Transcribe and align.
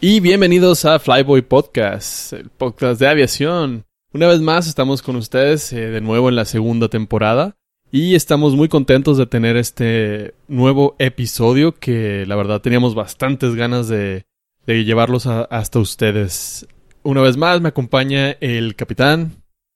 Y 0.00 0.20
bienvenidos 0.20 0.84
a 0.84 1.00
Flyboy 1.00 1.42
Podcast, 1.42 2.32
el 2.32 2.50
podcast 2.50 3.00
de 3.00 3.08
aviación. 3.08 3.84
Una 4.12 4.28
vez 4.28 4.40
más 4.40 4.68
estamos 4.68 5.02
con 5.02 5.16
ustedes 5.16 5.72
eh, 5.72 5.88
de 5.88 6.00
nuevo 6.00 6.28
en 6.28 6.36
la 6.36 6.44
segunda 6.44 6.86
temporada 6.86 7.56
y 7.90 8.14
estamos 8.14 8.54
muy 8.54 8.68
contentos 8.68 9.18
de 9.18 9.26
tener 9.26 9.56
este 9.56 10.34
nuevo 10.46 10.94
episodio 11.00 11.74
que 11.74 12.24
la 12.28 12.36
verdad 12.36 12.60
teníamos 12.60 12.94
bastantes 12.94 13.56
ganas 13.56 13.88
de, 13.88 14.24
de 14.68 14.84
llevarlos 14.84 15.26
hasta 15.26 15.80
ustedes. 15.80 16.68
Una 17.02 17.20
vez 17.20 17.36
más 17.36 17.60
me 17.60 17.70
acompaña 17.70 18.36
el 18.40 18.76
capitán. 18.76 19.32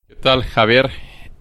¿Qué 0.07 0.15
tal, 0.15 0.45
Javier? 0.45 0.93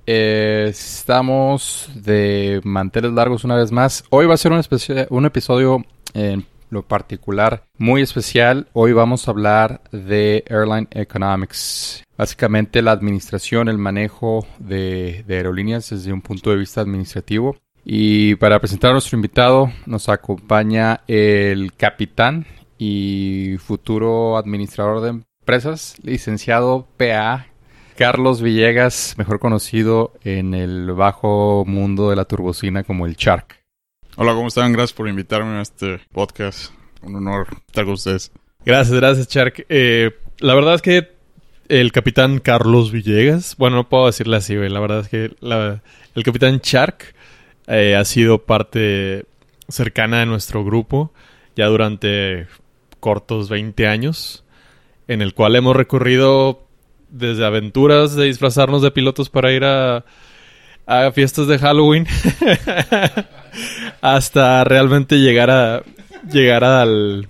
Eh, 0.07 0.65
estamos 0.71 1.87
de 1.93 2.61
manteles 2.63 3.11
largos 3.11 3.43
una 3.43 3.57
vez 3.57 3.71
más. 3.71 4.03
Hoy 4.09 4.25
va 4.25 4.33
a 4.33 4.37
ser 4.37 4.51
un, 4.51 4.63
un 5.09 5.25
episodio 5.27 5.85
en 6.15 6.47
lo 6.71 6.87
particular 6.87 7.65
muy 7.77 8.01
especial. 8.01 8.67
Hoy 8.73 8.93
vamos 8.93 9.27
a 9.27 9.31
hablar 9.31 9.81
de 9.91 10.43
Airline 10.49 10.87
Economics. 10.89 12.03
Básicamente 12.17 12.81
la 12.81 12.91
administración, 12.91 13.69
el 13.69 13.77
manejo 13.77 14.47
de, 14.57 15.23
aerolíneas 15.29 15.91
desde 15.91 16.11
un 16.11 16.21
punto 16.21 16.49
de 16.49 16.57
vista 16.57 16.81
administrativo. 16.81 17.57
Y 17.83 18.35
para 18.35 18.59
presentar 18.59 18.91
a 18.91 18.93
nuestro 18.93 19.17
invitado 19.17 19.71
nos 19.85 20.09
acompaña 20.09 21.01
el 21.07 21.73
capitán 21.73 22.45
y 22.77 23.57
futuro 23.59 24.37
administrador 24.37 25.01
de 25.01 25.09
empresas, 25.09 25.95
licenciado 26.03 26.87
PA 26.97 27.47
Carlos 27.97 28.41
Villegas, 28.41 29.15
mejor 29.17 29.39
conocido 29.39 30.13
en 30.23 30.53
el 30.53 30.91
bajo 30.93 31.65
mundo 31.67 32.09
de 32.09 32.15
la 32.15 32.25
turbocina 32.25 32.83
como 32.83 33.05
el 33.05 33.15
Shark. 33.15 33.60
Hola, 34.17 34.33
¿cómo 34.33 34.49
están? 34.49 34.73
Gracias 34.73 34.91
por 34.91 35.07
invitarme 35.07 35.57
a 35.57 35.61
este 35.61 36.01
podcast. 36.11 36.73
Un 37.01 37.15
honor 37.15 37.47
estar 37.67 37.85
con 37.85 37.93
ustedes. 37.93 38.31
Gracias, 38.65 38.93
gracias, 38.93 39.27
Chark. 39.29 39.65
Eh, 39.69 40.11
la 40.39 40.53
verdad 40.53 40.75
es 40.75 40.81
que 40.81 41.11
el 41.69 41.93
capitán 41.93 42.39
Carlos 42.39 42.91
Villegas, 42.91 43.55
bueno, 43.57 43.77
no 43.77 43.87
puedo 43.87 44.07
decirle 44.07 44.35
así, 44.35 44.57
güey. 44.57 44.69
La 44.69 44.81
verdad 44.81 44.99
es 44.99 45.07
que 45.07 45.33
el 45.41 46.23
capitán 46.23 46.59
Chark 46.59 47.15
eh, 47.67 47.95
ha 47.95 48.03
sido 48.03 48.39
parte 48.39 49.25
cercana 49.69 50.19
de 50.19 50.25
nuestro 50.25 50.65
grupo 50.65 51.13
ya 51.55 51.67
durante 51.67 52.47
cortos 52.99 53.47
20 53.47 53.87
años, 53.87 54.43
en 55.07 55.21
el 55.21 55.33
cual 55.33 55.55
hemos 55.55 55.73
recorrido 55.73 56.67
desde 57.09 57.45
aventuras 57.45 58.15
de 58.15 58.25
disfrazarnos 58.25 58.81
de 58.81 58.91
pilotos 58.91 59.29
para 59.29 59.53
ir 59.53 59.63
a, 59.63 60.03
a 60.85 61.11
fiestas 61.13 61.47
de 61.47 61.57
Halloween 61.57 62.07
hasta 64.01 64.63
realmente 64.63 65.19
llegar 65.19 65.49
a 65.49 65.83
llegar 66.31 66.63
al 66.63 67.27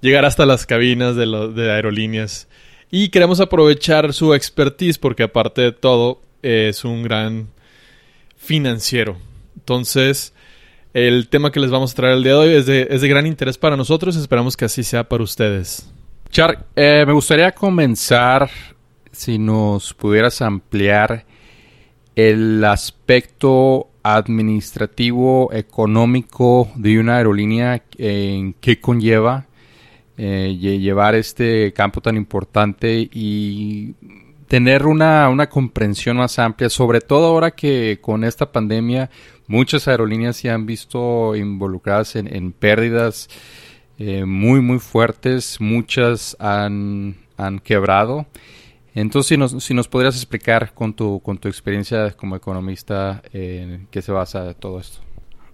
llegar 0.00 0.24
hasta 0.24 0.46
las 0.46 0.66
cabinas 0.66 1.16
de, 1.16 1.26
lo- 1.26 1.48
de 1.52 1.70
aerolíneas. 1.72 2.48
Y 2.90 3.08
queremos 3.10 3.40
aprovechar 3.40 4.12
su 4.12 4.34
expertise 4.34 4.98
porque 4.98 5.22
aparte 5.24 5.60
de 5.62 5.72
todo 5.72 6.20
es 6.42 6.84
un 6.84 7.02
gran 7.02 7.48
financiero. 8.36 9.16
Entonces, 9.56 10.32
el 10.94 11.28
tema 11.28 11.52
que 11.52 11.60
les 11.60 11.70
vamos 11.70 11.92
a 11.92 11.96
traer 11.96 12.14
el 12.16 12.22
día 12.24 12.32
de 12.32 12.38
hoy 12.38 12.54
es 12.54 12.66
de, 12.66 12.88
es 12.90 13.00
de 13.02 13.08
gran 13.08 13.26
interés 13.26 13.58
para 13.58 13.76
nosotros. 13.76 14.16
Esperamos 14.16 14.56
que 14.56 14.64
así 14.64 14.82
sea 14.82 15.08
para 15.08 15.22
ustedes. 15.22 15.88
Shark, 16.32 16.64
eh, 16.76 17.04
me 17.06 17.12
gustaría 17.12 17.52
comenzar 17.52 18.50
si 19.12 19.38
nos 19.38 19.92
pudieras 19.94 20.40
ampliar 20.42 21.26
el 22.16 22.64
aspecto 22.64 23.89
administrativo, 24.02 25.50
económico 25.52 26.68
de 26.74 26.98
una 26.98 27.16
aerolínea, 27.18 27.82
en 27.98 28.54
qué 28.54 28.80
conlleva 28.80 29.46
eh, 30.16 30.56
lle- 30.60 30.80
llevar 30.80 31.14
este 31.14 31.72
campo 31.72 32.00
tan 32.00 32.16
importante 32.16 33.08
y 33.12 33.94
tener 34.48 34.86
una, 34.86 35.28
una 35.28 35.48
comprensión 35.48 36.16
más 36.16 36.38
amplia, 36.38 36.68
sobre 36.68 37.00
todo 37.00 37.26
ahora 37.26 37.52
que 37.52 37.98
con 38.00 38.24
esta 38.24 38.50
pandemia 38.50 39.10
muchas 39.46 39.86
aerolíneas 39.88 40.36
se 40.36 40.50
han 40.50 40.66
visto 40.66 41.36
involucradas 41.36 42.16
en, 42.16 42.34
en 42.34 42.52
pérdidas 42.52 43.28
eh, 43.98 44.24
muy, 44.24 44.60
muy 44.60 44.78
fuertes, 44.78 45.60
muchas 45.60 46.36
han, 46.40 47.16
han 47.36 47.58
quebrado. 47.60 48.26
Entonces, 48.94 49.28
si 49.28 49.36
nos, 49.36 49.62
si 49.62 49.72
nos 49.74 49.86
podrías 49.88 50.16
explicar 50.16 50.72
con 50.74 50.94
tu, 50.94 51.20
con 51.20 51.38
tu 51.38 51.48
experiencia 51.48 52.10
como 52.12 52.36
economista 52.36 53.22
en 53.32 53.86
qué 53.90 54.02
se 54.02 54.12
basa 54.12 54.52
todo 54.54 54.80
esto. 54.80 55.00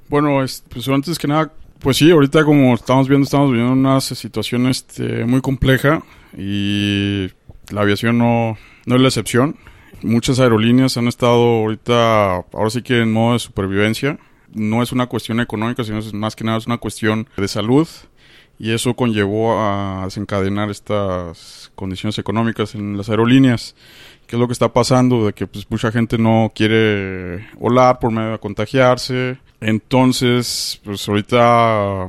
Bueno, 0.08 0.42
es- 0.42 0.64
pues 0.68 0.88
antes 0.88 1.18
que 1.18 1.28
nada, 1.28 1.52
pues 1.80 1.96
sí, 1.98 2.10
ahorita 2.10 2.44
como 2.44 2.74
estamos 2.74 3.08
viendo, 3.08 3.24
estamos 3.24 3.50
viviendo 3.50 3.72
una 3.74 4.00
situación 4.00 4.66
este, 4.68 5.24
muy 5.26 5.40
compleja 5.42 6.02
y 6.36 7.28
la 7.70 7.82
aviación 7.82 8.16
no, 8.18 8.56
no 8.86 8.94
es 8.96 9.00
la 9.02 9.08
excepción. 9.08 9.56
Muchas 10.02 10.38
aerolíneas 10.40 10.96
han 10.96 11.08
estado 11.08 11.32
ahorita, 11.34 12.36
ahora 12.52 12.70
sí 12.70 12.82
que 12.82 13.00
en 13.02 13.12
modo 13.12 13.32
de 13.34 13.38
supervivencia. 13.40 14.18
No 14.54 14.82
es 14.82 14.92
una 14.92 15.06
cuestión 15.06 15.40
económica, 15.40 15.84
sino 15.84 16.00
más 16.14 16.36
que 16.36 16.44
nada 16.44 16.56
es 16.58 16.66
una 16.66 16.78
cuestión 16.78 17.28
de 17.36 17.48
salud. 17.48 17.86
Y 18.58 18.72
eso 18.72 18.94
conllevó 18.94 19.60
a 19.60 20.02
desencadenar 20.04 20.70
estas 20.70 21.70
condiciones 21.74 22.18
económicas 22.18 22.74
en 22.74 22.96
las 22.96 23.08
aerolíneas. 23.08 23.74
¿Qué 24.26 24.36
es 24.36 24.40
lo 24.40 24.46
que 24.46 24.54
está 24.54 24.72
pasando? 24.72 25.26
De 25.26 25.32
que 25.32 25.46
pues, 25.46 25.70
mucha 25.70 25.92
gente 25.92 26.18
no 26.18 26.50
quiere 26.54 27.48
volar 27.58 27.98
por 27.98 28.10
medio 28.10 28.32
de 28.32 28.38
contagiarse. 28.38 29.38
Entonces, 29.60 30.80
pues 30.84 31.08
ahorita 31.08 32.08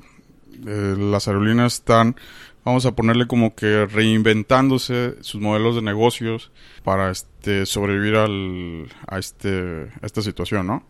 eh, 0.66 0.96
las 0.98 1.28
aerolíneas 1.28 1.76
están, 1.76 2.16
vamos 2.64 2.86
a 2.86 2.94
ponerle 2.94 3.28
como 3.28 3.54
que 3.54 3.86
reinventándose 3.86 5.16
sus 5.22 5.40
modelos 5.40 5.76
de 5.76 5.82
negocios 5.82 6.52
para 6.84 7.12
este 7.12 7.66
sobrevivir 7.66 8.16
al, 8.16 8.88
a, 9.08 9.20
este, 9.20 9.90
a 10.02 10.06
esta 10.06 10.22
situación, 10.22 10.68
¿no? 10.68 10.84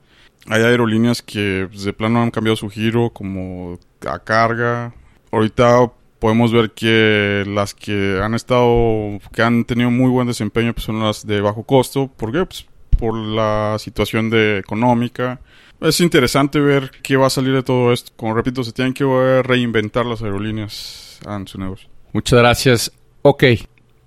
Hay 0.47 0.62
aerolíneas 0.62 1.22
que 1.22 1.67
pues, 1.69 1.84
de 1.84 1.94
plano 1.94 2.22
han 2.22 2.31
cambiado 2.31 2.56
su 2.56 2.69
giro 2.69 3.09
como 3.09 3.78
a 4.07 4.19
carga. 4.19 4.94
Ahorita 5.31 5.91
podemos 6.19 6.51
ver 6.51 6.71
que 6.71 7.43
las 7.47 7.73
que 7.73 8.19
han 8.21 8.33
estado, 8.33 9.19
que 9.33 9.41
han 9.41 9.65
tenido 9.65 9.91
muy 9.91 10.09
buen 10.09 10.27
desempeño, 10.27 10.73
pues 10.73 10.85
son 10.85 10.99
las 11.01 11.25
de 11.25 11.41
bajo 11.41 11.63
costo. 11.63 12.07
¿Por 12.07 12.31
qué? 12.31 12.45
Pues 12.45 12.65
por 12.97 13.15
la 13.15 13.77
situación 13.79 14.31
económica. 14.33 15.39
Es 15.79 15.99
interesante 16.01 16.59
ver 16.59 16.91
qué 17.03 17.16
va 17.17 17.27
a 17.27 17.29
salir 17.29 17.53
de 17.53 17.63
todo 17.63 17.93
esto. 17.93 18.11
Como 18.16 18.33
repito, 18.33 18.63
se 18.63 18.71
tienen 18.71 18.93
que 18.93 19.05
reinventar 19.43 20.05
las 20.05 20.23
aerolíneas 20.23 21.19
en 21.27 21.47
su 21.47 21.59
negocio. 21.59 21.87
Muchas 22.13 22.39
gracias. 22.39 22.91
Ok, 23.21 23.43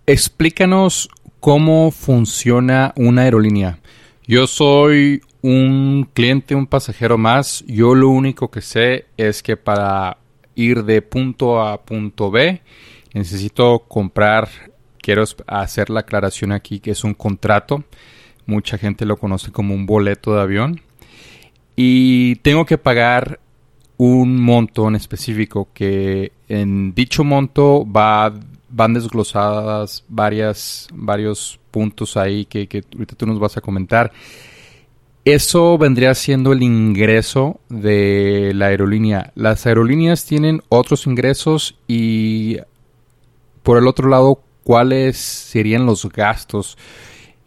explícanos 0.06 1.08
cómo 1.38 1.90
funciona 1.92 2.92
una 2.96 3.22
aerolínea. 3.22 3.78
Yo 4.26 4.46
soy 4.46 5.22
un 5.42 6.08
cliente, 6.12 6.54
un 6.54 6.66
pasajero 6.66 7.16
más. 7.18 7.64
Yo 7.66 7.94
lo 7.94 8.08
único 8.08 8.50
que 8.50 8.60
sé 8.60 9.06
es 9.16 9.42
que 9.42 9.56
para 9.56 10.18
ir 10.60 10.84
de 10.84 11.02
punto 11.02 11.60
A 11.62 11.72
a 11.72 11.80
punto 11.82 12.30
B 12.30 12.60
necesito 13.12 13.80
comprar, 13.88 14.48
quiero 14.98 15.24
hacer 15.46 15.90
la 15.90 16.00
aclaración 16.00 16.52
aquí 16.52 16.80
que 16.80 16.92
es 16.92 17.04
un 17.04 17.14
contrato. 17.14 17.84
Mucha 18.46 18.78
gente 18.78 19.04
lo 19.04 19.16
conoce 19.16 19.52
como 19.52 19.74
un 19.74 19.86
boleto 19.86 20.34
de 20.34 20.42
avión. 20.42 20.80
Y 21.76 22.36
tengo 22.36 22.64
que 22.66 22.78
pagar 22.78 23.40
un 23.96 24.40
monto 24.40 24.88
en 24.88 24.96
específico 24.96 25.68
que 25.74 26.32
en 26.48 26.94
dicho 26.94 27.22
monto 27.22 27.86
va 27.90 28.32
van 28.72 28.94
desglosadas 28.94 30.04
varias 30.08 30.88
varios 30.94 31.58
puntos 31.70 32.16
ahí 32.16 32.44
que, 32.44 32.66
que 32.66 32.84
ahorita 32.92 33.16
tú 33.16 33.26
nos 33.26 33.38
vas 33.38 33.56
a 33.56 33.60
comentar. 33.60 34.12
Eso 35.24 35.76
vendría 35.76 36.14
siendo 36.14 36.52
el 36.52 36.62
ingreso 36.62 37.60
de 37.68 38.52
la 38.54 38.66
aerolínea. 38.66 39.32
Las 39.34 39.66
aerolíneas 39.66 40.24
tienen 40.24 40.62
otros 40.70 41.06
ingresos 41.06 41.76
y 41.86 42.56
por 43.62 43.76
el 43.76 43.86
otro 43.86 44.08
lado, 44.08 44.42
¿cuáles 44.64 45.18
serían 45.18 45.84
los 45.84 46.08
gastos? 46.08 46.78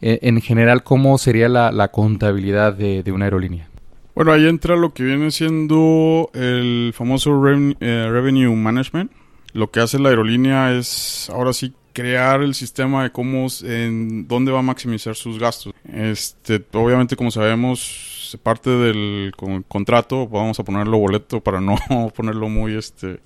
E- 0.01 0.19
En 0.21 0.39
general, 0.41 0.83
¿cómo 0.83 1.17
sería 1.17 1.49
la, 1.49 1.87
contabilidad 1.91 2.73
de, 2.73 3.11
una 3.11 3.25
aerolínea? 3.25 3.67
Bueno, 4.13 4.31
ahí 4.31 4.47
entra 4.47 4.75
lo 4.75 4.93
que 4.93 5.03
viene 5.03 5.31
siendo 5.31 6.29
el 6.35 6.93
famoso 6.95 7.31
reven- 7.31 7.75
eh, 7.79 8.07
Revenue 8.11 8.55
Management. 8.55 9.11
Lo 9.53 9.71
que 9.71 9.79
hace 9.79 9.97
la 9.97 10.09
aerolínea 10.09 10.73
es 10.77 11.29
ahora 11.33 11.53
sí 11.53 11.73
crear 11.93 12.41
el 12.41 12.53
sistema 12.55 13.03
de 13.03 13.11
cómo, 13.11 13.47
en 13.63 14.27
dónde 14.27 14.51
va 14.51 14.59
a 14.59 14.63
maximizar 14.63 15.15
sus 15.15 15.39
gastos. 15.39 15.73
Este, 15.91 16.63
obviamente, 16.73 17.15
como 17.15 17.31
sabemos, 17.31 18.37
parte 18.41 18.69
del 18.71 19.31
con- 19.37 19.63
contrato, 19.63 20.27
vamos 20.27 20.59
a 20.59 20.63
ponerlo 20.63 20.97
boleto 20.97 21.39
para 21.41 21.61
no 21.61 21.75
ponerlo 22.15 22.49
muy, 22.49 22.75
este, 22.75 23.19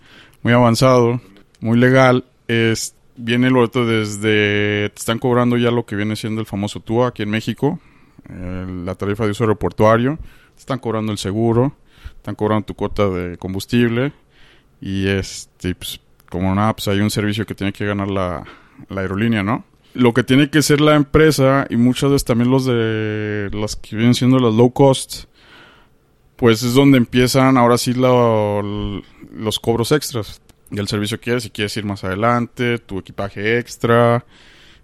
muy 0.43 0.53
avanzado, 0.53 1.21
muy 1.61 1.77
legal. 1.77 2.25
Es, 2.47 2.95
viene 3.15 3.47
el 3.47 3.53
boleto 3.53 3.85
desde, 3.85 4.89
te 4.89 4.99
están 4.99 5.19
cobrando 5.19 5.57
ya 5.57 5.71
lo 5.71 5.85
que 5.85 5.95
viene 5.95 6.15
siendo 6.15 6.41
el 6.41 6.47
famoso 6.47 6.79
TUA 6.81 7.07
aquí 7.07 7.23
en 7.23 7.29
México, 7.29 7.79
la 8.29 8.95
tarifa 8.95 9.23
de 9.25 9.31
uso 9.31 9.45
aeroportuario, 9.45 10.17
te 10.55 10.59
están 10.59 10.79
cobrando 10.79 11.11
el 11.13 11.17
seguro, 11.17 11.75
están 12.17 12.35
cobrando 12.35 12.65
tu 12.65 12.73
cuota 12.73 13.07
de 13.09 13.37
combustible 13.37 14.11
y 14.81 15.07
este, 15.07 15.73
pues, 15.75 16.01
como 16.29 16.53
nada, 16.55 16.75
pues 16.75 16.87
hay 16.87 16.99
un 16.99 17.09
servicio 17.09 17.45
que 17.45 17.55
tiene 17.55 17.73
que 17.73 17.85
ganar 17.85 18.09
la, 18.09 18.43
la 18.89 19.01
aerolínea, 19.01 19.43
¿no? 19.43 19.65
Lo 19.93 20.13
que 20.13 20.23
tiene 20.23 20.49
que 20.49 20.61
ser 20.61 20.79
la 20.81 20.95
empresa 20.95 21.65
y 21.69 21.75
muchas 21.75 22.11
veces 22.11 22.25
también 22.25 22.51
los 22.51 22.65
de 22.65 23.49
las 23.53 23.75
que 23.75 23.95
vienen 23.95 24.13
siendo 24.13 24.37
las 24.39 24.53
low 24.53 24.71
cost, 24.71 25.23
pues 26.35 26.61
es 26.61 26.73
donde 26.75 26.97
empiezan 26.97 27.57
ahora 27.57 27.77
sí 27.79 27.93
lo- 27.93 29.01
los 29.33 29.59
cobros 29.59 29.91
extras 29.91 30.39
del 30.69 30.87
servicio 30.87 31.17
que 31.17 31.23
quieres, 31.23 31.43
si 31.43 31.49
quieres 31.49 31.75
ir 31.77 31.85
más 31.85 32.03
adelante, 32.03 32.77
tu 32.77 32.99
equipaje 32.99 33.57
extra, 33.57 34.23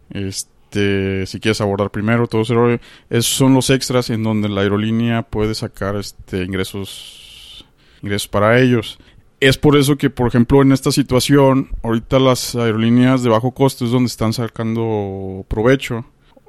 este, 0.09 1.25
si 1.27 1.39
quieres 1.39 1.61
abordar 1.61 1.91
primero, 1.91 2.27
todo 2.27 2.41
eso, 2.41 2.79
esos 3.09 3.33
son 3.33 3.53
los 3.53 3.69
extras 3.69 4.09
en 4.09 4.23
donde 4.23 4.49
la 4.49 4.61
aerolínea 4.61 5.23
puede 5.23 5.53
sacar 5.55 5.95
este 5.95 6.43
ingresos 6.43 7.65
ingresos 8.01 8.27
para 8.27 8.59
ellos. 8.59 8.97
Es 9.43 9.57
por 9.57 9.75
eso 9.75 9.97
que, 9.97 10.09
por 10.09 10.29
ejemplo, 10.29 10.61
en 10.61 10.71
esta 10.71 10.89
situación, 10.89 11.71
ahorita 11.83 12.17
las 12.17 12.55
aerolíneas 12.55 13.23
de 13.23 13.29
bajo 13.29 13.51
costo 13.51 13.83
es 13.83 13.91
donde 13.91 14.07
están 14.07 14.31
sacando 14.31 15.45
provecho. 15.49 16.05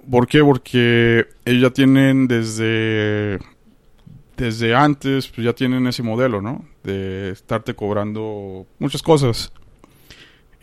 ¿Por 0.08 0.28
qué? 0.28 0.44
Porque 0.44 1.26
ellos 1.44 1.62
ya 1.62 1.70
tienen 1.70 2.28
desde 2.28 3.40
desde 4.36 4.76
antes, 4.76 5.26
pues 5.26 5.44
ya 5.44 5.52
tienen 5.54 5.88
ese 5.88 6.04
modelo, 6.04 6.40
¿no? 6.40 6.64
De 6.84 7.30
estarte 7.30 7.74
cobrando 7.74 8.64
muchas 8.78 9.02
cosas. 9.02 9.52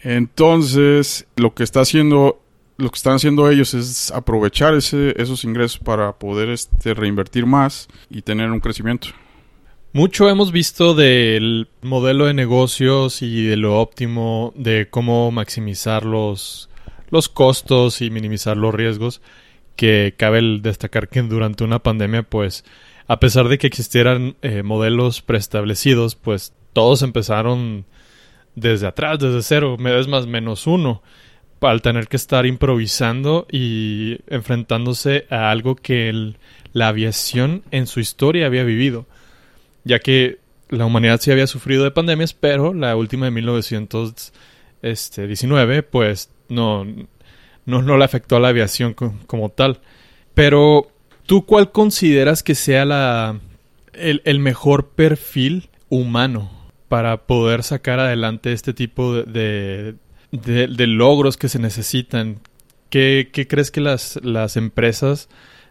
Entonces, 0.01 1.27
lo 1.35 1.53
que 1.53 1.63
está 1.63 1.81
haciendo, 1.81 2.41
lo 2.77 2.91
que 2.91 2.95
están 2.97 3.15
haciendo 3.15 3.49
ellos 3.49 3.73
es 3.73 4.09
aprovechar 4.09 4.73
ese, 4.75 5.21
esos 5.21 5.43
ingresos 5.43 5.79
para 5.79 6.13
poder 6.13 6.47
este, 6.47 6.93
reinvertir 6.93 7.45
más 7.45 7.89
y 8.09 8.21
tener 8.21 8.51
un 8.51 8.61
crecimiento. 8.61 9.09
Mucho 9.93 10.29
hemos 10.29 10.53
visto 10.53 10.93
del 10.93 11.67
modelo 11.81 12.25
de 12.25 12.33
negocios 12.33 13.21
y 13.21 13.43
de 13.43 13.57
lo 13.57 13.81
óptimo 13.81 14.53
de 14.55 14.87
cómo 14.89 15.31
maximizar 15.31 16.05
los, 16.05 16.69
los 17.09 17.27
costos 17.27 18.01
y 18.01 18.09
minimizar 18.09 18.55
los 18.55 18.73
riesgos. 18.73 19.21
Que 19.75 20.13
cabe 20.15 20.59
destacar 20.61 21.09
que 21.09 21.21
durante 21.23 21.65
una 21.65 21.79
pandemia, 21.79 22.23
pues, 22.23 22.63
a 23.07 23.19
pesar 23.19 23.49
de 23.49 23.57
que 23.57 23.67
existieran 23.67 24.37
eh, 24.41 24.63
modelos 24.63 25.21
preestablecidos, 25.21 26.15
pues 26.15 26.53
todos 26.71 27.01
empezaron 27.01 27.83
desde 28.55 28.87
atrás, 28.87 29.19
desde 29.19 29.41
cero, 29.41 29.77
es 29.77 30.07
más 30.07 30.25
menos 30.25 30.67
uno, 30.67 31.03
al 31.59 31.81
tener 31.81 32.07
que 32.07 32.15
estar 32.15 32.45
improvisando 32.45 33.45
y 33.51 34.19
enfrentándose 34.27 35.25
a 35.29 35.51
algo 35.51 35.75
que 35.75 36.33
la 36.71 36.87
aviación 36.87 37.63
en 37.71 37.87
su 37.87 37.99
historia 37.99 38.45
había 38.45 38.63
vivido 38.63 39.05
ya 39.83 39.99
que 39.99 40.39
la 40.69 40.85
humanidad 40.85 41.19
sí 41.21 41.31
había 41.31 41.47
sufrido 41.47 41.83
de 41.83 41.91
pandemias, 41.91 42.33
pero 42.33 42.73
la 42.73 42.95
última 42.95 43.25
de 43.25 43.31
1919, 43.31 45.83
pues 45.83 46.29
no, 46.49 46.85
no, 47.65 47.81
no 47.81 47.97
le 47.97 48.05
afectó 48.05 48.35
a 48.35 48.39
la 48.39 48.49
aviación 48.49 48.93
co- 48.93 49.13
como 49.27 49.49
tal. 49.49 49.79
Pero, 50.33 50.91
¿tú 51.25 51.45
cuál 51.45 51.71
consideras 51.71 52.43
que 52.43 52.55
sea 52.55 52.85
la, 52.85 53.39
el, 53.93 54.21
el 54.25 54.39
mejor 54.39 54.89
perfil 54.89 55.69
humano 55.89 56.51
para 56.87 57.25
poder 57.25 57.63
sacar 57.63 57.99
adelante 57.99 58.53
este 58.53 58.73
tipo 58.73 59.13
de, 59.13 59.23
de, 59.23 59.95
de- 60.31 60.67
de 60.67 60.87
logros 60.87 61.37
que 61.37 61.49
se 61.49 61.59
necesitan? 61.59 62.39
¿Qué, 62.89 63.29
qué 63.31 63.47
crees 63.47 63.71
que 63.71 63.81
las, 63.81 64.19
las 64.23 64.57
empresas 64.57 65.29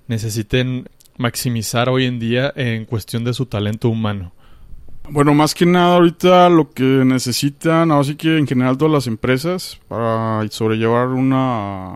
necesiten 0.09 0.89
maximizar 1.21 1.91
hoy 1.91 2.07
en 2.07 2.19
día 2.19 2.51
en 2.57 2.87
cuestión 2.87 3.25
de 3.25 3.35
su 3.35 3.45
talento 3.45 3.91
humano? 3.91 4.33
Bueno, 5.11 5.35
más 5.35 5.55
que 5.55 5.67
nada 5.67 5.97
ahorita 5.97 6.49
lo 6.49 6.71
que 6.71 6.83
necesitan, 6.83 7.91
ahora 7.91 8.05
sí 8.05 8.15
que 8.15 8.39
en 8.39 8.47
general 8.47 8.79
todas 8.79 8.93
las 8.93 9.07
empresas 9.07 9.79
para 9.89 10.47
sobrellevar 10.51 11.09
una 11.09 11.95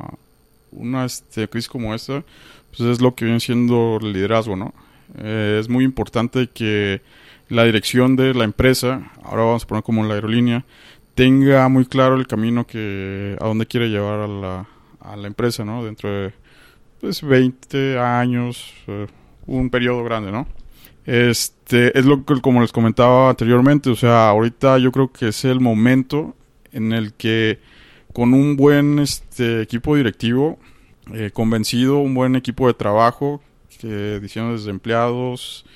una 0.72 1.04
este, 1.04 1.48
crisis 1.48 1.68
como 1.68 1.94
esta, 1.94 2.24
pues 2.76 2.88
es 2.90 3.00
lo 3.00 3.14
que 3.14 3.24
viene 3.24 3.40
siendo 3.40 3.98
el 4.00 4.12
liderazgo, 4.12 4.56
¿no? 4.56 4.74
Eh, 5.18 5.58
es 5.60 5.68
muy 5.68 5.84
importante 5.84 6.48
que 6.48 7.00
la 7.48 7.64
dirección 7.64 8.16
de 8.16 8.34
la 8.34 8.44
empresa, 8.44 9.12
ahora 9.22 9.44
vamos 9.44 9.64
a 9.64 9.66
poner 9.66 9.84
como 9.84 10.04
la 10.04 10.14
aerolínea, 10.14 10.64
tenga 11.14 11.68
muy 11.68 11.86
claro 11.86 12.16
el 12.16 12.26
camino 12.26 12.66
que 12.66 13.36
a 13.40 13.46
dónde 13.46 13.66
quiere 13.66 13.88
llevar 13.88 14.20
a 14.20 14.28
la, 14.28 14.68
a 15.00 15.16
la 15.16 15.28
empresa, 15.28 15.64
¿no? 15.64 15.84
Dentro 15.84 16.10
de 16.10 16.32
pues 17.04 17.20
20 17.20 17.98
años, 17.98 18.72
eh, 18.86 19.06
un 19.46 19.68
periodo 19.68 20.02
grande, 20.04 20.32
¿no? 20.32 20.46
Este, 21.04 21.98
es 21.98 22.06
lo 22.06 22.24
que, 22.24 22.40
como 22.40 22.62
les 22.62 22.72
comentaba 22.72 23.28
anteriormente, 23.28 23.90
o 23.90 23.94
sea, 23.94 24.30
ahorita 24.30 24.78
yo 24.78 24.90
creo 24.90 25.12
que 25.12 25.28
es 25.28 25.44
el 25.44 25.60
momento 25.60 26.34
en 26.72 26.94
el 26.94 27.12
que 27.12 27.58
con 28.14 28.32
un 28.32 28.56
buen 28.56 29.00
este, 29.00 29.60
equipo 29.60 29.96
directivo, 29.96 30.58
eh, 31.12 31.30
convencido, 31.30 31.98
un 31.98 32.14
buen 32.14 32.36
equipo 32.36 32.68
de 32.68 32.72
trabajo, 32.72 33.42
que 33.78 34.18
diciendo 34.18 34.52
desde 34.52 34.70
empleados 34.70 35.66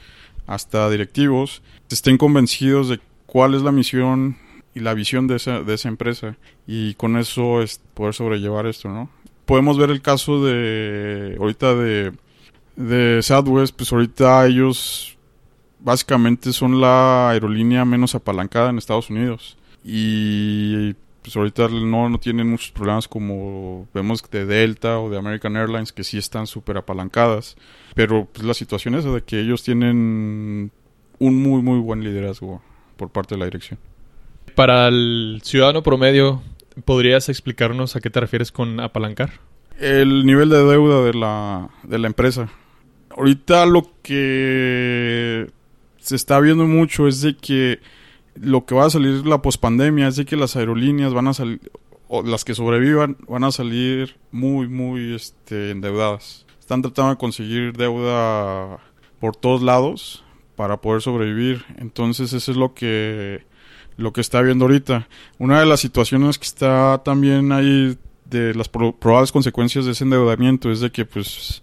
hasta 0.46 0.88
directivos, 0.88 1.60
estén 1.90 2.16
convencidos 2.16 2.88
de 2.88 3.00
cuál 3.26 3.52
es 3.52 3.60
la 3.60 3.70
misión 3.70 4.38
y 4.74 4.80
la 4.80 4.94
visión 4.94 5.26
de 5.26 5.36
esa, 5.36 5.60
de 5.60 5.74
esa 5.74 5.88
empresa 5.88 6.38
y 6.66 6.94
con 6.94 7.18
eso 7.18 7.60
es 7.60 7.82
poder 7.92 8.14
sobrellevar 8.14 8.64
esto, 8.64 8.88
¿no? 8.88 9.10
Podemos 9.48 9.78
ver 9.78 9.88
el 9.88 10.02
caso 10.02 10.44
de 10.44 11.34
ahorita 11.40 11.74
de, 11.74 12.12
de 12.76 13.22
Southwest, 13.22 13.74
pues 13.74 13.90
ahorita 13.90 14.44
ellos 14.46 15.16
básicamente 15.80 16.52
son 16.52 16.82
la 16.82 17.30
aerolínea 17.30 17.86
menos 17.86 18.14
apalancada 18.14 18.68
en 18.68 18.76
Estados 18.76 19.08
Unidos. 19.08 19.56
Y 19.82 20.92
pues 21.22 21.34
ahorita 21.34 21.66
no, 21.68 22.10
no 22.10 22.20
tienen 22.20 22.50
muchos 22.50 22.72
problemas 22.72 23.08
como 23.08 23.88
vemos 23.94 24.22
de 24.30 24.44
Delta 24.44 24.98
o 24.98 25.08
de 25.08 25.16
American 25.16 25.56
Airlines 25.56 25.94
que 25.94 26.04
sí 26.04 26.18
están 26.18 26.46
súper 26.46 26.76
apalancadas. 26.76 27.56
Pero 27.94 28.28
pues 28.30 28.44
la 28.44 28.52
situación 28.52 28.96
es 28.96 29.04
de 29.04 29.22
que 29.22 29.40
ellos 29.40 29.62
tienen 29.62 30.70
un 31.18 31.42
muy 31.42 31.62
muy 31.62 31.78
buen 31.78 32.04
liderazgo 32.04 32.60
por 32.98 33.08
parte 33.08 33.34
de 33.34 33.38
la 33.38 33.46
dirección. 33.46 33.78
Para 34.54 34.88
el 34.88 35.40
ciudadano 35.42 35.82
promedio, 35.82 36.42
¿podrías 36.84 37.28
explicarnos 37.28 37.96
a 37.96 38.00
qué 38.00 38.10
te 38.10 38.20
refieres 38.20 38.52
con 38.52 38.80
apalancar? 38.80 39.30
El 39.78 40.26
nivel 40.26 40.48
de 40.48 40.64
deuda 40.64 41.04
de 41.04 41.14
la, 41.14 41.70
de 41.84 41.98
la 41.98 42.06
empresa. 42.06 42.48
Ahorita 43.10 43.66
lo 43.66 43.90
que 44.02 45.50
se 45.98 46.16
está 46.16 46.40
viendo 46.40 46.66
mucho 46.66 47.06
es 47.08 47.20
de 47.20 47.36
que 47.36 47.80
lo 48.34 48.64
que 48.64 48.74
va 48.74 48.86
a 48.86 48.90
salir 48.90 49.26
la 49.26 49.42
pospandemia 49.42 50.08
es 50.08 50.16
de 50.16 50.24
que 50.24 50.36
las 50.36 50.56
aerolíneas 50.56 51.12
van 51.12 51.28
a 51.28 51.34
salir, 51.34 51.60
o 52.08 52.22
las 52.22 52.44
que 52.44 52.54
sobrevivan, 52.54 53.16
van 53.28 53.44
a 53.44 53.52
salir 53.52 54.16
muy, 54.30 54.68
muy 54.68 55.14
este, 55.14 55.70
endeudadas. 55.70 56.46
Están 56.58 56.82
tratando 56.82 57.10
de 57.10 57.18
conseguir 57.18 57.72
deuda 57.76 58.78
por 59.20 59.36
todos 59.36 59.62
lados 59.62 60.24
para 60.56 60.80
poder 60.80 61.02
sobrevivir. 61.02 61.64
Entonces 61.76 62.32
eso 62.32 62.50
es 62.50 62.56
lo 62.56 62.74
que, 62.74 63.44
lo 63.98 64.14
que 64.14 64.22
está 64.22 64.40
viendo 64.40 64.64
ahorita. 64.64 65.06
Una 65.38 65.60
de 65.60 65.66
las 65.66 65.80
situaciones 65.80 66.38
que 66.38 66.46
está 66.46 67.02
también 67.04 67.52
ahí 67.52 67.98
de 68.24 68.54
las 68.54 68.68
pro- 68.70 68.96
probables 68.96 69.32
consecuencias 69.32 69.84
de 69.84 69.92
ese 69.92 70.04
endeudamiento 70.04 70.70
es 70.70 70.80
de 70.80 70.90
que 70.90 71.04
pues 71.04 71.62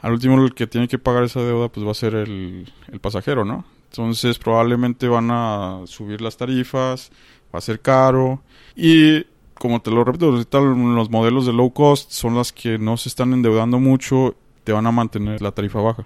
al 0.00 0.12
último 0.12 0.42
el 0.42 0.54
que 0.54 0.66
tiene 0.66 0.88
que 0.88 0.98
pagar 0.98 1.24
esa 1.24 1.40
deuda 1.40 1.68
pues 1.68 1.86
va 1.86 1.90
a 1.90 1.94
ser 1.94 2.14
el, 2.14 2.72
el 2.90 3.00
pasajero, 3.00 3.44
¿no? 3.44 3.64
Entonces 3.90 4.38
probablemente 4.38 5.06
van 5.08 5.30
a 5.30 5.80
subir 5.84 6.22
las 6.22 6.36
tarifas, 6.36 7.10
va 7.54 7.58
a 7.58 7.62
ser 7.62 7.80
caro 7.80 8.42
y 8.74 9.24
como 9.54 9.80
te 9.80 9.90
lo 9.90 10.02
repito, 10.02 10.26
ahorita 10.26 10.60
los 10.60 11.10
modelos 11.10 11.46
de 11.46 11.52
low 11.52 11.72
cost 11.72 12.10
son 12.10 12.34
las 12.34 12.52
que 12.52 12.78
no 12.78 12.96
se 12.96 13.08
están 13.08 13.32
endeudando 13.32 13.78
mucho, 13.78 14.34
te 14.64 14.72
van 14.72 14.86
a 14.86 14.92
mantener 14.92 15.40
la 15.42 15.52
tarifa 15.52 15.80
baja. 15.80 16.04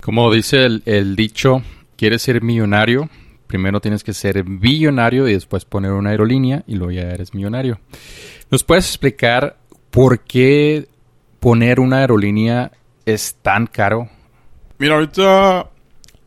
Como 0.00 0.32
dice 0.32 0.64
el, 0.64 0.82
el 0.86 1.14
dicho, 1.16 1.62
quieres 1.96 2.22
ser 2.22 2.42
millonario, 2.42 3.10
primero 3.52 3.82
tienes 3.82 4.02
que 4.02 4.14
ser 4.14 4.42
billonario 4.44 5.28
y 5.28 5.34
después 5.34 5.66
poner 5.66 5.92
una 5.92 6.08
aerolínea 6.08 6.64
y 6.66 6.74
luego 6.76 6.92
ya 6.92 7.02
eres 7.02 7.34
millonario. 7.34 7.78
¿Nos 8.50 8.64
puedes 8.64 8.86
explicar 8.86 9.58
por 9.90 10.20
qué 10.20 10.88
poner 11.38 11.78
una 11.78 11.98
aerolínea 11.98 12.72
es 13.04 13.34
tan 13.42 13.66
caro? 13.66 14.08
Mira, 14.78 14.94
ahorita 14.94 15.68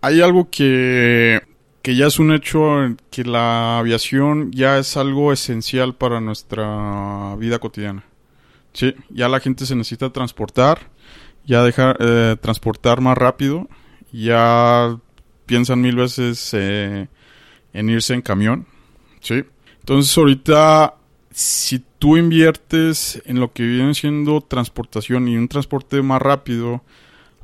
hay 0.01 0.21
algo 0.21 0.51
que, 0.51 1.41
que 1.81 1.95
ya 1.95 2.05
es 2.05 2.19
un 2.19 2.31
hecho, 2.31 2.95
que 3.09 3.23
la 3.23 3.79
aviación 3.79 4.51
ya 4.51 4.77
es 4.77 4.95
algo 4.95 5.33
esencial 5.33 5.95
para 5.95 6.21
nuestra 6.21 7.35
vida 7.39 7.57
cotidiana. 7.57 8.03
Sí, 8.73 8.93
ya 9.09 9.29
la 9.29 9.39
gente 9.39 9.65
se 9.65 9.75
necesita 9.75 10.11
transportar, 10.11 10.91
ya 11.43 11.63
dejar 11.63 11.97
eh, 11.99 12.35
transportar 12.39 13.01
más 13.01 13.17
rápido, 13.17 13.67
ya 14.11 14.95
piensan 15.47 15.81
mil 15.81 15.95
veces 15.95 16.51
eh, 16.53 17.07
en 17.75 17.89
irse 17.89 18.13
en 18.13 18.21
camión, 18.21 18.65
sí. 19.19 19.43
Entonces 19.81 20.17
ahorita 20.17 20.95
si 21.35 21.83
tú 21.99 22.15
inviertes 22.15 23.21
en 23.25 23.41
lo 23.41 23.51
que 23.51 23.63
viene 23.63 23.93
siendo 23.93 24.39
transportación 24.39 25.27
y 25.27 25.35
un 25.35 25.49
transporte 25.49 26.01
más 26.01 26.21
rápido, 26.21 26.81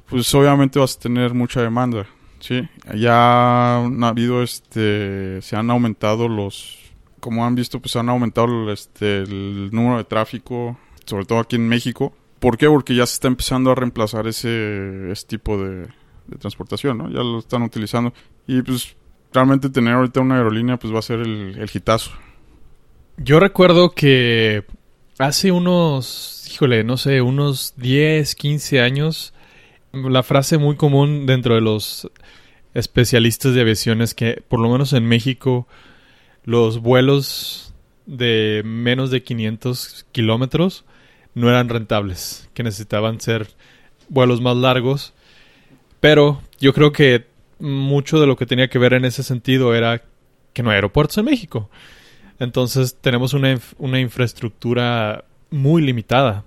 pues 0.09 0.33
obviamente 0.33 0.79
vas 0.79 0.95
a 0.95 0.99
tener 1.01 1.33
mucha 1.33 1.61
demanda, 1.61 2.07
¿sí? 2.39 2.69
Ya 2.95 3.79
han 3.79 4.01
habido, 4.01 4.43
este, 4.43 5.41
se 5.41 5.57
han 5.57 5.69
aumentado 5.69 6.29
los, 6.29 6.79
como 7.19 7.45
han 7.45 7.53
visto, 7.53 7.81
pues 7.81 7.97
han 7.97 8.07
aumentado 8.07 8.71
este, 8.71 9.23
el 9.23 9.71
número 9.73 9.97
de 9.97 10.05
tráfico, 10.05 10.77
sobre 11.05 11.25
todo 11.25 11.39
aquí 11.39 11.57
en 11.57 11.67
México. 11.67 12.15
¿Por 12.39 12.57
qué? 12.57 12.67
Porque 12.67 12.95
ya 12.95 13.05
se 13.05 13.15
está 13.15 13.27
empezando 13.27 13.71
a 13.71 13.75
reemplazar 13.75 14.25
ese, 14.25 15.11
ese 15.11 15.27
tipo 15.27 15.57
de, 15.61 15.87
de 16.27 16.37
transportación, 16.39 16.97
¿no? 16.97 17.09
Ya 17.09 17.23
lo 17.23 17.39
están 17.39 17.61
utilizando. 17.63 18.13
Y 18.47 18.61
pues 18.61 18.95
realmente 19.33 19.69
tener 19.69 19.93
ahorita 19.93 20.21
una 20.21 20.37
aerolínea 20.37 20.77
pues 20.77 20.93
va 20.93 20.99
a 20.99 21.03
ser 21.03 21.19
el, 21.19 21.57
el 21.57 21.69
hitazo. 21.73 22.11
Yo 23.17 23.39
recuerdo 23.39 23.91
que 23.91 24.63
hace 25.19 25.51
unos, 25.51 26.47
híjole, 26.51 26.83
no 26.83 26.97
sé, 26.97 27.21
unos 27.21 27.73
10, 27.77 28.35
15 28.35 28.81
años, 28.81 29.33
la 29.93 30.23
frase 30.23 30.57
muy 30.57 30.75
común 30.75 31.25
dentro 31.25 31.55
de 31.55 31.61
los 31.61 32.09
especialistas 32.73 33.53
de 33.53 33.61
aviación 33.61 34.01
es 34.01 34.13
que, 34.13 34.43
por 34.47 34.59
lo 34.59 34.69
menos 34.69 34.93
en 34.93 35.05
México, 35.05 35.67
los 36.43 36.79
vuelos 36.79 37.73
de 38.05 38.61
menos 38.65 39.11
de 39.11 39.23
500 39.23 40.05
kilómetros 40.11 40.85
no 41.33 41.49
eran 41.49 41.69
rentables, 41.69 42.49
que 42.53 42.63
necesitaban 42.63 43.21
ser 43.21 43.49
vuelos 44.09 44.41
más 44.41 44.57
largos. 44.57 45.13
Pero 45.99 46.41
yo 46.59 46.73
creo 46.73 46.91
que 46.91 47.27
mucho 47.61 48.19
de 48.19 48.27
lo 48.27 48.35
que 48.35 48.45
tenía 48.45 48.69
que 48.69 48.79
ver 48.79 48.93
en 48.93 49.05
ese 49.05 49.23
sentido 49.23 49.73
era 49.75 50.03
que 50.53 50.63
no 50.63 50.71
hay 50.71 50.75
aeropuertos 50.75 51.17
en 51.17 51.25
México. 51.25 51.69
Entonces 52.39 52.97
tenemos 52.99 53.33
una, 53.33 53.57
una 53.77 53.99
infraestructura 53.99 55.25
muy 55.51 55.81
limitada 55.81 56.43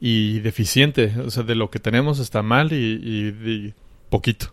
y 0.00 0.40
deficiente. 0.40 1.14
O 1.24 1.30
sea, 1.30 1.42
de 1.44 1.54
lo 1.54 1.70
que 1.70 1.78
tenemos 1.78 2.18
está 2.18 2.42
mal 2.42 2.72
y, 2.72 3.72
poquito. 4.10 4.52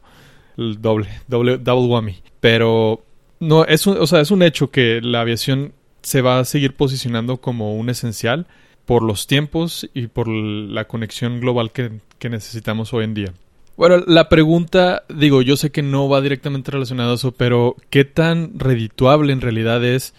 El 0.58 0.82
doble, 0.82 1.10
doble, 1.28 1.58
double 1.58 1.88
whammy. 1.88 2.24
Pero 2.40 3.04
no, 3.40 3.66
es 3.66 3.86
un, 3.88 3.98
o 3.98 4.08
sea, 4.08 4.22
es 4.22 4.32
un 4.32 4.44
hecho 4.44 4.72
que 4.72 5.02
la 5.02 5.22
aviación 5.22 5.74
se 6.02 6.22
va 6.22 6.40
a 6.40 6.46
seguir 6.46 6.76
posicionando 6.76 7.38
como 7.38 7.76
un 7.76 7.90
esencial 7.90 8.48
por 8.86 9.04
los 9.04 9.28
tiempos 9.28 9.90
y 9.94 10.08
por 10.08 10.28
la 10.28 10.86
conexión 10.86 11.40
global 11.40 11.72
que, 11.72 12.00
que 12.18 12.30
necesitamos 12.30 12.94
hoy 12.94 13.04
en 13.04 13.14
día. 13.14 13.34
Bueno, 13.82 13.98
la 14.06 14.30
pregunta, 14.30 15.06
digo, 15.10 15.42
yo 15.42 15.58
sé 15.58 15.72
que 15.72 15.82
no 15.82 16.08
va 16.08 16.22
directamente 16.22 16.70
relacionado 16.70 17.14
a 17.14 17.16
eso, 17.16 17.32
pero 17.32 17.76
¿qué 17.90 18.06
tan 18.06 18.60
redituable 18.60 19.34
en 19.34 19.42
realidad 19.42 19.84
es 19.84 20.14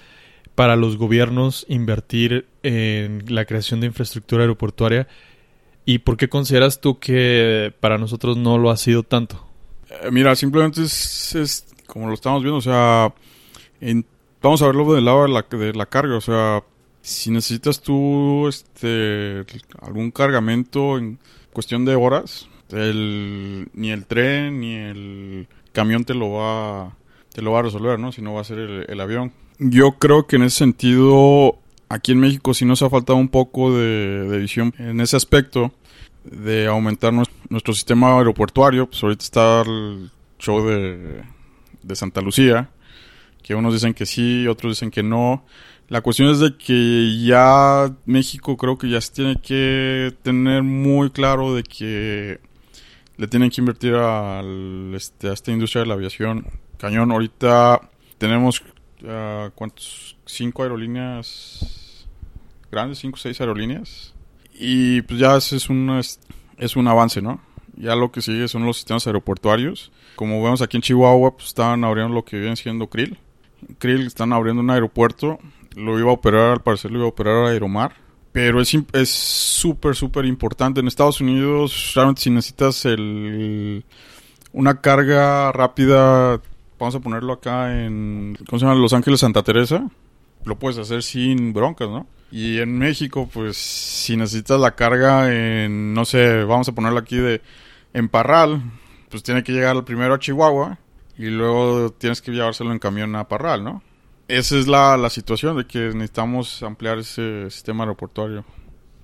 para 0.56 0.74
los 0.74 0.96
gobiernos 0.96 1.64
invertir 1.68 2.48
en 2.64 3.22
la 3.28 3.44
creación 3.44 3.78
de 3.78 3.86
infraestructura 3.86 4.42
aeroportuaria? 4.42 5.06
¿Y 5.84 5.98
por 5.98 6.16
qué 6.16 6.28
consideras 6.28 6.80
tú 6.80 6.98
que 6.98 7.72
para 7.78 7.98
nosotros 7.98 8.36
no 8.36 8.58
lo 8.58 8.68
ha 8.68 8.76
sido 8.76 9.04
tanto? 9.04 9.46
Eh, 9.90 10.10
mira, 10.10 10.34
simplemente 10.34 10.82
es, 10.82 11.32
es, 11.36 11.66
como 11.86 12.08
lo 12.08 12.14
estamos 12.14 12.42
viendo, 12.42 12.58
o 12.58 12.62
sea, 12.62 13.14
en, 13.80 14.04
vamos 14.42 14.60
a 14.62 14.66
verlo 14.66 14.92
del 14.92 15.04
lado 15.04 15.22
de 15.22 15.28
la, 15.28 15.46
de 15.48 15.72
la 15.72 15.86
carga, 15.86 16.16
o 16.16 16.20
sea, 16.20 16.64
si 17.00 17.30
necesitas 17.30 17.80
tú 17.80 18.48
este 18.48 19.44
algún 19.80 20.10
cargamento 20.10 20.98
en 20.98 21.20
cuestión 21.52 21.84
de 21.84 21.94
horas, 21.94 22.48
el, 22.72 23.68
ni 23.74 23.90
el 23.90 24.06
tren 24.06 24.60
ni 24.60 24.74
el 24.74 25.48
camión 25.72 26.04
te 26.04 26.14
lo 26.14 26.32
va 26.32 26.96
te 27.32 27.42
lo 27.42 27.52
va 27.52 27.60
a 27.60 27.62
resolver, 27.62 27.98
¿no? 27.98 28.12
Si 28.12 28.20
no 28.20 28.34
va 28.34 28.42
a 28.42 28.44
ser 28.44 28.58
el, 28.58 29.00
avión. 29.00 29.32
Yo 29.58 29.92
creo 29.92 30.26
que 30.26 30.36
en 30.36 30.42
ese 30.42 30.58
sentido 30.58 31.58
aquí 31.88 32.12
en 32.12 32.20
México 32.20 32.52
sí 32.54 32.64
nos 32.64 32.82
ha 32.82 32.90
faltado 32.90 33.18
un 33.18 33.28
poco 33.28 33.74
de, 33.76 34.38
visión 34.38 34.74
en 34.78 35.00
ese 35.00 35.16
aspecto 35.16 35.72
de 36.24 36.66
aumentar 36.66 37.12
nuestro, 37.12 37.36
nuestro, 37.48 37.74
sistema 37.74 38.18
aeroportuario. 38.18 38.86
Pues 38.86 39.02
ahorita 39.02 39.24
está 39.24 39.62
el 39.62 40.10
show 40.38 40.66
de, 40.66 41.22
de 41.82 41.96
Santa 41.96 42.20
Lucía, 42.20 42.70
que 43.42 43.54
unos 43.54 43.72
dicen 43.72 43.94
que 43.94 44.06
sí, 44.06 44.46
otros 44.46 44.72
dicen 44.72 44.90
que 44.90 45.02
no. 45.02 45.44
La 45.88 46.00
cuestión 46.00 46.30
es 46.30 46.38
de 46.38 46.56
que 46.56 47.22
ya 47.24 47.94
México 48.06 48.56
creo 48.56 48.78
que 48.78 48.88
ya 48.88 49.00
se 49.00 49.12
tiene 49.12 49.36
que 49.36 50.14
tener 50.22 50.62
muy 50.62 51.10
claro 51.10 51.54
de 51.54 51.62
que 51.62 52.40
le 53.16 53.26
tienen 53.26 53.50
que 53.50 53.60
invertir 53.60 53.94
este, 54.94 55.28
a 55.28 55.32
esta 55.32 55.52
industria 55.52 55.82
de 55.82 55.88
la 55.88 55.94
aviación 55.94 56.46
cañón. 56.78 57.12
Ahorita 57.12 57.80
tenemos, 58.18 58.62
uh, 59.02 59.50
¿cuántos? 59.54 60.16
Cinco 60.26 60.62
aerolíneas 60.62 62.06
grandes, 62.70 62.98
cinco 62.98 63.16
o 63.16 63.20
seis 63.20 63.40
aerolíneas. 63.40 64.14
Y 64.54 65.02
pues 65.02 65.18
ya 65.20 65.36
es, 65.36 65.68
un, 65.68 65.90
es, 65.98 66.20
es, 66.58 66.76
un 66.76 66.88
avance, 66.88 67.20
¿no? 67.20 67.40
Ya 67.76 67.96
lo 67.96 68.12
que 68.12 68.22
sigue 68.22 68.48
son 68.48 68.66
los 68.66 68.76
sistemas 68.76 69.06
aeroportuarios. 69.06 69.92
Como 70.16 70.42
vemos 70.42 70.62
aquí 70.62 70.76
en 70.76 70.82
Chihuahua, 70.82 71.36
pues 71.36 71.48
están 71.48 71.84
abriendo 71.84 72.14
lo 72.14 72.24
que 72.24 72.38
viene 72.38 72.56
siendo 72.56 72.88
Krill. 72.88 73.18
Krill 73.78 74.06
están 74.06 74.32
abriendo 74.32 74.62
un 74.62 74.70
aeropuerto 74.70 75.38
lo 75.76 75.98
iba 75.98 76.10
a 76.10 76.14
operar, 76.14 76.52
al 76.52 76.62
parecer 76.62 76.90
lo 76.90 76.98
iba 76.98 77.06
a 77.06 77.10
operar 77.10 77.46
Aeromar. 77.46 77.94
Pero 78.32 78.60
es 78.62 78.74
es 78.94 79.10
súper, 79.10 79.94
súper 79.94 80.24
importante. 80.24 80.80
En 80.80 80.88
Estados 80.88 81.20
Unidos, 81.20 81.92
realmente 81.94 82.22
si 82.22 82.30
necesitas 82.30 82.86
el, 82.86 83.84
una 84.52 84.80
carga 84.80 85.52
rápida, 85.52 86.40
vamos 86.78 86.94
a 86.94 87.00
ponerlo 87.00 87.34
acá 87.34 87.84
en, 87.84 88.38
¿cómo 88.48 88.58
se 88.58 88.64
llama? 88.64 88.80
Los 88.80 88.94
Ángeles 88.94 89.20
Santa 89.20 89.42
Teresa, 89.42 89.86
lo 90.44 90.58
puedes 90.58 90.78
hacer 90.78 91.02
sin 91.02 91.52
broncas, 91.52 91.88
¿no? 91.88 92.06
Y 92.30 92.58
en 92.60 92.78
México, 92.78 93.28
pues, 93.30 93.58
si 93.58 94.16
necesitas 94.16 94.58
la 94.58 94.74
carga 94.74 95.30
en, 95.30 95.92
no 95.92 96.06
sé, 96.06 96.44
vamos 96.44 96.66
a 96.68 96.72
ponerlo 96.72 96.98
aquí 96.98 97.16
de, 97.16 97.42
en 97.92 98.08
Parral, 98.08 98.62
pues 99.10 99.22
tiene 99.22 99.42
que 99.44 99.52
llegar 99.52 99.84
primero 99.84 100.14
a 100.14 100.18
Chihuahua 100.18 100.78
y 101.18 101.26
luego 101.26 101.90
tienes 101.92 102.22
que 102.22 102.32
llevárselo 102.32 102.72
en 102.72 102.78
camión 102.78 103.14
a 103.16 103.28
Parral, 103.28 103.62
¿no? 103.62 103.82
Esa 104.38 104.58
es 104.58 104.66
la, 104.66 104.96
la, 104.96 105.10
situación 105.10 105.56
de 105.56 105.66
que 105.66 105.78
necesitamos 105.78 106.62
ampliar 106.62 106.98
ese 106.98 107.50
sistema 107.50 107.84
aeroportuario. 107.84 108.44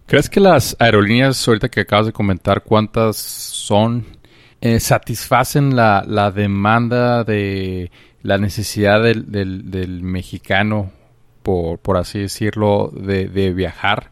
¿Crees 0.07 0.31
que 0.31 0.41
las 0.41 0.75
aerolíneas, 0.79 1.47
ahorita 1.47 1.69
que 1.69 1.81
acabas 1.81 2.07
de 2.07 2.13
comentar, 2.13 2.63
cuántas 2.63 3.17
son, 3.17 4.07
eh, 4.61 4.81
satisfacen 4.81 5.77
la, 5.77 6.03
la, 6.07 6.31
demanda 6.31 7.25
de 7.25 7.91
la 8.23 8.39
necesidad 8.39 9.03
del, 9.03 9.31
del, 9.31 10.03
mexicano, 10.03 10.91
por, 11.43 11.79
por, 11.79 11.99
así 11.99 12.21
decirlo, 12.21 12.91
de, 12.95 13.29
de, 13.29 13.53
viajar? 13.53 14.11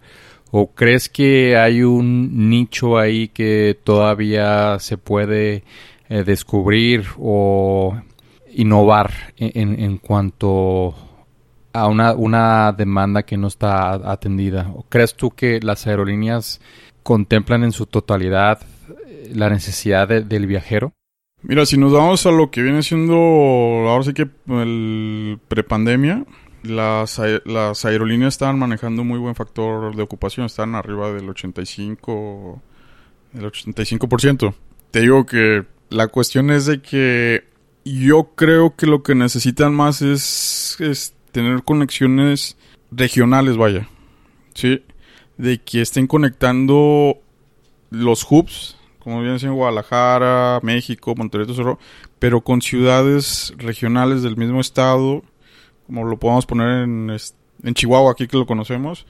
¿O 0.51 0.73
crees 0.73 1.09
que 1.09 1.57
hay 1.57 1.83
un 1.83 2.49
nicho 2.51 2.99
ahí 2.99 3.29
que 3.29 3.79
todavía 3.83 4.79
se 4.79 4.99
puede 4.99 5.65
eh, 6.09 6.23
descubrir 6.25 7.07
o 7.19 7.99
innovar 8.57 9.35
en, 9.37 9.79
en, 9.83 9.99
cuanto 9.99 10.95
a 11.81 11.87
una, 11.89 12.15
una 12.15 12.73
demanda 12.73 13.23
que 13.25 13.37
no 13.37 13.49
está 13.49 13.95
atendida? 14.11 14.73
¿Crees 14.89 15.15
tú 15.15 15.31
que 15.31 15.61
las 15.61 15.87
aerolíneas 15.87 16.61
contemplan 17.03 17.65
en 17.65 17.73
su 17.73 17.87
totalidad 17.87 18.61
eh, 19.07 19.33
la 19.35 19.51
necesidad 19.51 20.09
de, 20.09 20.23
del 20.23 20.47
viajero? 20.47 20.93
Mira, 21.43 21.67
si 21.67 21.77
nos 21.77 21.93
vamos 21.93 22.27
a 22.27 22.33
lo 22.33 22.51
que 22.51 22.63
viene 22.63 22.83
siendo, 22.83 23.15
ahora 23.15 24.05
sí 24.05 24.15
que 24.15 24.29
el 24.49 25.39
prepandemia, 25.49 26.25
las, 26.63 27.21
las 27.45 27.85
aerolíneas 27.85 28.35
estaban 28.35 28.59
manejando 28.59 29.03
un 29.03 29.09
muy 29.09 29.19
buen 29.19 29.35
factor 29.35 29.95
de 29.95 30.03
ocupación, 30.03 30.47
están 30.47 30.75
arriba 30.75 31.13
del 31.13 31.29
85, 31.29 32.61
del 33.33 33.45
85%. 33.45 34.55
Te 34.91 35.01
digo 35.01 35.27
que 35.27 35.65
la 35.91 36.09
cuestión 36.09 36.51
es 36.51 36.67
de 36.67 36.81
que 36.81 37.45
yo 37.85 38.33
creo 38.35 38.75
que 38.75 38.87
lo 38.87 39.03
que 39.03 39.15
necesitan 39.15 39.73
más 39.73 40.03
es, 40.03 40.77
es 40.81 41.16
tener 41.37 41.63
conexiones 41.65 42.57
regionales, 42.91 43.59
vaya. 43.59 43.87
Sí. 44.55 44.83
De 45.37 45.59
que 45.59 45.83
estén 45.83 46.07
conectando 46.07 47.19
los 47.91 48.27
hubs, 48.31 48.79
como 49.01 49.21
bien 49.21 49.37
en 49.43 49.53
Guadalajara, 49.53 50.61
México, 50.63 51.15
Monterrey, 51.15 51.47
todo 51.47 51.79
pero 52.19 52.41
con 52.41 52.63
ciudades 52.63 53.53
regionales 53.59 54.23
del 54.23 54.39
mismo 54.39 54.63
estado, 54.63 55.23
como 55.87 56.05
lo 56.05 56.17
podemos 56.17 56.47
poner 56.47 56.85
en, 56.85 57.15
en 57.63 57.75
Chihuahua, 57.75 58.13
aquí 58.13 58.27
que 58.27 58.39
lo 58.39 58.47
conocemos, 58.47 59.05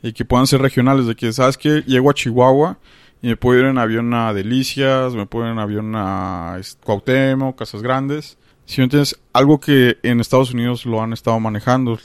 y 0.00 0.12
que 0.12 0.24
puedan 0.24 0.46
ser 0.46 0.62
regionales, 0.62 1.06
de 1.06 1.16
que, 1.16 1.32
¿sabes 1.32 1.58
que 1.58 1.82
Llego 1.82 2.08
a 2.08 2.14
Chihuahua 2.14 2.78
y 3.20 3.26
me 3.26 3.36
puedo 3.36 3.58
ir 3.58 3.66
en 3.66 3.78
avión 3.78 4.14
a 4.14 4.32
Delicias, 4.32 5.12
me 5.14 5.26
puedo 5.26 5.46
ir 5.46 5.52
en 5.52 5.58
avión 5.58 5.92
a 5.96 6.60
Cuauhtémoc, 6.84 7.58
Casas 7.58 7.82
Grandes. 7.82 8.38
Si 8.66 8.80
me 8.80 8.84
entiendes, 8.84 9.20
algo 9.32 9.60
que 9.60 9.98
en 10.02 10.20
Estados 10.20 10.52
Unidos 10.52 10.86
lo 10.86 11.02
han 11.02 11.12
estado 11.12 11.38
manejando, 11.40 11.98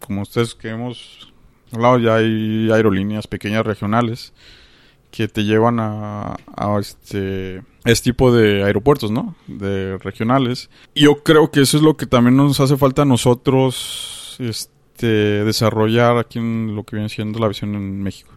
como 0.00 0.22
ustedes 0.22 0.54
que 0.54 0.70
hemos 0.70 1.32
hablado, 1.72 1.98
ya 1.98 2.16
hay 2.16 2.70
aerolíneas 2.70 3.26
pequeñas 3.26 3.66
regionales 3.66 4.32
que 5.10 5.28
te 5.28 5.44
llevan 5.44 5.80
a, 5.80 6.36
a 6.56 6.78
este, 6.78 7.62
este 7.84 8.10
tipo 8.10 8.32
de 8.32 8.64
aeropuertos, 8.64 9.10
¿no? 9.10 9.34
De 9.46 9.98
regionales. 9.98 10.68
Y 10.94 11.04
yo 11.04 11.22
creo 11.22 11.50
que 11.50 11.62
eso 11.62 11.76
es 11.76 11.82
lo 11.82 11.96
que 11.96 12.06
también 12.06 12.36
nos 12.36 12.60
hace 12.60 12.76
falta 12.76 13.02
a 13.02 13.06
nosotros 13.06 14.36
este, 14.38 15.44
desarrollar 15.44 16.18
aquí 16.18 16.38
en 16.38 16.74
lo 16.74 16.84
que 16.84 16.96
viene 16.96 17.08
siendo 17.08 17.38
la 17.38 17.48
visión 17.48 17.74
en 17.74 18.02
México. 18.02 18.32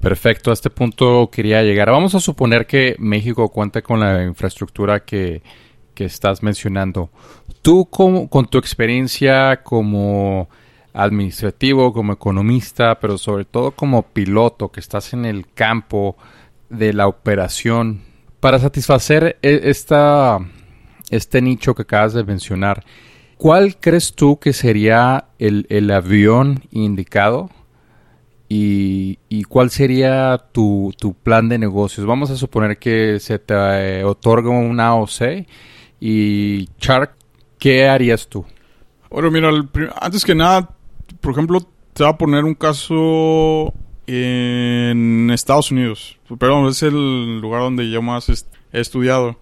Perfecto, 0.00 0.50
a 0.50 0.54
este 0.54 0.70
punto 0.70 1.30
quería 1.30 1.62
llegar. 1.62 1.90
Vamos 1.90 2.14
a 2.14 2.20
suponer 2.20 2.66
que 2.66 2.96
México 2.98 3.48
cuenta 3.50 3.82
con 3.82 4.00
la 4.00 4.24
infraestructura 4.24 5.04
que, 5.04 5.42
que 5.94 6.04
estás 6.04 6.42
mencionando. 6.42 7.10
Tú, 7.62 7.86
como, 7.86 8.28
con 8.28 8.46
tu 8.46 8.58
experiencia 8.58 9.62
como 9.62 10.48
administrativo, 10.92 11.92
como 11.92 12.12
economista, 12.12 12.98
pero 13.00 13.18
sobre 13.18 13.44
todo 13.44 13.72
como 13.72 14.02
piloto 14.02 14.70
que 14.70 14.80
estás 14.80 15.12
en 15.12 15.24
el 15.24 15.46
campo 15.52 16.16
de 16.68 16.92
la 16.92 17.06
operación 17.06 18.02
para 18.40 18.58
satisfacer 18.58 19.38
e, 19.42 19.60
esta, 19.64 20.38
este 21.10 21.40
nicho 21.40 21.74
que 21.74 21.82
acabas 21.82 22.12
de 22.12 22.24
mencionar. 22.24 22.84
¿Cuál 23.36 23.76
crees 23.78 24.14
tú 24.14 24.38
que 24.38 24.52
sería 24.52 25.26
el, 25.38 25.66
el 25.68 25.90
avión 25.90 26.62
indicado 26.70 27.50
y, 28.48 29.18
y, 29.28 29.44
cuál 29.44 29.70
sería 29.70 30.44
tu, 30.52 30.92
tu, 30.98 31.14
plan 31.14 31.48
de 31.48 31.58
negocios? 31.58 32.06
Vamos 32.06 32.30
a 32.30 32.36
suponer 32.36 32.78
que 32.78 33.18
se 33.18 33.38
te 33.38 33.54
eh, 33.54 34.04
otorga 34.04 34.50
un 34.50 34.78
AOC 34.78 35.46
y 36.04 36.68
Shark, 36.80 37.14
¿qué 37.60 37.86
harías 37.86 38.26
tú? 38.26 38.44
Bueno, 39.08 39.30
mira, 39.30 39.50
antes 40.00 40.24
que 40.24 40.34
nada, 40.34 40.68
por 41.20 41.30
ejemplo, 41.30 41.60
te 41.92 42.02
voy 42.02 42.12
a 42.12 42.18
poner 42.18 42.44
un 42.44 42.56
caso 42.56 43.72
en 44.08 45.30
Estados 45.32 45.70
Unidos. 45.70 46.18
Perdón, 46.40 46.66
es 46.66 46.82
el 46.82 47.40
lugar 47.40 47.60
donde 47.60 47.88
yo 47.88 48.02
más 48.02 48.28
he 48.72 48.80
estudiado. 48.80 49.38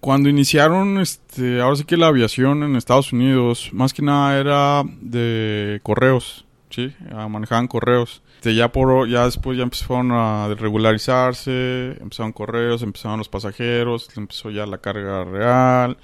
Cuando 0.00 0.28
iniciaron, 0.28 1.00
este, 1.00 1.62
ahora 1.62 1.76
sí 1.76 1.84
que 1.84 1.96
la 1.96 2.08
aviación 2.08 2.64
en 2.64 2.76
Estados 2.76 3.14
Unidos, 3.14 3.70
más 3.72 3.94
que 3.94 4.02
nada 4.02 4.38
era 4.38 4.82
de 5.00 5.80
correos, 5.82 6.44
¿sí? 6.68 6.92
Manejaban 7.30 7.66
correos. 7.66 8.22
Este, 8.42 8.56
ya, 8.56 8.72
por, 8.72 9.08
ya 9.08 9.24
después 9.24 9.56
ya 9.56 9.62
empezaron 9.62 10.10
a 10.10 10.52
regularizarse, 10.58 11.96
empezaron 12.00 12.32
correos, 12.32 12.82
empezaron 12.82 13.18
los 13.18 13.28
pasajeros, 13.28 14.08
empezó 14.16 14.50
ya 14.50 14.66
la 14.66 14.78
carga 14.78 15.22
real. 15.22 15.96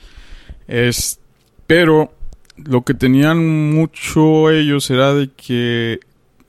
Es, 0.68 1.18
pero 1.66 2.12
lo 2.56 2.82
que 2.82 2.94
tenían 2.94 3.74
mucho 3.74 4.52
ellos 4.52 4.88
era 4.88 5.14
de 5.14 5.32
que 5.32 5.98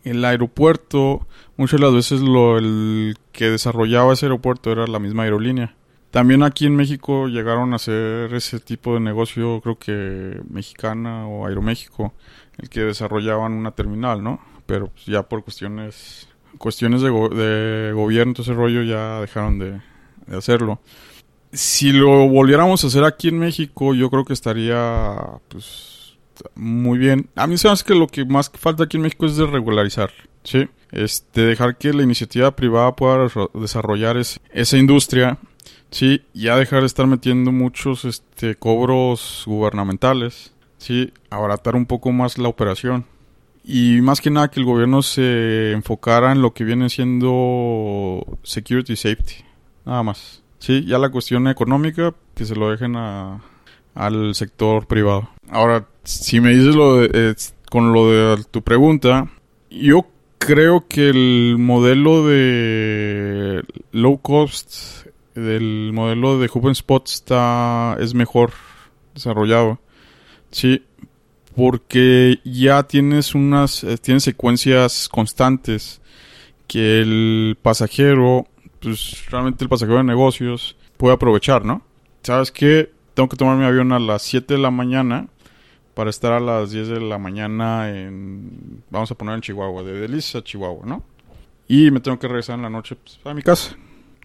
el 0.03 0.23
aeropuerto, 0.23 1.25
muchas 1.57 1.79
de 1.79 1.85
las 1.87 1.95
veces 1.95 2.21
lo, 2.21 2.59
el 2.59 3.17
que 3.31 3.49
desarrollaba 3.49 4.13
ese 4.13 4.27
aeropuerto 4.27 4.71
era 4.71 4.85
la 4.85 4.99
misma 4.99 5.23
aerolínea. 5.23 5.73
También 6.11 6.43
aquí 6.43 6.67
en 6.67 6.75
México 6.75 7.27
llegaron 7.29 7.73
a 7.73 7.77
hacer 7.77 8.31
ese 8.35 8.59
tipo 8.59 8.93
de 8.93 8.99
negocio, 8.99 9.59
creo 9.61 9.79
que 9.79 10.39
mexicana 10.51 11.27
o 11.27 11.47
Aeroméxico, 11.47 12.13
el 12.59 12.69
que 12.69 12.81
desarrollaban 12.81 13.53
una 13.53 13.71
terminal, 13.71 14.21
¿no? 14.21 14.39
Pero 14.69 14.87
pues, 14.87 15.05
ya 15.07 15.23
por 15.23 15.43
cuestiones 15.43 16.29
cuestiones 16.59 17.01
de, 17.01 17.09
de 17.09 17.91
gobierno, 17.93 18.33
todo 18.33 18.43
ese 18.43 18.53
rollo 18.53 18.83
ya 18.83 19.19
dejaron 19.21 19.57
de, 19.57 19.81
de 20.27 20.37
hacerlo. 20.37 20.79
Si 21.51 21.91
lo 21.91 22.27
volviéramos 22.27 22.83
a 22.83 22.87
hacer 22.87 23.03
aquí 23.03 23.29
en 23.29 23.39
México, 23.39 23.95
yo 23.95 24.11
creo 24.11 24.25
que 24.25 24.33
estaría 24.33 25.15
pues 25.47 26.17
muy 26.53 26.99
bien. 26.99 27.29
A 27.35 27.47
mí 27.47 27.57
se 27.57 27.67
me 27.67 27.73
hace 27.73 27.83
que 27.83 27.95
lo 27.95 28.05
que 28.05 28.25
más 28.25 28.51
falta 28.53 28.83
aquí 28.83 28.97
en 28.97 29.03
México 29.03 29.25
es 29.25 29.37
de 29.37 29.47
regularizar, 29.47 30.11
¿sí? 30.43 30.69
Este, 30.91 31.41
dejar 31.41 31.77
que 31.77 31.91
la 31.91 32.03
iniciativa 32.03 32.55
privada 32.55 32.95
pueda 32.95 33.27
desarrollar 33.55 34.17
esa 34.17 34.77
industria, 34.77 35.39
¿sí? 35.89 36.21
Ya 36.33 36.57
dejar 36.57 36.81
de 36.81 36.87
estar 36.87 37.07
metiendo 37.07 37.51
muchos 37.51 38.05
este, 38.05 38.53
cobros 38.53 39.43
gubernamentales, 39.47 40.53
¿sí? 40.77 41.11
Abaratar 41.31 41.75
un 41.75 41.87
poco 41.87 42.11
más 42.11 42.37
la 42.37 42.49
operación. 42.49 43.05
Y 43.71 44.01
más 44.01 44.19
que 44.19 44.31
nada 44.31 44.49
que 44.49 44.59
el 44.59 44.65
gobierno 44.65 45.03
se 45.03 45.73
enfocara 45.73 46.31
en 46.31 46.41
lo 46.41 46.55
que 46.55 46.63
viene 46.63 46.89
siendo 46.89 48.25
security 48.41 48.95
safety. 48.95 49.45
Nada 49.85 50.01
más. 50.01 50.41
Sí, 50.57 50.85
ya 50.85 50.97
la 50.97 51.11
cuestión 51.11 51.47
económica, 51.47 52.15
que 52.33 52.45
se 52.45 52.55
lo 52.55 52.71
dejen 52.71 52.95
a, 52.95 53.43
al 53.93 54.33
sector 54.33 54.87
privado. 54.87 55.29
Ahora, 55.51 55.87
si 56.03 56.41
me 56.41 56.49
dices 56.49 56.73
lo 56.73 56.95
de, 56.95 57.35
con 57.69 57.93
lo 57.93 58.09
de 58.09 58.43
tu 58.49 58.63
pregunta, 58.63 59.29
yo 59.69 60.07
creo 60.39 60.87
que 60.87 61.09
el 61.09 61.57
modelo 61.59 62.25
de 62.25 63.63
low 63.91 64.17
cost, 64.19 65.05
del 65.35 65.91
modelo 65.93 66.39
de 66.39 66.49
Hub 66.51 66.71
Spot 66.71 67.07
está, 67.07 67.97
es 67.99 68.15
mejor 68.15 68.51
desarrollado. 69.13 69.79
Sí, 70.49 70.81
porque 71.59 72.39
ya 72.45 72.83
tienes 72.83 73.35
unas, 73.35 73.83
eh, 73.83 73.97
tienes 73.97 74.23
secuencias 74.23 75.09
constantes 75.09 75.99
que 76.67 77.01
el 77.01 77.57
pasajero, 77.61 78.47
pues 78.79 79.29
realmente 79.29 79.65
el 79.65 79.69
pasajero 79.69 79.97
de 79.97 80.05
negocios 80.05 80.77
puede 80.95 81.15
aprovechar, 81.15 81.65
¿no? 81.65 81.81
¿Sabes 82.23 82.53
qué? 82.53 82.93
Tengo 83.13 83.27
que 83.27 83.35
tomar 83.35 83.57
mi 83.57 83.65
avión 83.65 83.91
a 83.91 83.99
las 83.99 84.21
7 84.21 84.53
de 84.53 84.59
la 84.61 84.71
mañana 84.71 85.27
para 85.95 86.09
estar 86.09 86.31
a 86.31 86.39
las 86.39 86.71
10 86.71 86.87
de 86.87 87.01
la 87.01 87.17
mañana 87.17 87.89
en, 87.89 88.81
vamos 88.89 89.11
a 89.11 89.15
poner 89.15 89.35
en 89.35 89.41
Chihuahua, 89.41 89.83
de 89.83 89.99
Delicia 89.99 90.39
a 90.39 90.43
Chihuahua, 90.45 90.85
¿no? 90.85 91.03
Y 91.67 91.91
me 91.91 91.99
tengo 91.99 92.17
que 92.19 92.29
regresar 92.29 92.55
en 92.55 92.61
la 92.61 92.69
noche 92.69 92.95
pues, 92.95 93.19
a 93.25 93.33
mi 93.33 93.41
casa. 93.41 93.75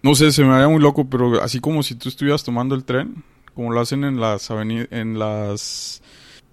No 0.03 0.15
sé, 0.15 0.31
se 0.31 0.45
me 0.45 0.53
haría 0.53 0.69
muy 0.69 0.79
loco, 0.79 1.09
pero 1.09 1.41
así 1.41 1.59
como 1.59 1.83
si 1.83 1.95
tú 1.95 2.07
estuvieras 2.07 2.45
tomando 2.45 2.75
el 2.75 2.85
tren, 2.85 3.25
como 3.53 3.73
lo 3.73 3.81
hacen 3.81 4.05
en 4.05 4.21
las 4.21 4.49
en 4.49 5.19
las, 5.19 6.01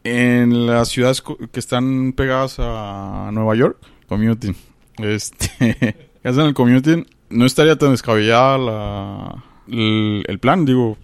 en 0.04 0.66
las 0.66 0.88
ciudades 0.88 1.22
que 1.22 1.60
están 1.60 2.12
pegadas 2.12 2.56
a 2.58 3.30
Nueva 3.32 3.54
York, 3.54 3.78
commuting. 4.08 4.56
Este, 4.98 5.96
hacen 6.24 6.46
el 6.46 6.54
commuting, 6.54 7.06
no 7.30 7.46
estaría 7.46 7.76
tan 7.76 7.90
descabellada 7.90 8.58
la, 8.58 9.44
el, 9.66 10.38
plan, 10.40 10.64
digo, 10.64 10.98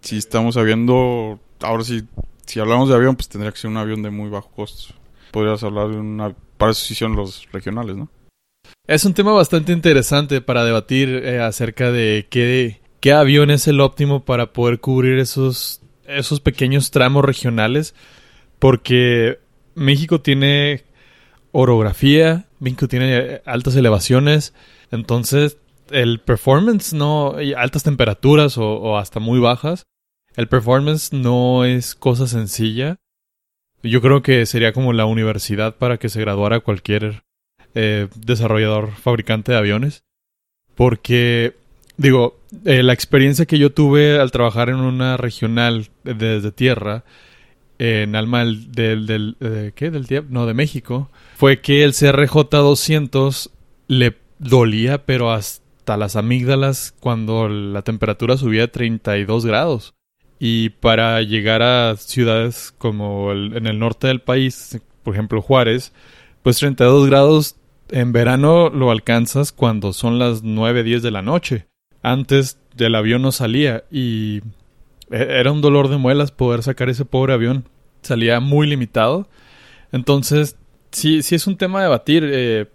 si 0.00 0.18
estamos 0.18 0.54
sabiendo, 0.54 1.40
ahora 1.60 1.84
sí 1.84 2.04
si 2.46 2.60
hablamos 2.60 2.88
de 2.88 2.94
avión, 2.94 3.16
pues 3.16 3.28
tendría 3.28 3.52
que 3.52 3.58
ser 3.58 3.70
un 3.70 3.76
avión 3.76 4.02
de 4.02 4.10
muy 4.10 4.28
bajo 4.28 4.50
costo. 4.50 4.94
Podrías 5.30 5.62
hablar 5.62 5.88
de 5.88 5.96
una... 5.96 6.34
Para 6.56 6.72
eso 6.72 6.84
sí 6.84 6.94
son 6.94 7.16
los 7.16 7.50
regionales, 7.52 7.96
¿no? 7.96 8.08
Es 8.86 9.04
un 9.04 9.14
tema 9.14 9.32
bastante 9.32 9.72
interesante 9.72 10.40
para 10.40 10.64
debatir 10.64 11.08
eh, 11.08 11.40
acerca 11.40 11.90
de 11.90 12.26
qué, 12.30 12.80
qué 13.00 13.12
avión 13.12 13.50
es 13.50 13.68
el 13.68 13.80
óptimo 13.80 14.24
para 14.24 14.52
poder 14.52 14.80
cubrir 14.80 15.18
esos, 15.18 15.81
esos 16.06 16.40
pequeños 16.40 16.90
tramos 16.90 17.24
regionales. 17.24 17.94
Porque 18.58 19.38
México 19.74 20.20
tiene 20.20 20.84
orografía, 21.52 22.46
México 22.60 22.88
tiene 22.88 23.16
eh, 23.16 23.42
altas 23.44 23.76
elevaciones, 23.76 24.54
entonces 24.90 25.58
el 25.90 26.20
performance 26.20 26.92
no, 26.94 27.34
altas 27.56 27.82
temperaturas 27.82 28.56
o 28.56 28.96
hasta 28.96 29.20
muy 29.20 29.40
bajas, 29.40 29.84
el 30.36 30.48
performance 30.48 31.12
no 31.12 31.64
es 31.64 31.94
cosa 31.94 32.26
sencilla. 32.26 32.98
Yo 33.82 34.00
creo 34.00 34.22
que 34.22 34.46
sería 34.46 34.72
como 34.72 34.92
la 34.92 35.06
universidad 35.06 35.76
para 35.76 35.98
que 35.98 36.08
se 36.08 36.20
graduara 36.20 36.60
cualquier 36.60 37.24
eh, 37.74 38.08
desarrollador 38.14 38.92
fabricante 38.92 39.52
de 39.52 39.58
aviones. 39.58 40.04
Porque, 40.74 41.56
digo, 42.02 42.40
eh, 42.64 42.82
la 42.82 42.92
experiencia 42.92 43.46
que 43.46 43.58
yo 43.58 43.72
tuve 43.72 44.18
al 44.18 44.30
trabajar 44.30 44.68
en 44.68 44.76
una 44.76 45.16
regional 45.16 45.88
desde 46.04 46.52
tierra, 46.52 47.04
en 47.78 48.14
Alma 48.14 48.44
del, 48.44 49.06
del, 49.06 49.36
eh, 49.40 49.72
¿qué? 49.74 49.90
Del 49.90 50.06
no, 50.28 50.46
de 50.46 50.54
México, 50.54 51.10
fue 51.36 51.60
que 51.60 51.84
el 51.84 51.94
CRJ 51.94 52.48
200 52.50 53.50
le 53.88 54.16
dolía, 54.38 55.04
pero 55.04 55.32
hasta 55.32 55.96
las 55.96 56.16
amígdalas 56.16 56.94
cuando 57.00 57.48
la 57.48 57.82
temperatura 57.82 58.36
subía 58.36 58.64
a 58.64 58.68
32 58.68 59.46
grados. 59.46 59.94
Y 60.38 60.70
para 60.70 61.22
llegar 61.22 61.62
a 61.62 61.96
ciudades 61.96 62.74
como 62.76 63.32
en 63.32 63.66
el 63.66 63.78
norte 63.78 64.08
del 64.08 64.20
país, 64.20 64.80
por 65.04 65.14
ejemplo 65.14 65.40
Juárez, 65.40 65.92
pues 66.42 66.58
32 66.58 67.06
grados 67.06 67.56
en 67.90 68.12
verano 68.12 68.68
lo 68.70 68.90
alcanzas 68.90 69.52
cuando 69.52 69.92
son 69.92 70.18
las 70.18 70.42
9, 70.42 70.82
10 70.82 71.02
de 71.02 71.10
la 71.12 71.22
noche. 71.22 71.66
Antes 72.02 72.58
del 72.76 72.94
avión 72.94 73.22
no 73.22 73.32
salía 73.32 73.84
y 73.90 74.38
e, 75.10 75.40
era 75.40 75.52
un 75.52 75.60
dolor 75.60 75.88
de 75.88 75.98
muelas 75.98 76.32
poder 76.32 76.62
sacar 76.62 76.88
ese 76.88 77.04
pobre 77.04 77.32
avión. 77.32 77.68
Salía 78.02 78.40
muy 78.40 78.66
limitado. 78.66 79.28
Entonces, 79.92 80.56
sí, 80.90 81.22
sí 81.22 81.34
es 81.34 81.46
un 81.46 81.56
tema 81.56 81.80
a 81.80 81.84
debatir. 81.84 82.24
Eh, 82.26 82.66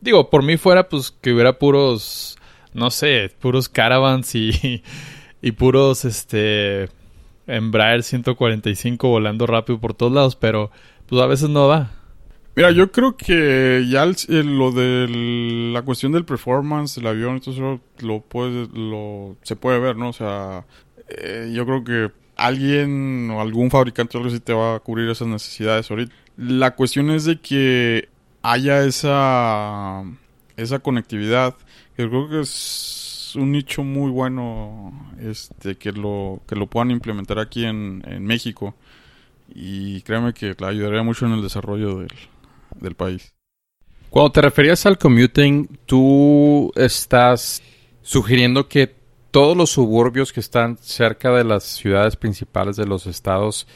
digo, 0.00 0.30
por 0.30 0.42
mí 0.42 0.56
fuera 0.56 0.88
pues 0.88 1.10
que 1.10 1.32
hubiera 1.32 1.58
puros, 1.58 2.36
no 2.72 2.90
sé, 2.90 3.32
puros 3.40 3.68
caravans 3.68 4.34
y, 4.34 4.82
y 5.42 5.52
puros, 5.52 6.04
este, 6.04 6.88
Embraer 7.46 8.02
145 8.02 9.08
volando 9.08 9.46
rápido 9.46 9.80
por 9.80 9.94
todos 9.94 10.12
lados, 10.12 10.36
pero 10.36 10.70
pues 11.06 11.20
a 11.20 11.26
veces 11.26 11.48
no 11.48 11.68
da. 11.68 11.90
Mira, 12.56 12.70
yo 12.70 12.92
creo 12.92 13.16
que 13.16 13.84
ya 13.88 14.06
lo 14.06 14.70
de 14.70 15.08
la 15.72 15.82
cuestión 15.82 16.12
del 16.12 16.24
performance 16.24 16.94
del 16.94 17.08
avión, 17.08 17.40
eso 17.44 17.80
lo 17.98 18.20
puede, 18.20 18.68
lo, 18.72 19.36
se 19.42 19.56
puede 19.56 19.80
ver, 19.80 19.96
¿no? 19.96 20.10
O 20.10 20.12
sea, 20.12 20.64
eh, 21.08 21.50
yo 21.52 21.66
creo 21.66 21.82
que 21.82 22.12
alguien 22.36 23.28
o 23.30 23.40
algún 23.40 23.70
fabricante 23.70 24.16
o 24.16 24.20
algo 24.20 24.30
así 24.30 24.40
te 24.40 24.52
va 24.52 24.76
a 24.76 24.80
cubrir 24.80 25.08
esas 25.10 25.26
necesidades 25.26 25.90
ahorita. 25.90 26.14
La 26.36 26.76
cuestión 26.76 27.10
es 27.10 27.24
de 27.24 27.40
que 27.40 28.08
haya 28.42 28.84
esa, 28.84 30.04
esa 30.56 30.78
conectividad. 30.78 31.56
Yo 31.98 32.08
creo 32.08 32.28
que 32.28 32.40
es 32.40 33.32
un 33.36 33.50
nicho 33.50 33.82
muy 33.82 34.12
bueno 34.12 35.12
este 35.20 35.76
que 35.76 35.90
lo 35.90 36.40
que 36.46 36.54
lo 36.54 36.68
puedan 36.68 36.92
implementar 36.92 37.40
aquí 37.40 37.64
en, 37.64 38.02
en 38.06 38.24
México 38.24 38.76
y 39.52 40.02
créeme 40.02 40.32
que 40.34 40.54
la 40.58 40.68
ayudaría 40.68 41.02
mucho 41.02 41.26
en 41.26 41.32
el 41.32 41.42
desarrollo 41.42 41.98
del, 41.98 42.12
del 42.80 42.94
país. 42.94 43.34
Cuando 44.10 44.32
te 44.32 44.42
referías 44.42 44.86
al 44.86 44.98
commuting, 44.98 45.78
tú 45.86 46.72
estás 46.76 47.62
sugiriendo 48.02 48.68
que 48.68 48.94
todos 49.30 49.56
los 49.56 49.70
suburbios 49.70 50.32
que 50.32 50.38
están 50.38 50.78
cerca 50.78 51.32
de 51.32 51.42
las 51.42 51.64
ciudades 51.64 52.14
principales 52.14 52.76
de 52.76 52.86
los 52.86 53.06
estados 53.06 53.66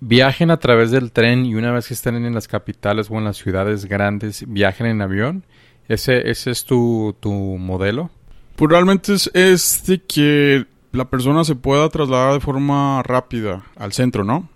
viajen 0.00 0.50
a 0.50 0.58
través 0.58 0.90
del 0.90 1.12
tren 1.12 1.46
y 1.46 1.54
una 1.54 1.72
vez 1.72 1.88
que 1.88 1.94
estén 1.94 2.16
en 2.16 2.34
las 2.34 2.46
capitales 2.48 3.10
o 3.10 3.16
en 3.16 3.24
las 3.24 3.38
ciudades 3.38 3.86
grandes 3.86 4.44
viajen 4.46 4.86
en 4.86 5.00
avión. 5.00 5.44
¿Ese, 5.88 6.30
ese 6.30 6.50
es 6.50 6.66
tu, 6.66 7.16
tu 7.18 7.32
modelo? 7.32 8.10
Pues 8.56 8.70
realmente 8.70 9.14
es, 9.14 9.30
es 9.32 9.86
de 9.86 10.02
que 10.02 10.66
la 10.92 11.08
persona 11.08 11.44
se 11.44 11.54
pueda 11.54 11.88
trasladar 11.88 12.34
de 12.34 12.40
forma 12.40 13.02
rápida 13.02 13.64
al 13.76 13.92
centro, 13.92 14.24
¿no? 14.24 14.50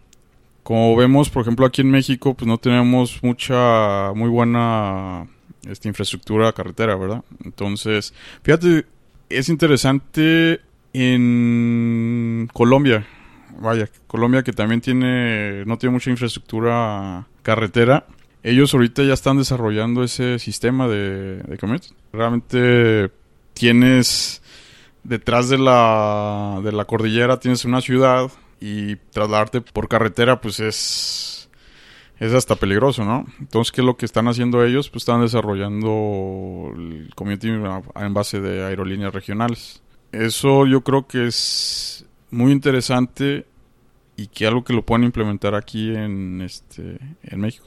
Como 0.63 0.95
vemos, 0.97 1.29
por 1.29 1.43
ejemplo, 1.43 1.67
aquí 1.67 1.81
en 1.81 1.91
México, 1.91 2.35
pues 2.35 2.47
no 2.47 2.59
tenemos 2.59 3.23
mucha, 3.23 4.13
muy 4.15 4.29
buena 4.29 5.27
esta 5.69 5.89
infraestructura 5.89 6.53
carretera, 6.53 6.97
¿verdad? 6.97 7.25
Entonces, 7.45 8.15
fíjate, 8.43 8.87
es 9.29 9.49
interesante 9.49 10.61
en 10.93 12.49
Colombia. 12.53 13.07
Vaya, 13.61 13.89
Colombia 14.07 14.43
que 14.43 14.53
también 14.53 14.81
tiene, 14.81 15.65
no 15.67 15.79
tiene 15.79 15.93
mucha 15.95 16.11
infraestructura 16.11 17.27
carretera. 17.43 18.07
Ellos 18.43 18.75
ahorita 18.75 19.03
ya 19.05 19.15
están 19.15 19.39
desarrollando 19.39 20.03
ese 20.03 20.39
sistema 20.39 20.89
de, 20.89 21.43
de 21.43 21.81
Realmente 22.13 23.11
tienes 23.55 24.43
detrás 25.05 25.49
de 25.49 25.59
la, 25.59 26.61
de 26.63 26.73
la 26.73 26.85
cordillera, 26.85 27.39
tienes 27.39 27.65
una 27.65 27.81
ciudad 27.81 28.31
y 28.63 28.95
trasladarte 29.11 29.61
por 29.61 29.89
carretera 29.89 30.41
pues 30.41 30.61
es 30.61 31.51
es 32.21 32.33
hasta 32.33 32.55
peligroso, 32.55 33.05
¿no? 33.05 33.27
Entonces, 33.41 33.73
¿qué 33.73 33.81
es 33.81 33.85
lo 33.85 33.97
que 33.97 34.07
están 34.07 34.29
haciendo 34.29 34.65
ellos? 34.65 34.89
Pues 34.89 35.03
están 35.03 35.23
desarrollando 35.23 36.73
el 36.77 37.11
community 37.17 37.49
en 37.49 38.15
base 38.15 38.41
de 38.41 38.65
aerolíneas 38.65 39.13
regionales. 39.13 39.83
Eso 40.13 40.65
yo 40.67 40.83
creo 40.83 41.09
que 41.09 41.27
es 41.27 42.07
muy 42.31 42.53
interesante 42.53 43.45
y 44.17 44.29
que 44.29 44.47
algo 44.47 44.63
que 44.63 44.73
lo 44.73 44.83
pueden 44.83 45.03
implementar 45.03 45.57
aquí 45.57 45.93
en 45.97 46.43
este 46.43 46.99
en 47.25 47.41
México. 47.41 47.67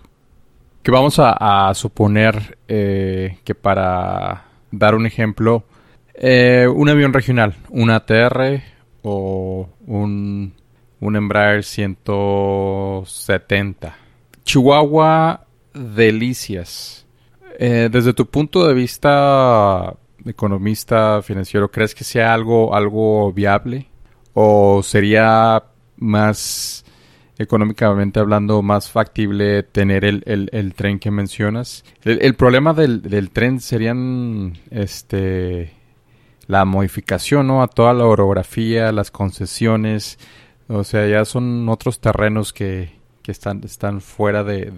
Que 0.84 0.92
vamos 0.92 1.16
a, 1.20 1.74
suponer 1.74 2.58
eh, 2.70 3.40
que 3.44 3.56
para 3.56 4.46
dar 4.72 4.96
un 4.96 5.06
ejemplo, 5.06 5.66
eh, 6.14 6.66
un 6.74 6.88
avión 6.88 7.12
regional, 7.12 7.58
un 7.70 7.90
ATR 7.90 8.62
o 9.02 9.68
un 9.86 10.54
un 11.06 11.16
Embraer 11.16 11.64
170. 11.64 13.96
Chihuahua 14.44 15.46
Delicias. 15.74 17.06
Eh, 17.60 17.90
desde 17.92 18.14
tu 18.14 18.26
punto 18.26 18.68
de 18.68 18.74
vista 18.74 19.94
economista 20.26 21.22
financiero, 21.22 21.70
¿crees 21.70 21.94
que 21.94 22.04
sea 22.04 22.34
algo, 22.34 22.74
algo 22.74 23.32
viable? 23.32 23.88
¿O 24.34 24.82
sería 24.84 25.64
más 25.98 26.84
económicamente 27.38 28.20
hablando 28.20 28.62
más 28.62 28.90
factible 28.90 29.64
tener 29.64 30.06
el, 30.06 30.74
tren 30.76 31.00
que 31.00 31.12
mencionas? 31.12 31.84
El, 32.04 32.36
problema 32.36 32.74
del, 32.74 33.02
del, 33.04 33.30
tren 33.30 33.60
serían 33.60 34.58
este 34.72 35.74
la 36.48 36.66
modificación 36.66 37.48
¿no? 37.48 37.64
a 37.64 37.68
toda 37.68 37.94
la 37.94 38.06
orografía, 38.06 38.92
las 38.92 39.12
concesiones, 39.12 40.20
o 40.68 40.84
sea, 40.84 41.08
ya 41.08 41.26
son 41.26 41.68
otros 41.70 42.00
terrenos 42.00 42.54
que, 42.54 42.92
que 43.22 43.32
están, 43.32 43.62
están 43.64 44.02
fuera 44.02 44.44
de, 44.44 44.72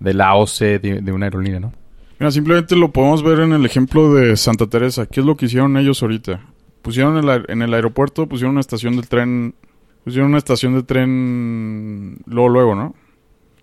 de, 0.00 0.14
la 0.14 0.34
OC 0.34 0.80
de, 0.80 1.12
una 1.12 1.26
aerolínea, 1.26 1.60
¿no? 1.60 1.72
Mira, 2.18 2.30
simplemente 2.30 2.76
lo 2.76 2.92
podemos 2.92 3.22
ver 3.22 3.40
en 3.40 3.52
el 3.52 3.66
ejemplo 3.66 4.14
de 4.14 4.36
Santa 4.36 4.66
Teresa. 4.68 5.06
¿Qué 5.06 5.20
es 5.20 5.26
lo 5.26 5.36
que 5.36 5.46
hicieron 5.46 5.76
ellos 5.76 6.02
ahorita? 6.02 6.40
Pusieron 6.82 7.16
el, 7.16 7.44
en 7.48 7.62
el 7.62 7.74
aeropuerto, 7.74 8.28
pusieron 8.28 8.52
una 8.52 8.60
estación 8.60 8.96
del 8.96 9.08
tren, 9.08 9.54
pusieron 10.04 10.30
una 10.30 10.38
estación 10.38 10.74
de 10.74 10.82
tren 10.82 12.18
luego, 12.26 12.48
luego, 12.48 12.74
¿no? 12.74 12.94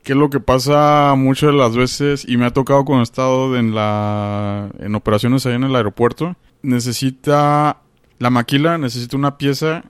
¿Qué 0.03 0.13
es 0.13 0.17
lo 0.17 0.29
que 0.29 0.39
pasa 0.39 1.13
muchas 1.15 1.51
de 1.51 1.57
las 1.57 1.75
veces? 1.75 2.27
Y 2.27 2.37
me 2.37 2.45
ha 2.45 2.51
tocado 2.51 2.83
cuando 2.83 3.01
he 3.01 3.03
estado 3.03 3.55
en, 3.55 3.75
la, 3.75 4.69
en 4.79 4.95
operaciones 4.95 5.45
ahí 5.45 5.53
en 5.53 5.63
el 5.63 5.75
aeropuerto. 5.75 6.35
Necesita 6.63 7.81
la 8.17 8.29
maquila, 8.31 8.77
necesita 8.77 9.15
una 9.15 9.37
pieza 9.37 9.83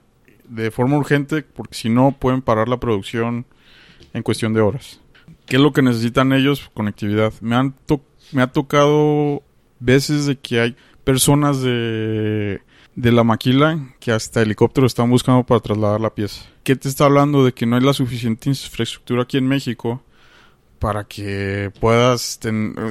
de 0.48 0.70
forma 0.70 0.96
urgente 0.96 1.42
porque 1.42 1.74
si 1.74 1.88
no 1.88 2.12
pueden 2.12 2.42
parar 2.42 2.68
la 2.68 2.78
producción 2.78 3.46
en 4.12 4.22
cuestión 4.22 4.52
de 4.52 4.60
horas. 4.60 5.00
¿Qué 5.46 5.56
es 5.56 5.62
lo 5.62 5.72
que 5.72 5.82
necesitan 5.82 6.32
ellos? 6.32 6.70
Conectividad. 6.74 7.32
Me, 7.40 7.56
han 7.56 7.74
me 8.32 8.42
ha 8.42 8.46
tocado 8.46 9.42
veces 9.80 10.26
de 10.26 10.36
que 10.36 10.60
hay 10.60 10.76
personas 11.04 11.60
de, 11.60 12.60
de 12.94 13.12
la 13.12 13.24
maquila 13.24 13.94
que 14.00 14.12
hasta 14.12 14.42
helicóptero 14.42 14.86
están 14.86 15.10
buscando 15.10 15.44
para 15.44 15.60
trasladar 15.60 16.00
la 16.00 16.14
pieza. 16.14 16.46
¿Qué 16.62 16.76
te 16.76 16.88
está 16.88 17.04
hablando 17.04 17.44
de 17.44 17.52
que 17.52 17.66
no 17.66 17.76
hay 17.76 17.82
la 17.82 17.92
suficiente 17.92 18.48
infraestructura 18.48 19.22
aquí 19.22 19.36
en 19.36 19.48
México 19.48 20.02
para 20.82 21.04
que 21.04 21.70
puedas 21.78 22.40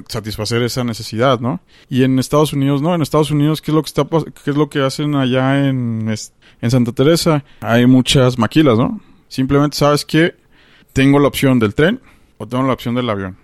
satisfacer 0.07 0.63
esa 0.63 0.85
necesidad, 0.85 1.41
¿no? 1.41 1.59
Y 1.89 2.03
en 2.03 2.19
Estados 2.19 2.53
Unidos, 2.53 2.81
¿no? 2.81 2.95
En 2.95 3.01
Estados 3.01 3.31
Unidos, 3.31 3.61
¿qué 3.61 3.71
es 3.71 3.75
lo 3.75 3.83
que 3.83 3.87
está 3.87 4.07
qué 4.45 4.51
es 4.51 4.55
lo 4.55 4.69
que 4.69 4.79
hacen 4.79 5.13
allá 5.13 5.67
en, 5.67 6.07
en 6.61 6.71
Santa 6.71 6.93
Teresa? 6.93 7.43
Hay 7.59 7.85
muchas 7.87 8.39
maquilas, 8.39 8.77
¿no? 8.77 9.01
Simplemente 9.27 9.75
sabes 9.75 10.05
que 10.05 10.35
tengo 10.93 11.19
la 11.19 11.27
opción 11.27 11.59
del 11.59 11.75
tren 11.75 11.99
o 12.37 12.47
tengo 12.47 12.63
la 12.63 12.71
opción 12.71 12.95
del 12.95 13.09
avión. 13.09 13.35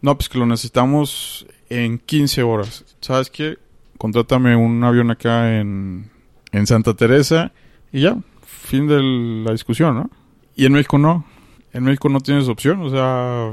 No, 0.00 0.16
pues 0.16 0.30
que 0.30 0.38
lo 0.38 0.46
necesitamos 0.46 1.46
en 1.68 1.98
15 1.98 2.42
horas. 2.42 2.86
¿Sabes 3.02 3.28
qué? 3.28 3.58
Contrátame 3.98 4.56
un 4.56 4.82
avión 4.82 5.10
acá 5.10 5.58
en, 5.60 6.10
en 6.52 6.66
Santa 6.66 6.94
Teresa 6.94 7.52
y 7.92 8.00
ya, 8.00 8.16
fin 8.46 8.88
de 8.88 8.98
la 9.44 9.52
discusión, 9.52 9.94
¿no? 9.94 10.10
Y 10.56 10.64
en 10.64 10.72
México 10.72 10.96
no. 10.96 11.26
En 11.74 11.84
México 11.84 12.08
no 12.08 12.20
tienes 12.20 12.48
opción, 12.48 12.80
o 12.80 12.88
sea, 12.88 13.52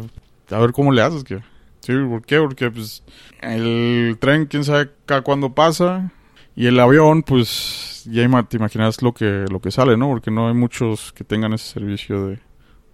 a 0.50 0.60
ver 0.60 0.72
cómo 0.72 0.92
le 0.92 1.02
haces. 1.02 1.24
Que... 1.24 1.40
Sí, 1.82 1.94
¿por 1.94 2.26
qué? 2.26 2.40
Porque 2.40 2.70
pues 2.72 3.04
el 3.42 4.18
tren, 4.20 4.46
quién 4.46 4.64
sabe 4.64 4.90
cada 5.06 5.22
cuándo 5.22 5.54
pasa. 5.54 6.12
Y 6.56 6.66
el 6.66 6.80
avión, 6.80 7.22
pues 7.22 8.04
ya 8.12 8.28
te 8.44 8.58
imaginas 8.58 9.02
lo 9.02 9.14
que, 9.14 9.46
lo 9.50 9.62
que 9.62 9.72
sale, 9.72 9.96
¿no? 9.96 10.08
Porque 10.08 10.32
no 10.32 10.48
hay 10.48 10.54
muchos 10.54 11.14
que 11.14 11.24
tengan 11.24 11.54
ese 11.54 11.72
servicio 11.72 12.28
de 12.28 12.40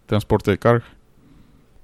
transporte 0.05 0.51
de 0.51 0.57
carga. 0.57 0.85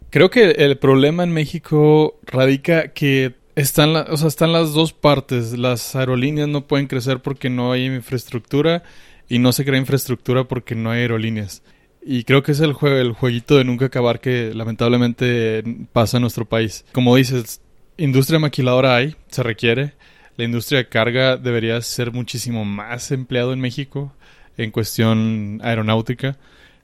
Creo 0.10 0.30
que 0.30 0.52
el 0.52 0.78
problema 0.78 1.24
en 1.24 1.32
México 1.32 2.20
radica 2.24 2.90
que 2.90 3.36
están, 3.56 3.96
o 3.96 4.18
sea, 4.18 4.28
están 4.28 4.52
las 4.52 4.74
dos 4.74 4.92
partes. 4.94 5.58
Las 5.58 5.96
aerolíneas 5.96 6.48
no 6.48 6.68
pueden 6.68 6.88
crecer 6.88 7.22
porque 7.22 7.50
no 7.50 7.72
hay 7.72 7.86
infraestructura 7.86 8.84
y 9.28 9.40
no 9.40 9.52
se 9.52 9.64
crea 9.64 9.80
infraestructura 9.80 10.46
porque 10.46 10.76
no 10.76 10.92
hay 10.92 11.02
aerolíneas. 11.02 11.62
Y 12.12 12.24
creo 12.24 12.42
que 12.42 12.54
es 12.54 12.60
el, 12.60 12.74
juego, 12.74 12.98
el 12.98 13.14
jueguito 13.14 13.56
de 13.56 13.64
nunca 13.64 13.86
acabar 13.86 14.20
que 14.20 14.52
lamentablemente 14.56 15.64
pasa 15.94 16.18
en 16.18 16.22
nuestro 16.22 16.44
país. 16.44 16.84
Como 16.92 17.16
dices, 17.16 17.62
industria 17.98 18.40
maquiladora 18.40 18.96
hay, 18.96 19.16
se 19.28 19.44
requiere. 19.44 19.94
La 20.36 20.44
industria 20.44 20.80
de 20.80 20.90
carga 20.90 21.38
debería 21.38 21.80
ser 21.82 22.12
muchísimo 22.12 22.66
más 22.66 23.12
empleado 23.12 23.54
en 23.54 23.60
México 23.60 24.12
en 24.58 24.72
cuestión 24.72 25.62
aeronáutica, 25.64 26.40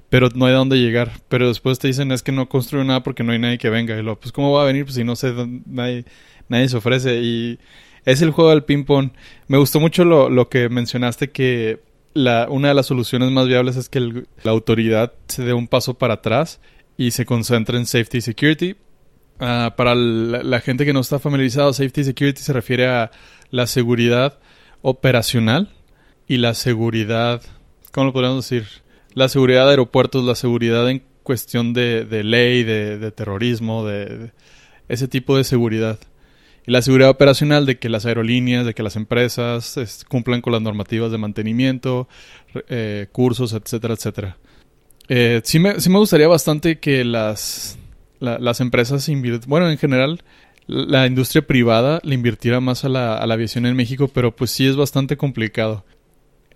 pero 0.09 0.29
no 0.35 0.45
hay 0.45 0.53
a 0.53 0.57
dónde 0.57 0.77
llegar. 0.77 1.13
Pero 1.27 1.47
después 1.47 1.79
te 1.79 1.87
dicen 1.87 2.11
es 2.11 2.21
que 2.21 2.31
no 2.31 2.47
construyen 2.47 2.85
nada 2.85 3.01
porque 3.01 3.23
no 3.23 3.31
hay 3.31 3.39
nadie 3.39 3.57
que 3.57 3.71
venga. 3.71 3.97
Y 3.97 4.03
lo, 4.03 4.19
pues 4.19 4.31
¿cómo 4.31 4.51
va 4.51 4.61
a 4.61 4.67
venir? 4.67 4.83
Pues 4.85 4.93
si 4.93 5.03
no 5.03 5.15
sé, 5.15 5.33
nadie, 5.65 6.05
nadie 6.49 6.69
se 6.69 6.77
ofrece. 6.77 7.19
Y 7.19 7.57
es 8.05 8.21
el 8.21 8.29
juego 8.29 8.51
del 8.51 8.63
ping-pong. 8.63 9.09
Me 9.47 9.57
gustó 9.57 9.79
mucho 9.79 10.05
lo, 10.05 10.29
lo 10.29 10.49
que 10.49 10.69
mencionaste 10.69 11.31
que 11.31 11.79
una 12.15 12.69
de 12.69 12.73
las 12.73 12.85
soluciones 12.85 13.29
más 13.31 13.47
viables 13.47 13.75
es 13.75 13.89
que 13.89 13.99
la 14.43 14.51
autoridad 14.51 15.13
se 15.27 15.43
dé 15.43 15.53
un 15.53 15.67
paso 15.67 15.95
para 15.95 16.15
atrás 16.15 16.59
y 16.97 17.11
se 17.11 17.25
concentre 17.25 17.77
en 17.77 17.85
safety 17.85 18.17
y 18.17 18.21
security. 18.21 18.75
Ah, 19.39 19.73
para 19.75 19.95
la, 19.95 20.61
gente 20.61 20.85
que 20.85 20.93
no 20.93 21.01
está 21.01 21.19
familiarizado, 21.19 21.73
safety 21.73 22.01
y 22.01 22.03
security 22.05 22.41
se 22.41 22.53
refiere 22.53 22.87
a 22.87 23.11
la 23.51 23.67
seguridad 23.67 24.39
operacional 24.81 25.69
y 26.25 26.37
la 26.37 26.53
seguridad, 26.53 27.41
¿cómo 27.91 28.07
lo 28.07 28.13
podríamos 28.13 28.49
decir? 28.49 28.65
La 29.13 29.27
seguridad 29.27 29.65
de 29.65 29.71
aeropuertos, 29.71 30.23
la 30.23 30.35
seguridad 30.35 30.89
en 30.89 31.03
cuestión 31.23 31.73
de, 31.73 32.05
ley, 32.23 32.63
de, 32.63 33.11
terrorismo, 33.11 33.85
de 33.85 34.31
ese 34.87 35.07
tipo 35.07 35.35
de 35.35 35.43
seguridad 35.43 35.99
y 36.65 36.71
la 36.71 36.81
seguridad 36.81 37.09
operacional 37.09 37.65
de 37.65 37.77
que 37.77 37.89
las 37.89 38.05
aerolíneas, 38.05 38.65
de 38.65 38.73
que 38.73 38.83
las 38.83 38.95
empresas 38.95 40.05
cumplan 40.07 40.41
con 40.41 40.53
las 40.53 40.61
normativas 40.61 41.11
de 41.11 41.17
mantenimiento, 41.17 42.07
eh, 42.69 43.07
cursos, 43.11 43.53
etcétera, 43.53 43.93
etcétera. 43.93 44.37
Eh, 45.07 45.41
sí, 45.43 45.59
me, 45.59 45.79
sí 45.79 45.89
me 45.89 45.99
gustaría 45.99 46.27
bastante 46.27 46.79
que 46.79 47.03
las, 47.03 47.77
las 48.19 48.61
empresas 48.61 49.07
inviertan, 49.09 49.49
bueno, 49.49 49.69
en 49.69 49.77
general, 49.77 50.23
la 50.67 51.05
industria 51.05 51.45
privada 51.45 51.99
le 52.03 52.15
invirtiera 52.15 52.59
más 52.59 52.85
a 52.85 52.89
la, 52.89 53.17
a 53.17 53.27
la 53.27 53.35
aviación 53.35 53.65
en 53.65 53.75
México, 53.75 54.07
pero 54.07 54.35
pues 54.35 54.49
sí 54.51 54.65
es 54.65 54.75
bastante 54.75 55.15
complicado. 55.15 55.85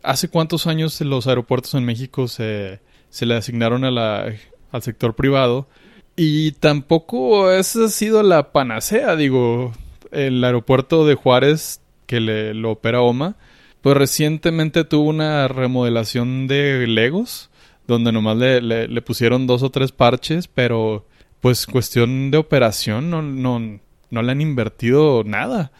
¿Hace 0.01 0.29
cuántos 0.29 0.65
años 0.65 0.99
los 1.01 1.27
aeropuertos 1.27 1.75
en 1.75 1.85
México 1.85 2.27
se, 2.27 2.79
se 3.09 3.25
le 3.25 3.35
asignaron 3.35 3.83
al 3.83 4.81
sector 4.81 5.15
privado. 5.15 5.67
Y 6.15 6.53
tampoco 6.53 7.51
esa 7.51 7.85
ha 7.85 7.89
sido 7.89 8.23
la 8.23 8.51
panacea, 8.51 9.15
digo, 9.15 9.73
el 10.11 10.43
aeropuerto 10.43 11.05
de 11.05 11.15
Juárez 11.15 11.81
que 12.05 12.19
le, 12.19 12.53
lo 12.53 12.71
opera 12.71 13.01
OMA, 13.01 13.35
pues 13.81 13.95
recientemente 13.95 14.83
tuvo 14.83 15.09
una 15.09 15.47
remodelación 15.47 16.47
de 16.47 16.87
Legos, 16.87 17.49
donde 17.87 18.11
nomás 18.11 18.37
le, 18.37 18.61
le, 18.61 19.01
pusieron 19.01 19.47
dos 19.47 19.63
o 19.63 19.69
tres 19.69 19.91
parches, 19.91 20.47
pero 20.47 21.05
pues 21.39 21.65
cuestión 21.65 22.31
de 22.31 22.37
operación 22.37 23.09
no, 23.09 23.21
no, 23.21 23.79
no 24.09 24.21
le 24.21 24.31
han 24.31 24.41
invertido 24.41 25.23
nada. 25.23 25.71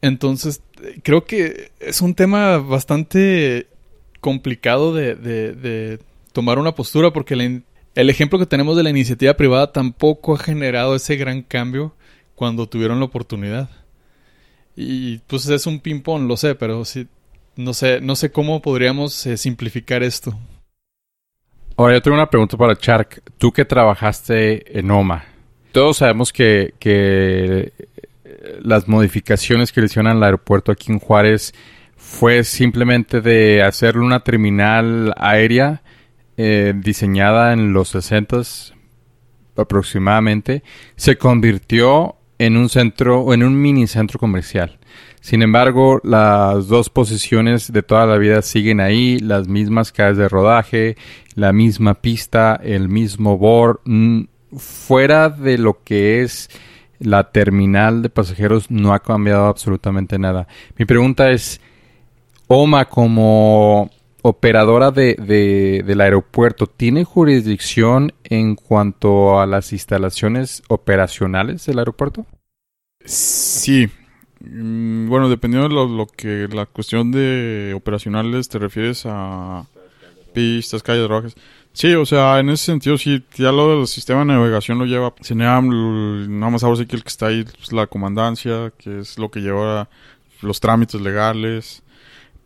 Entonces, 0.00 0.62
creo 1.02 1.24
que 1.24 1.72
es 1.80 2.00
un 2.00 2.14
tema 2.14 2.58
bastante 2.58 3.66
complicado 4.20 4.94
de, 4.94 5.14
de, 5.14 5.98
tomar 6.32 6.58
una 6.58 6.74
postura 6.74 7.12
porque 7.12 7.34
el 7.94 8.10
ejemplo 8.10 8.38
que 8.38 8.46
tenemos 8.46 8.76
de 8.76 8.82
la 8.82 8.90
iniciativa 8.90 9.34
privada 9.34 9.72
tampoco 9.72 10.34
ha 10.34 10.38
generado 10.38 10.94
ese 10.94 11.16
gran 11.16 11.42
cambio 11.42 11.94
cuando 12.36 12.68
tuvieron 12.68 13.00
la 13.00 13.06
oportunidad. 13.06 13.68
Y 14.76 15.18
pues 15.26 15.48
es 15.48 15.66
un 15.66 15.80
ping-pong, 15.80 16.28
lo 16.28 16.36
sé, 16.36 16.54
pero 16.54 16.84
sí, 16.84 17.08
no 17.56 17.74
sé, 17.74 18.00
no 18.00 18.14
sé 18.14 18.30
cómo 18.30 18.62
podríamos 18.62 19.26
eh, 19.26 19.36
simplificar 19.36 20.04
esto. 20.04 20.38
Ahora 21.76 21.94
yo 21.94 22.02
tengo 22.02 22.16
una 22.16 22.30
pregunta 22.30 22.56
para 22.56 22.76
Chark. 22.76 23.22
Tú 23.38 23.50
que 23.50 23.64
trabajaste 23.64 24.78
en 24.78 24.90
OMA, 24.90 25.24
todos 25.72 25.96
sabemos 25.96 26.32
que, 26.32 26.74
que 26.78 27.72
las 28.62 28.88
modificaciones 28.88 29.72
que 29.72 29.80
le 29.80 29.86
hicieron 29.86 30.10
al 30.12 30.22
aeropuerto 30.22 30.72
aquí 30.72 30.92
en 30.92 30.98
Juárez 30.98 31.54
fue 31.96 32.44
simplemente 32.44 33.20
de 33.20 33.62
hacerle 33.62 34.02
una 34.02 34.20
terminal 34.20 35.12
aérea 35.16 35.82
eh, 36.36 36.74
diseñada 36.76 37.52
en 37.52 37.72
los 37.72 37.88
60 37.88 38.42
aproximadamente, 39.56 40.62
se 40.96 41.16
convirtió 41.16 42.15
en 42.38 42.56
un 42.56 42.68
centro 42.68 43.20
o 43.20 43.34
en 43.34 43.42
un 43.42 43.60
mini 43.60 43.86
centro 43.86 44.18
comercial. 44.18 44.78
Sin 45.20 45.42
embargo, 45.42 46.00
las 46.04 46.68
dos 46.68 46.88
posiciones 46.88 47.72
de 47.72 47.82
toda 47.82 48.06
la 48.06 48.16
vida 48.16 48.42
siguen 48.42 48.80
ahí, 48.80 49.18
las 49.18 49.48
mismas 49.48 49.90
calles 49.90 50.18
de 50.18 50.28
rodaje, 50.28 50.96
la 51.34 51.52
misma 51.52 51.94
pista, 51.94 52.60
el 52.62 52.88
mismo 52.88 53.36
board, 53.36 53.80
fuera 54.56 55.28
de 55.28 55.58
lo 55.58 55.82
que 55.82 56.22
es 56.22 56.48
la 56.98 57.30
terminal 57.30 58.02
de 58.02 58.08
pasajeros 58.08 58.70
no 58.70 58.94
ha 58.94 59.00
cambiado 59.00 59.46
absolutamente 59.46 60.18
nada. 60.18 60.46
Mi 60.76 60.84
pregunta 60.84 61.30
es, 61.30 61.60
OMA 62.46 62.86
como 62.86 63.90
operadora 64.28 64.90
de, 64.90 65.82
del 65.86 66.00
aeropuerto, 66.00 66.66
¿tiene 66.66 67.04
jurisdicción 67.04 68.12
en 68.24 68.56
cuanto 68.56 69.38
a 69.38 69.46
las 69.46 69.72
instalaciones 69.72 70.64
operacionales 70.66 71.64
del 71.66 71.78
aeropuerto? 71.78 72.26
Sí. 73.04 73.88
Mm, 74.40 75.08
bueno, 75.08 75.28
dependiendo 75.28 75.68
de 75.68 75.74
lo, 75.96 76.06
que 76.08 76.48
la 76.50 76.66
cuestión 76.66 77.12
de 77.12 77.72
operacionales 77.76 78.48
te 78.48 78.58
refieres 78.58 79.04
a 79.06 79.64
pistas, 80.34 80.82
calles 80.82 81.06
rojas. 81.06 81.36
Sí, 81.72 81.94
o 81.94 82.04
sea, 82.04 82.40
en 82.40 82.50
ese 82.50 82.64
sentido, 82.64 82.98
sí, 82.98 83.22
ya 83.36 83.52
lo 83.52 83.78
del 83.78 83.86
sistema 83.86 84.20
de 84.20 84.26
navegación 84.26 84.78
lo 84.78 84.86
lleva 84.86 85.14
CENEAM, 85.22 85.68
nada 86.40 86.50
más 86.50 86.64
ahora 86.64 86.78
sí 86.78 86.86
que 86.86 86.96
el 86.96 87.04
que 87.04 87.10
está 87.10 87.26
ahí 87.26 87.44
es 87.46 87.52
pues, 87.52 87.72
la 87.72 87.86
comandancia, 87.86 88.72
que 88.76 88.98
es 88.98 89.18
lo 89.18 89.30
que 89.30 89.40
lleva 89.40 89.88
los 90.42 90.58
trámites 90.58 91.00
legales. 91.00 91.84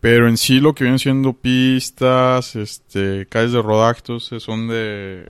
Pero 0.01 0.29
en 0.29 0.39
sí 0.39 0.61
lo 0.61 0.75
que 0.75 0.85
vienen 0.85 0.99
siendo 0.99 1.35
pistas, 1.35 2.57
este, 2.57 3.27
calles 3.27 3.53
de 3.53 3.63
rodactos, 3.63 4.33
eh, 4.33 4.41
son 4.41 4.69
de, 4.69 5.27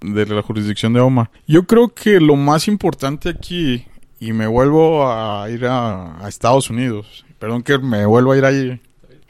de 0.00 0.26
la 0.26 0.42
jurisdicción 0.42 0.92
de 0.92 1.00
OMA. 1.00 1.30
Yo 1.46 1.64
creo 1.66 1.94
que 1.94 2.20
lo 2.20 2.36
más 2.36 2.66
importante 2.66 3.28
aquí, 3.28 3.86
y 4.18 4.32
me 4.32 4.46
vuelvo 4.46 5.08
a 5.08 5.48
ir 5.48 5.66
a, 5.66 6.24
a 6.24 6.28
Estados 6.28 6.70
Unidos, 6.70 7.24
perdón 7.38 7.62
que 7.62 7.78
me 7.78 8.04
vuelvo 8.04 8.32
a 8.32 8.38
ir 8.38 8.44
ahí, 8.44 8.80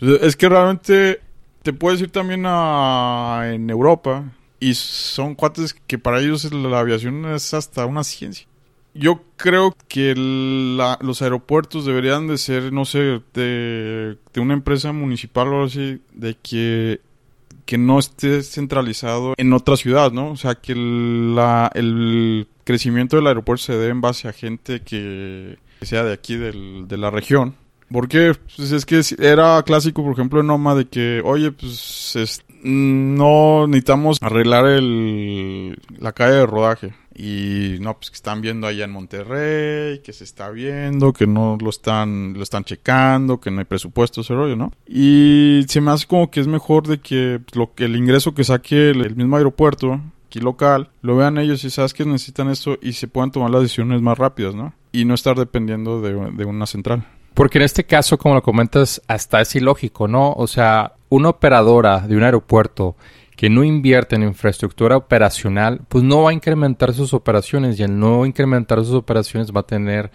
es 0.00 0.36
que 0.36 0.48
realmente 0.48 1.20
te 1.62 1.72
puedes 1.72 2.00
ir 2.00 2.10
también 2.10 2.44
a 2.46 3.42
en 3.52 3.68
Europa 3.68 4.24
y 4.58 4.74
son 4.74 5.34
cuates 5.34 5.74
que 5.74 5.98
para 5.98 6.20
ellos 6.20 6.50
la 6.52 6.80
aviación 6.80 7.26
es 7.26 7.52
hasta 7.54 7.86
una 7.86 8.04
ciencia. 8.04 8.46
Yo 8.94 9.22
creo 9.36 9.76
que 9.88 10.14
los 10.16 11.22
aeropuertos 11.22 11.86
deberían 11.86 12.26
de 12.26 12.38
ser, 12.38 12.72
no 12.72 12.84
sé, 12.84 13.20
de, 13.34 14.18
una 14.36 14.54
empresa 14.54 14.92
municipal 14.92 15.48
o 15.48 15.64
así, 15.64 16.00
de 16.12 16.36
que, 16.42 17.00
que 17.66 17.78
no 17.78 17.98
esté 17.98 18.42
centralizado 18.42 19.34
en 19.36 19.52
otra 19.52 19.76
ciudad, 19.76 20.10
¿no? 20.12 20.32
O 20.32 20.36
sea, 20.36 20.56
que 20.56 20.74
la, 20.74 21.70
el 21.74 22.48
crecimiento 22.64 23.16
del 23.16 23.28
aeropuerto 23.28 23.64
se 23.64 23.76
dé 23.76 23.88
en 23.88 24.00
base 24.00 24.28
a 24.28 24.32
gente 24.32 24.82
que, 24.82 25.58
sea 25.82 26.02
de 26.02 26.12
aquí, 26.12 26.36
de 26.36 26.96
la 26.96 27.10
región 27.10 27.54
porque 27.92 28.34
pues 28.56 28.70
es 28.70 28.86
que 28.86 29.00
era 29.18 29.62
clásico, 29.64 30.02
por 30.02 30.12
ejemplo, 30.12 30.40
en 30.40 30.46
Noma 30.46 30.74
de 30.74 30.86
que, 30.86 31.22
oye, 31.24 31.50
pues 31.50 32.16
no 32.62 33.66
necesitamos 33.66 34.18
arreglar 34.20 34.66
el, 34.66 35.78
la 35.98 36.12
calle 36.12 36.34
de 36.34 36.46
rodaje. 36.46 36.94
Y 37.14 37.76
no, 37.80 37.94
pues 37.96 38.10
que 38.10 38.14
están 38.14 38.40
viendo 38.40 38.66
allá 38.66 38.84
en 38.84 38.92
Monterrey, 38.92 40.00
que 40.00 40.12
se 40.12 40.24
está 40.24 40.48
viendo, 40.50 41.12
que 41.12 41.26
no 41.26 41.58
lo 41.60 41.68
están, 41.68 42.34
lo 42.34 42.42
están 42.42 42.64
checando, 42.64 43.40
que 43.40 43.50
no 43.50 43.58
hay 43.58 43.66
presupuesto, 43.66 44.22
ese 44.22 44.34
rollo, 44.34 44.56
¿no? 44.56 44.72
Y 44.86 45.64
se 45.68 45.80
me 45.80 45.90
hace 45.90 46.06
como 46.06 46.30
que 46.30 46.40
es 46.40 46.46
mejor 46.46 46.86
de 46.86 47.00
que 47.00 47.40
pues, 47.44 47.56
lo 47.56 47.74
que 47.74 47.84
el 47.84 47.96
ingreso 47.96 48.32
que 48.32 48.44
saque 48.44 48.90
el, 48.90 49.16
mismo 49.16 49.36
aeropuerto, 49.36 50.00
aquí 50.26 50.40
local, 50.40 50.90
lo 51.02 51.16
vean 51.16 51.36
ellos 51.36 51.62
y 51.64 51.70
sabes 51.70 51.92
que 51.92 52.06
necesitan 52.06 52.48
esto 52.48 52.78
y 52.80 52.92
se 52.92 53.08
puedan 53.08 53.32
tomar 53.32 53.50
las 53.50 53.62
decisiones 53.62 54.00
más 54.00 54.16
rápidas, 54.16 54.54
¿no? 54.54 54.72
Y 54.92 55.04
no 55.04 55.14
estar 55.14 55.36
dependiendo 55.36 56.00
de 56.00 56.44
una 56.44 56.66
central. 56.66 57.06
Porque 57.34 57.58
en 57.58 57.64
este 57.64 57.84
caso, 57.84 58.18
como 58.18 58.34
lo 58.34 58.42
comentas, 58.42 59.00
hasta 59.08 59.40
es 59.40 59.54
ilógico, 59.54 60.08
¿no? 60.08 60.32
O 60.32 60.46
sea, 60.46 60.94
una 61.10 61.28
operadora 61.28 62.00
de 62.00 62.16
un 62.16 62.22
aeropuerto 62.22 62.96
que 63.36 63.50
no 63.50 63.64
invierte 63.64 64.16
en 64.16 64.22
infraestructura 64.22 64.96
operacional, 64.96 65.80
pues 65.88 66.04
no 66.04 66.22
va 66.22 66.30
a 66.30 66.34
incrementar 66.34 66.92
sus 66.94 67.14
operaciones 67.14 67.78
y 67.78 67.82
al 67.82 67.98
no 67.98 68.26
incrementar 68.26 68.78
sus 68.84 68.94
operaciones 68.94 69.52
va 69.52 69.60
a 69.60 69.66
tener 69.66 70.10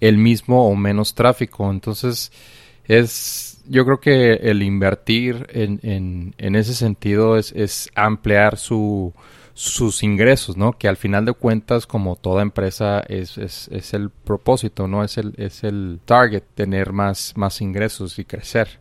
el 0.00 0.16
mismo 0.16 0.68
o 0.68 0.76
menos 0.76 1.14
tráfico. 1.14 1.70
Entonces, 1.70 2.32
es, 2.84 3.62
yo 3.68 3.84
creo 3.84 4.00
que 4.00 4.34
el 4.34 4.62
invertir 4.62 5.46
en, 5.52 5.80
en, 5.82 6.34
en 6.38 6.56
ese 6.56 6.74
sentido 6.74 7.36
es, 7.36 7.52
es 7.52 7.90
ampliar 7.94 8.56
su, 8.56 9.12
sus 9.54 10.04
ingresos, 10.04 10.56
¿no? 10.56 10.72
Que 10.72 10.86
al 10.86 10.96
final 10.96 11.24
de 11.24 11.32
cuentas, 11.32 11.84
como 11.84 12.14
toda 12.14 12.42
empresa, 12.42 13.00
es, 13.00 13.36
es, 13.38 13.66
es, 13.72 13.92
el 13.92 14.10
propósito, 14.10 14.86
¿no? 14.86 15.02
Es 15.02 15.18
el, 15.18 15.34
es 15.36 15.64
el 15.64 15.98
target, 16.04 16.44
tener 16.54 16.92
más, 16.92 17.32
más 17.36 17.60
ingresos 17.60 18.20
y 18.20 18.24
crecer. 18.24 18.78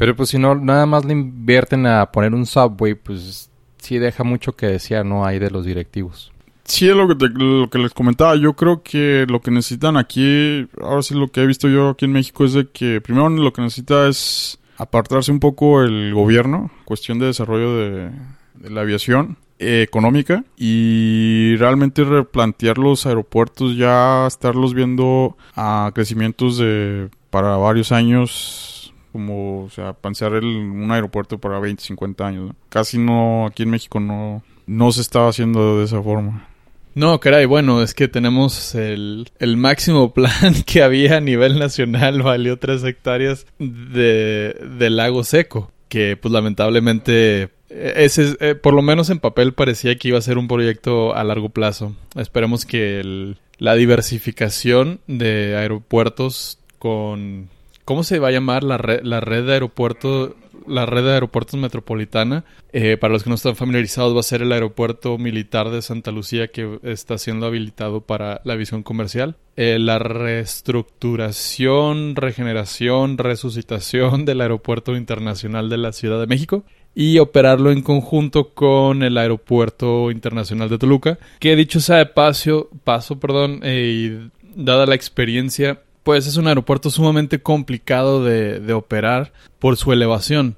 Pero 0.00 0.16
pues 0.16 0.30
si 0.30 0.38
no, 0.38 0.54
nada 0.54 0.86
más 0.86 1.04
le 1.04 1.12
invierten 1.12 1.86
a 1.86 2.10
poner 2.10 2.32
un 2.32 2.46
subway, 2.46 2.94
pues 2.94 3.50
sí 3.76 3.98
deja 3.98 4.24
mucho 4.24 4.56
que 4.56 4.64
decir, 4.64 5.04
¿no? 5.04 5.26
Hay 5.26 5.38
de 5.38 5.50
los 5.50 5.66
directivos. 5.66 6.32
Sí, 6.64 6.88
es 6.88 6.96
lo 6.96 7.06
que, 7.06 7.28
lo 7.28 7.68
que 7.68 7.78
les 7.78 7.92
comentaba. 7.92 8.34
Yo 8.36 8.54
creo 8.54 8.82
que 8.82 9.26
lo 9.28 9.42
que 9.42 9.50
necesitan 9.50 9.98
aquí, 9.98 10.66
ahora 10.80 11.02
sí 11.02 11.12
lo 11.12 11.28
que 11.28 11.42
he 11.42 11.46
visto 11.46 11.68
yo 11.68 11.90
aquí 11.90 12.06
en 12.06 12.12
México 12.12 12.46
es 12.46 12.54
de 12.54 12.66
que 12.68 13.02
primero 13.02 13.28
lo 13.28 13.52
que 13.52 13.60
necesita 13.60 14.08
es 14.08 14.58
apartarse 14.78 15.32
un 15.32 15.38
poco 15.38 15.82
el 15.82 16.14
gobierno, 16.14 16.70
cuestión 16.86 17.18
de 17.18 17.26
desarrollo 17.26 17.76
de, 17.76 18.10
de 18.54 18.70
la 18.70 18.80
aviación 18.80 19.36
económica 19.58 20.44
y 20.56 21.56
realmente 21.58 22.04
replantear 22.04 22.78
los 22.78 23.04
aeropuertos 23.04 23.76
ya 23.76 24.26
estarlos 24.26 24.72
viendo 24.72 25.36
a 25.54 25.90
crecimientos 25.94 26.56
de 26.56 27.10
para 27.28 27.58
varios 27.58 27.92
años 27.92 28.79
como 29.12 29.64
o 29.64 29.70
sea 29.70 29.92
pensar 29.92 30.34
el, 30.34 30.44
un 30.44 30.90
aeropuerto 30.90 31.38
para 31.38 31.58
20 31.58 31.82
50 31.82 32.26
años 32.26 32.52
casi 32.68 32.98
no 32.98 33.46
aquí 33.46 33.62
en 33.64 33.70
México 33.70 34.00
no 34.00 34.42
no 34.66 34.92
se 34.92 35.00
estaba 35.00 35.28
haciendo 35.28 35.78
de 35.78 35.84
esa 35.84 36.02
forma 36.02 36.46
no, 36.92 37.20
caray, 37.20 37.46
bueno, 37.46 37.82
es 37.82 37.94
que 37.94 38.08
tenemos 38.08 38.74
el, 38.74 39.30
el, 39.38 39.56
máximo 39.56 40.12
plan 40.14 40.64
que 40.66 40.82
había 40.82 41.18
a 41.18 41.20
nivel 41.20 41.56
nacional, 41.56 42.20
valió 42.20 42.58
tres 42.58 42.82
hectáreas 42.82 43.46
de, 43.60 44.56
de 44.76 44.90
lago 44.90 45.22
seco, 45.22 45.70
que 45.88 46.16
pues 46.16 46.32
lamentablemente 46.32 47.50
ese, 47.70 48.36
eh, 48.40 48.56
por 48.56 48.74
lo 48.74 48.82
menos 48.82 49.10
en 49.10 49.20
papel 49.20 49.54
parecía 49.54 49.96
que 49.96 50.08
iba 50.08 50.18
a 50.18 50.22
ser 50.22 50.38
un 50.38 50.48
proyecto 50.48 51.14
a 51.14 51.22
largo 51.24 51.50
plazo. 51.50 51.94
Esperemos 52.16 52.66
que 52.66 53.36
la 53.58 53.74
diversificación 53.74 55.00
de 55.06 55.56
aeropuertos 55.56 56.58
con... 56.78 57.48
¿Cómo 57.90 58.04
se 58.04 58.20
va 58.20 58.28
a 58.28 58.30
llamar 58.30 58.62
la 58.62 58.78
red, 58.78 59.00
la 59.02 59.18
red 59.18 59.44
de 59.44 59.54
aeropuertos? 59.54 60.34
La 60.68 60.86
red 60.86 61.02
de 61.02 61.14
aeropuertos 61.14 61.58
metropolitana. 61.58 62.44
Eh, 62.72 62.96
para 62.96 63.12
los 63.12 63.24
que 63.24 63.30
no 63.30 63.34
están 63.34 63.56
familiarizados, 63.56 64.14
va 64.14 64.20
a 64.20 64.22
ser 64.22 64.42
el 64.42 64.52
aeropuerto 64.52 65.18
militar 65.18 65.70
de 65.70 65.82
Santa 65.82 66.12
Lucía 66.12 66.52
que 66.52 66.78
está 66.84 67.18
siendo 67.18 67.46
habilitado 67.46 68.02
para 68.02 68.42
la 68.44 68.54
visión 68.54 68.84
comercial. 68.84 69.34
Eh, 69.56 69.80
la 69.80 69.98
reestructuración, 69.98 72.14
regeneración, 72.14 73.18
resucitación 73.18 74.24
del 74.28 74.40
aeropuerto 74.40 74.94
internacional 74.94 75.68
de 75.68 75.78
la 75.78 75.92
Ciudad 75.92 76.20
de 76.20 76.28
México 76.28 76.62
y 76.94 77.18
operarlo 77.18 77.72
en 77.72 77.82
conjunto 77.82 78.54
con 78.54 79.02
el 79.02 79.18
Aeropuerto 79.18 80.12
Internacional 80.12 80.68
de 80.68 80.78
Toluca, 80.78 81.18
que 81.40 81.56
dicho 81.56 81.80
sea 81.80 81.96
de 81.96 82.06
paso, 82.06 82.70
paso 82.84 83.18
perdón, 83.18 83.62
eh, 83.64 84.28
dada 84.54 84.86
la 84.86 84.94
experiencia, 84.94 85.80
pues 86.02 86.26
es 86.26 86.36
un 86.36 86.48
aeropuerto 86.48 86.90
sumamente 86.90 87.42
complicado 87.42 88.24
de, 88.24 88.60
de 88.60 88.72
operar 88.72 89.32
por 89.58 89.76
su 89.76 89.92
elevación. 89.92 90.56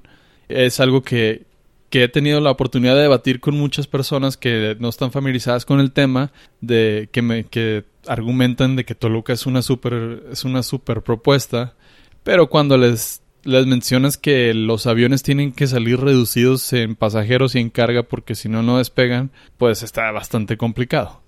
Es 0.49 0.79
algo 0.79 1.01
que, 1.01 1.45
que 1.93 2.03
he 2.03 2.07
tenido 2.07 2.41
la 2.41 2.49
oportunidad 2.49 2.95
de 2.95 3.03
debatir 3.03 3.39
con 3.39 3.55
muchas 3.55 3.85
personas 3.85 4.35
que 4.35 4.75
no 4.79 4.89
están 4.89 5.11
familiarizadas 5.11 5.63
con 5.63 5.79
el 5.79 5.91
tema, 5.91 6.31
de 6.59 7.07
que 7.11 7.21
me 7.21 7.43
que 7.43 7.83
argumentan 8.07 8.75
de 8.75 8.83
que 8.83 8.95
Toluca 8.95 9.31
es 9.31 9.45
una 9.45 9.61
super 9.61 10.23
es 10.31 10.43
una 10.43 10.63
super 10.63 11.03
propuesta, 11.03 11.75
pero 12.23 12.49
cuando 12.49 12.79
les 12.79 13.21
les 13.43 13.67
mencionas 13.67 14.17
que 14.17 14.55
los 14.55 14.87
aviones 14.87 15.21
tienen 15.21 15.51
que 15.51 15.67
salir 15.67 15.99
reducidos 15.99 16.73
en 16.73 16.95
pasajeros 16.95 17.53
y 17.53 17.59
en 17.59 17.69
carga 17.69 18.01
porque 18.01 18.33
si 18.33 18.49
no 18.49 18.63
no 18.63 18.79
despegan, 18.79 19.29
pues 19.59 19.83
está 19.83 20.09
bastante 20.11 20.57
complicado. 20.57 21.21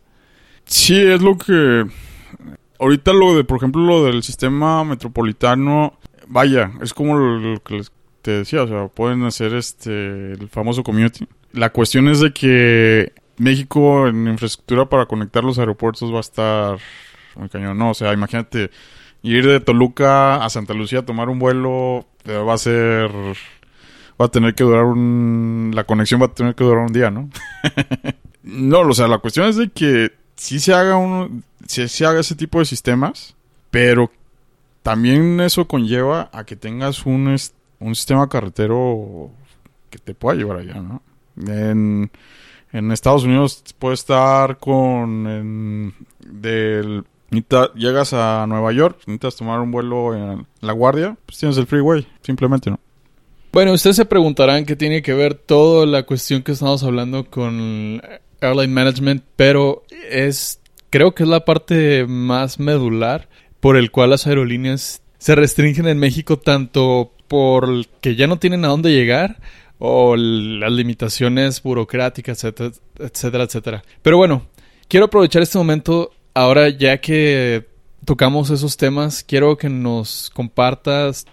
Sí, 0.65 0.99
es 0.99 1.21
lo 1.21 1.37
que 1.37 1.85
ahorita 2.79 3.13
lo 3.13 3.35
de, 3.35 3.43
por 3.43 3.57
ejemplo, 3.57 3.81
lo 3.83 4.03
del 4.05 4.23
sistema 4.23 4.83
metropolitano, 4.83 5.97
vaya, 6.27 6.71
es 6.81 6.93
como 6.93 7.17
lo, 7.17 7.59
que 7.63 7.81
te 8.21 8.31
decía, 8.31 8.63
o 8.63 8.67
sea, 8.67 8.87
pueden 8.87 9.23
hacer 9.23 9.53
este 9.53 10.33
el 10.33 10.49
famoso 10.49 10.83
community. 10.83 11.27
La 11.51 11.71
cuestión 11.71 12.07
es 12.07 12.19
de 12.19 12.33
que 12.33 13.13
México 13.37 14.07
en 14.07 14.27
infraestructura 14.27 14.85
para 14.85 15.05
conectar 15.05 15.43
los 15.43 15.59
aeropuertos 15.59 16.11
va 16.11 16.17
a 16.17 16.21
estar 16.21 16.77
muy 17.35 17.49
cañón, 17.49 17.77
no, 17.77 17.91
o 17.91 17.93
sea, 17.93 18.13
imagínate 18.13 18.71
ir 19.21 19.45
de 19.45 19.59
Toluca 19.59 20.43
a 20.43 20.49
Santa 20.49 20.73
Lucía 20.73 20.99
a 20.99 21.05
tomar 21.05 21.29
un 21.29 21.39
vuelo 21.39 22.05
va 22.27 22.53
a 22.53 22.57
ser 22.57 23.09
va 24.19 24.25
a 24.25 24.29
tener 24.29 24.55
que 24.55 24.63
durar 24.63 24.85
un 24.85 25.71
la 25.73 25.83
conexión 25.83 26.21
va 26.21 26.27
a 26.27 26.33
tener 26.33 26.55
que 26.55 26.63
durar 26.63 26.85
un 26.85 26.93
día, 26.93 27.11
¿no? 27.11 27.29
no, 28.43 28.81
o 28.81 28.93
sea, 28.93 29.07
la 29.07 29.17
cuestión 29.19 29.47
es 29.47 29.57
de 29.57 29.69
que 29.69 30.11
si 30.35 30.59
se 30.59 30.73
haga 30.73 30.97
uno 30.97 31.29
si 31.65 31.87
se 31.87 32.05
haga 32.05 32.19
ese 32.19 32.35
tipo 32.35 32.59
de 32.59 32.65
sistemas, 32.65 33.35
pero 33.71 34.11
también 34.83 35.39
eso 35.39 35.67
conlleva 35.67 36.29
a 36.31 36.45
que 36.45 36.55
tengas 36.55 37.05
un 37.05 37.35
un 37.79 37.95
sistema 37.95 38.29
carretero 38.29 39.29
que 39.89 39.97
te 39.99 40.13
pueda 40.13 40.37
llevar 40.37 40.57
allá, 40.59 40.75
¿no? 40.75 41.01
En, 41.47 42.09
en 42.71 42.91
Estados 42.91 43.23
Unidos 43.23 43.63
puede 43.77 43.95
estar 43.95 44.57
con 44.57 45.27
en, 45.27 45.93
del 46.19 47.03
llegas 47.75 48.13
a 48.13 48.45
Nueva 48.47 48.71
York, 48.71 48.99
necesitas 49.07 49.35
tomar 49.35 49.59
un 49.59 49.71
vuelo 49.71 50.15
en 50.15 50.47
La 50.61 50.73
Guardia, 50.73 51.17
pues 51.25 51.39
tienes 51.39 51.57
el 51.57 51.67
freeway, 51.67 52.07
simplemente, 52.21 52.69
¿no? 52.69 52.79
Bueno, 53.51 53.73
ustedes 53.73 53.95
se 53.95 54.05
preguntarán 54.05 54.65
qué 54.65 54.75
tiene 54.75 55.01
que 55.01 55.13
ver 55.13 55.33
toda 55.33 55.85
la 55.85 56.03
cuestión 56.03 56.43
que 56.43 56.51
estamos 56.51 56.83
hablando 56.83 57.29
con 57.29 58.01
Airline 58.41 58.73
Management, 58.73 59.23
pero 59.35 59.83
es 60.09 60.59
creo 60.95 61.13
que 61.13 61.23
es 61.23 61.29
la 61.29 61.43
parte 61.43 62.05
más 62.07 62.57
medular 62.57 63.27
por 63.59 63.75
el 63.75 63.91
cual 63.91 64.11
las 64.11 64.27
aerolíneas 64.27 65.01
se 65.17 65.35
restringen 65.35 65.89
en 65.89 65.99
México 65.99 66.39
tanto 66.39 67.11
por 67.27 67.85
que 67.99 68.15
ya 68.15 68.27
no 68.27 68.39
tienen 68.39 68.63
a 68.63 68.69
dónde 68.69 68.93
llegar 68.93 69.41
o 69.77 70.15
las 70.15 70.71
limitaciones 70.71 71.61
burocráticas, 71.61 72.45
etcétera, 72.45 73.43
etcétera. 73.43 73.83
Pero 74.01 74.15
bueno, 74.15 74.47
quiero 74.87 75.07
aprovechar 75.07 75.41
este 75.41 75.57
momento 75.57 76.11
ahora 76.33 76.69
ya 76.69 77.01
que 77.01 77.65
tocamos 78.05 78.49
esos 78.49 78.77
temas, 78.77 79.21
quiero 79.21 79.57
que 79.57 79.67
nos 79.67 80.29
compartas, 80.29 81.25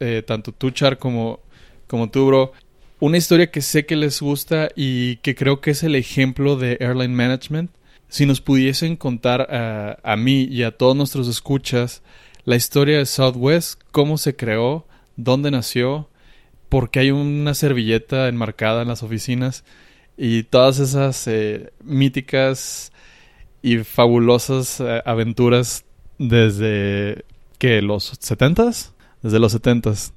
eh, 0.00 0.24
tanto 0.26 0.50
tú, 0.50 0.72
Char, 0.72 0.98
como, 0.98 1.38
como 1.86 2.10
tú, 2.10 2.26
bro, 2.26 2.52
una 2.98 3.18
historia 3.18 3.52
que 3.52 3.62
sé 3.62 3.86
que 3.86 3.94
les 3.94 4.20
gusta 4.20 4.70
y 4.74 5.18
que 5.18 5.36
creo 5.36 5.60
que 5.60 5.70
es 5.70 5.84
el 5.84 5.94
ejemplo 5.94 6.56
de 6.56 6.78
Airline 6.80 7.14
Management. 7.14 7.70
Si 8.14 8.26
nos 8.26 8.40
pudiesen 8.40 8.94
contar 8.94 9.48
a, 9.50 10.16
mí 10.16 10.44
y 10.44 10.62
a 10.62 10.70
todos 10.70 10.94
nuestros 10.94 11.26
escuchas 11.26 12.00
la 12.44 12.54
historia 12.54 12.98
de 12.98 13.06
Southwest, 13.06 13.82
cómo 13.90 14.18
se 14.18 14.36
creó, 14.36 14.86
dónde 15.16 15.50
nació, 15.50 16.08
por 16.68 16.92
qué 16.92 17.00
hay 17.00 17.10
una 17.10 17.54
servilleta 17.54 18.28
enmarcada 18.28 18.82
en 18.82 18.86
las 18.86 19.02
oficinas 19.02 19.64
y 20.16 20.44
todas 20.44 20.78
esas 20.78 21.26
eh, 21.26 21.72
míticas 21.82 22.92
y 23.62 23.78
fabulosas 23.78 24.78
eh, 24.78 25.02
aventuras 25.04 25.84
desde 26.16 27.24
que 27.58 27.82
los 27.82 28.12
70s, 28.20 28.92
desde 29.22 29.40
los 29.40 29.60
70s. 29.60 30.12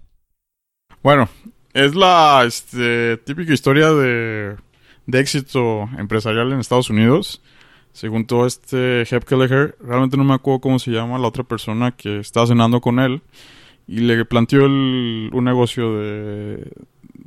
Bueno, 1.01 1.29
es 1.73 1.95
la 1.95 2.43
este, 2.45 3.17
típica 3.17 3.53
historia 3.53 3.89
de 3.89 4.55
éxito 5.13 5.89
empresarial 5.97 6.51
en 6.51 6.59
Estados 6.59 6.91
Unidos. 6.91 7.41
Según 7.97 8.25
todo 8.25 8.45
este 8.45 9.01
Hep 9.09 9.23
Kelleher, 9.23 9.75
realmente 9.81 10.17
no 10.17 10.23
me 10.23 10.35
acuerdo 10.35 10.61
cómo 10.61 10.77
se 10.77 10.91
llama 10.91 11.17
la 11.17 11.27
otra 11.27 11.43
persona 11.43 11.93
que 11.93 12.19
estaba 12.19 12.45
cenando 12.45 12.79
con 12.79 12.99
él 12.99 13.23
y 13.87 14.01
le 14.01 14.23
planteó 14.23 14.65
un 14.65 15.41
negocio 15.41 15.97
de, 15.97 16.73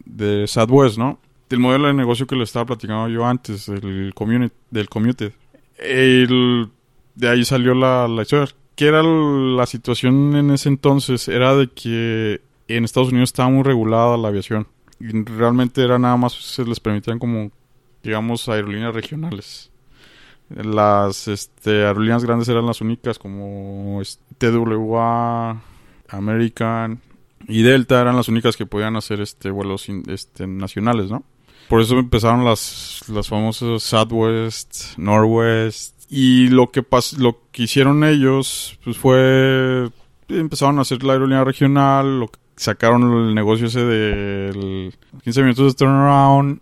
de 0.04 0.46
Southwest, 0.46 0.96
¿no? 0.96 1.18
El 1.48 1.58
modelo 1.58 1.88
de 1.88 1.94
negocio 1.94 2.28
que 2.28 2.36
le 2.36 2.44
estaba 2.44 2.66
platicando 2.66 3.08
yo 3.08 3.26
antes, 3.26 3.68
el 3.68 4.12
community, 4.14 4.54
del 4.70 4.88
community. 4.88 5.30
de 5.76 7.28
ahí 7.28 7.44
salió 7.44 7.74
la, 7.74 8.06
la 8.06 8.22
historia. 8.22 8.46
¿Qué 8.76 8.86
era 8.86 9.02
la 9.02 9.66
situación 9.66 10.36
en 10.36 10.52
ese 10.52 10.68
entonces? 10.68 11.26
Era 11.26 11.56
de 11.56 11.66
que 11.66 12.42
en 12.68 12.84
Estados 12.84 13.08
Unidos 13.08 13.30
estaba 13.30 13.50
muy 13.50 13.64
regulada 13.64 14.16
la 14.16 14.28
aviación. 14.28 14.68
Y 15.00 15.24
realmente 15.24 15.82
era 15.82 15.98
nada 15.98 16.16
más, 16.16 16.34
se 16.34 16.64
les 16.64 16.78
permitían 16.78 17.18
como, 17.18 17.50
digamos, 18.04 18.48
aerolíneas 18.48 18.94
regionales. 18.94 19.69
Las 20.50 21.28
este, 21.28 21.84
aerolíneas 21.86 22.24
grandes 22.24 22.48
eran 22.48 22.66
las 22.66 22.80
únicas, 22.80 23.18
como 23.18 24.02
TWA, 24.38 25.62
American 26.08 27.00
y 27.46 27.62
Delta 27.62 28.00
eran 28.00 28.16
las 28.16 28.28
únicas 28.28 28.56
que 28.56 28.66
podían 28.66 28.96
hacer 28.96 29.20
este 29.20 29.50
vuelos 29.50 29.88
este, 30.08 30.46
nacionales, 30.46 31.10
¿no? 31.10 31.24
Por 31.68 31.80
eso 31.80 31.98
empezaron 31.98 32.44
las, 32.44 33.04
las 33.08 33.28
famosas 33.28 33.82
Southwest, 33.82 34.98
Northwest. 34.98 35.94
Y 36.08 36.48
lo 36.48 36.72
que 36.72 36.84
lo 37.18 37.38
que 37.52 37.62
hicieron 37.62 38.02
ellos, 38.02 38.78
pues 38.82 38.96
fue. 38.98 39.88
Empezaron 40.28 40.78
a 40.78 40.82
hacer 40.82 41.04
la 41.04 41.12
aerolínea 41.12 41.44
regional, 41.44 42.20
lo, 42.20 42.30
sacaron 42.60 43.02
el 43.28 43.34
negocio 43.34 43.68
ese 43.68 43.84
del 43.84 44.94
15 45.24 45.42
minutos 45.42 45.72
de 45.72 45.78
turnaround 45.78 46.60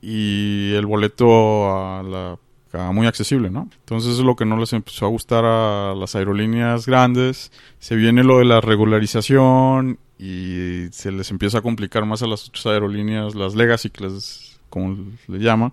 y 0.00 0.72
el 0.74 0.86
boleto 0.86 1.70
a 1.70 2.02
la 2.02 2.38
muy 2.72 3.06
accesible, 3.06 3.50
¿no? 3.50 3.68
Entonces 3.80 4.14
es 4.14 4.24
lo 4.24 4.36
que 4.36 4.44
no 4.44 4.56
les 4.56 4.72
empezó 4.72 5.06
a 5.06 5.08
gustar 5.08 5.44
a 5.44 5.94
las 5.94 6.14
aerolíneas 6.14 6.86
grandes. 6.86 7.50
Se 7.78 7.96
viene 7.96 8.22
lo 8.22 8.38
de 8.38 8.44
la 8.44 8.60
regularización 8.60 9.98
y 10.18 10.86
se 10.92 11.10
les 11.10 11.30
empieza 11.30 11.58
a 11.58 11.62
complicar 11.62 12.04
más 12.04 12.22
a 12.22 12.26
las 12.26 12.48
otras 12.48 12.66
aerolíneas, 12.66 13.34
las 13.34 13.54
legacy, 13.54 13.90
que 13.90 14.04
les, 14.04 14.60
como 14.68 14.96
le 15.26 15.38
llama. 15.38 15.72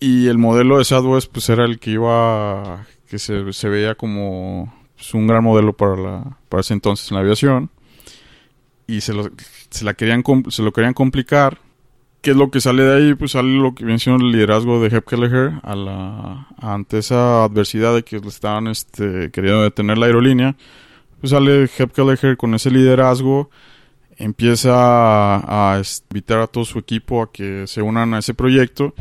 Y 0.00 0.26
el 0.26 0.38
modelo 0.38 0.78
de 0.78 0.84
Southwest 0.84 1.30
pues 1.30 1.48
era 1.48 1.64
el 1.64 1.78
que 1.78 1.92
iba, 1.92 2.86
que 3.08 3.18
se, 3.18 3.52
se 3.52 3.68
veía 3.68 3.94
como 3.94 4.74
pues, 4.96 5.14
un 5.14 5.26
gran 5.26 5.44
modelo 5.44 5.72
para, 5.72 5.96
la, 5.96 6.38
para 6.48 6.62
ese 6.62 6.74
entonces 6.74 7.10
en 7.10 7.16
la 7.16 7.20
aviación. 7.20 7.70
Y 8.86 9.00
se 9.00 9.14
lo, 9.14 9.30
se 9.70 9.84
la 9.84 9.94
querían, 9.94 10.22
se 10.48 10.62
lo 10.62 10.72
querían 10.72 10.94
complicar 10.94 11.58
¿Qué 12.24 12.30
es 12.30 12.38
lo 12.38 12.50
que 12.50 12.62
sale 12.62 12.84
de 12.84 12.96
ahí? 12.96 13.14
Pues 13.14 13.32
sale 13.32 13.50
lo 13.50 13.74
que 13.74 13.98
siendo 13.98 14.24
el 14.24 14.32
liderazgo 14.32 14.80
de 14.80 14.96
Hep 14.96 15.04
Kelleher 15.04 15.60
a 15.62 15.76
la, 15.76 16.48
ante 16.56 16.96
esa 16.96 17.44
adversidad 17.44 17.94
de 17.94 18.02
que 18.02 18.18
le 18.18 18.28
estaban 18.28 18.66
este, 18.66 19.30
queriendo 19.30 19.62
detener 19.62 19.98
la 19.98 20.06
aerolínea. 20.06 20.56
Pues 21.20 21.32
sale 21.32 21.64
Hep 21.64 21.92
Kelleher 21.92 22.38
con 22.38 22.54
ese 22.54 22.70
liderazgo, 22.70 23.50
empieza 24.16 24.70
a, 24.72 25.82
invitar 26.10 26.38
a 26.38 26.46
todo 26.46 26.64
su 26.64 26.78
equipo 26.78 27.20
a 27.20 27.30
que 27.30 27.66
se 27.66 27.82
unan 27.82 28.14
a 28.14 28.20
ese 28.20 28.32
proyecto. 28.32 28.94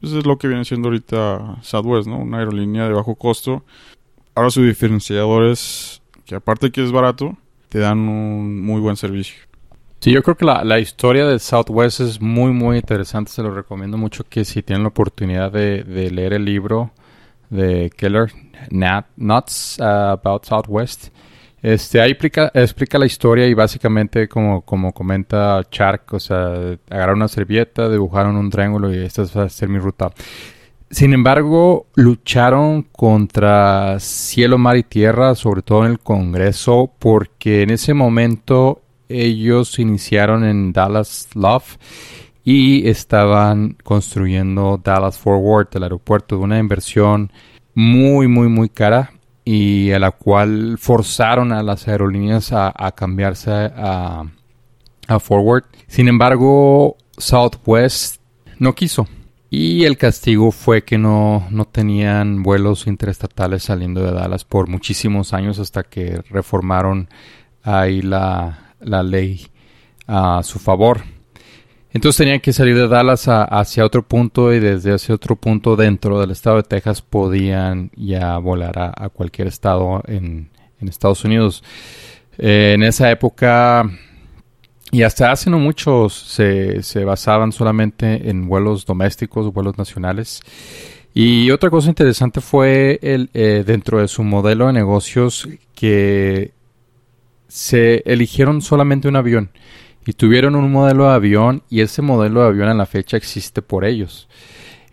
Pues 0.00 0.12
es 0.12 0.26
lo 0.26 0.36
que 0.36 0.48
viene 0.48 0.64
siendo 0.64 0.88
ahorita 0.88 1.58
Southwest, 1.62 2.08
¿no? 2.08 2.18
Una 2.18 2.38
aerolínea 2.38 2.88
de 2.88 2.92
bajo 2.92 3.14
costo. 3.14 3.62
Ahora 4.34 4.50
su 4.50 4.64
diferenciador 4.64 5.44
es 5.44 6.02
que 6.26 6.34
aparte 6.34 6.72
que 6.72 6.82
es 6.82 6.90
barato, 6.90 7.36
te 7.68 7.78
dan 7.78 8.00
un 8.00 8.60
muy 8.62 8.80
buen 8.80 8.96
servicio. 8.96 9.36
Sí, 10.04 10.12
yo 10.12 10.22
creo 10.22 10.36
que 10.36 10.44
la, 10.44 10.62
la, 10.64 10.78
historia 10.80 11.24
de 11.24 11.38
Southwest 11.38 12.00
es 12.00 12.20
muy, 12.20 12.52
muy 12.52 12.76
interesante. 12.76 13.30
Se 13.30 13.42
lo 13.42 13.54
recomiendo 13.54 13.96
mucho 13.96 14.22
que 14.22 14.44
si 14.44 14.62
tienen 14.62 14.82
la 14.82 14.90
oportunidad 14.90 15.50
de, 15.50 15.82
de 15.82 16.10
leer 16.10 16.34
el 16.34 16.44
libro 16.44 16.90
de 17.48 17.90
Keller, 17.96 18.30
Nat, 18.68 19.06
Nuts 19.16 19.78
uh, 19.80 20.12
About 20.12 20.44
Southwest. 20.44 21.08
Este, 21.62 22.02
ahí 22.02 22.10
explica, 22.10 22.50
explica 22.52 22.98
la 22.98 23.06
historia 23.06 23.46
y 23.46 23.54
básicamente 23.54 24.28
como, 24.28 24.60
como 24.60 24.92
comenta 24.92 25.62
Chark, 25.70 26.12
o 26.12 26.20
sea, 26.20 26.76
agarraron 26.90 27.20
una 27.20 27.28
servilleta, 27.28 27.88
dibujaron 27.88 28.36
un 28.36 28.50
triángulo 28.50 28.92
y 28.92 28.98
esta 28.98 29.22
va 29.34 29.44
a 29.44 29.48
ser 29.48 29.70
mi 29.70 29.78
ruta. 29.78 30.12
Sin 30.90 31.14
embargo, 31.14 31.86
lucharon 31.94 32.82
contra 32.82 33.98
cielo, 34.00 34.58
mar 34.58 34.76
y 34.76 34.82
tierra, 34.82 35.34
sobre 35.34 35.62
todo 35.62 35.86
en 35.86 35.92
el 35.92 35.98
Congreso, 35.98 36.92
porque 36.98 37.62
en 37.62 37.70
ese 37.70 37.94
momento 37.94 38.82
ellos 39.08 39.78
iniciaron 39.78 40.44
en 40.44 40.72
Dallas 40.72 41.28
Love 41.34 41.76
y 42.44 42.88
estaban 42.88 43.76
construyendo 43.82 44.80
Dallas 44.82 45.18
Fort 45.18 45.42
Worth, 45.42 45.76
el 45.76 45.84
aeropuerto, 45.84 46.36
de 46.36 46.42
una 46.42 46.58
inversión 46.58 47.32
muy, 47.74 48.28
muy, 48.28 48.48
muy 48.48 48.68
cara 48.68 49.12
y 49.44 49.92
a 49.92 49.98
la 49.98 50.10
cual 50.10 50.76
forzaron 50.78 51.52
a 51.52 51.62
las 51.62 51.88
aerolíneas 51.88 52.52
a, 52.52 52.72
cambiarse 52.94 53.50
a, 53.50 54.24
a 55.06 55.20
Forward. 55.20 55.64
Sin 55.86 56.08
embargo, 56.08 56.96
Southwest 57.16 58.20
no 58.58 58.74
quiso. 58.74 59.06
Y 59.50 59.84
el 59.84 59.96
castigo 59.96 60.50
fue 60.50 60.82
que 60.82 60.98
no, 60.98 61.46
no 61.50 61.66
tenían 61.66 62.42
vuelos 62.42 62.86
interestatales 62.86 63.62
saliendo 63.62 64.02
de 64.02 64.10
Dallas 64.10 64.44
por 64.44 64.68
muchísimos 64.68 65.32
años 65.32 65.58
hasta 65.58 65.84
que 65.84 66.22
reformaron 66.28 67.08
ahí 67.62 68.02
la, 68.02 68.63
la 68.84 69.02
ley 69.02 69.46
a 70.06 70.42
su 70.42 70.58
favor. 70.58 71.02
Entonces 71.92 72.18
tenían 72.18 72.40
que 72.40 72.52
salir 72.52 72.76
de 72.76 72.88
Dallas 72.88 73.26
hacia 73.28 73.84
otro 73.84 74.02
punto 74.02 74.52
y 74.52 74.58
desde 74.58 74.94
ese 74.94 75.12
otro 75.12 75.36
punto 75.36 75.76
dentro 75.76 76.20
del 76.20 76.32
estado 76.32 76.56
de 76.56 76.64
Texas 76.64 77.02
podían 77.02 77.90
ya 77.94 78.36
volar 78.38 78.94
a, 78.96 79.08
cualquier 79.10 79.46
estado 79.46 80.02
en, 80.06 80.50
Estados 80.80 81.24
Unidos. 81.24 81.62
Eh, 82.36 82.72
en 82.74 82.82
esa 82.82 83.10
época 83.10 83.88
y 84.94 85.02
hasta 85.02 85.32
hace 85.32 85.50
no 85.50 85.58
mucho 85.58 86.08
se, 86.08 87.04
basaban 87.04 87.50
solamente 87.50 88.30
en 88.30 88.46
vuelos 88.46 88.86
domésticos, 88.86 89.52
vuelos 89.52 89.76
nacionales. 89.76 90.40
Y 91.12 91.50
otra 91.50 91.68
cosa 91.68 91.88
interesante 91.88 92.40
fue 92.40 93.00
el, 93.02 93.28
eh, 93.34 93.64
dentro 93.66 94.00
de 94.00 94.06
su 94.06 94.22
modelo 94.22 94.68
de 94.68 94.72
negocios 94.72 95.48
que 95.74 96.53
se 97.48 98.02
eligieron 98.06 98.62
solamente 98.62 99.08
un 99.08 99.16
avión 99.16 99.50
y 100.06 100.12
tuvieron 100.12 100.54
un 100.54 100.70
modelo 100.70 101.08
de 101.08 101.14
avión 101.14 101.62
y 101.70 101.80
ese 101.80 102.02
modelo 102.02 102.42
de 102.42 102.48
avión 102.48 102.68
en 102.68 102.78
la 102.78 102.86
fecha 102.86 103.16
existe 103.16 103.62
por 103.62 103.84
ellos. 103.84 104.28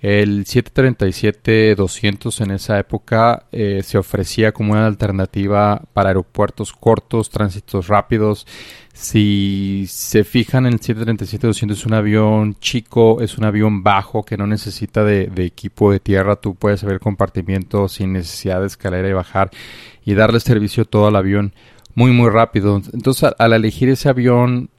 El 0.02 0.46
737-200 0.46 2.42
en 2.42 2.52
esa 2.52 2.80
época 2.80 3.44
eh, 3.52 3.82
se 3.84 4.00
ofrecía 4.00 4.52
como 4.52 4.72
una 4.74 4.88
alternativa 4.88 5.84
para 5.94 6.10
aeropuertos 6.10 6.74
cortos, 6.74 7.30
tránsitos 7.30 7.88
rápidos. 7.88 8.48
Si 8.94 9.86
se 9.88 10.24
fijan, 10.24 10.66
el 10.66 10.80
737-200 10.80 11.72
es 11.72 11.86
un 11.86 11.94
avión 11.94 12.56
chico, 12.60 13.22
es 13.22 13.38
un 13.38 13.44
avión 13.44 13.84
bajo 13.84 14.24
que 14.24 14.38
no 14.38 14.48
necesita 14.48 15.04
de, 15.04 15.28
de 15.28 15.46
equipo 15.46 15.92
de 15.92 16.00
tierra. 16.00 16.36
Tú 16.36 16.56
puedes 16.56 16.84
ver 16.84 16.94
el 16.94 17.00
compartimiento 17.00 17.88
sin 17.88 18.14
necesidad 18.14 18.62
de 18.62 18.68
escalera 18.68 19.08
y 19.08 19.14
bajar 19.14 19.52
y 20.04 20.16
darle 20.16 20.40
servicio 20.40 20.86
todo 20.86 21.06
al 21.06 21.16
avión 21.16 21.54
muy 21.96 22.12
muy 22.12 22.30
rápido. 22.30 22.82
Entonces 22.94 23.32
al 23.38 23.54
elegir 23.54 23.90
ese 23.90 24.10
avión 24.10 24.70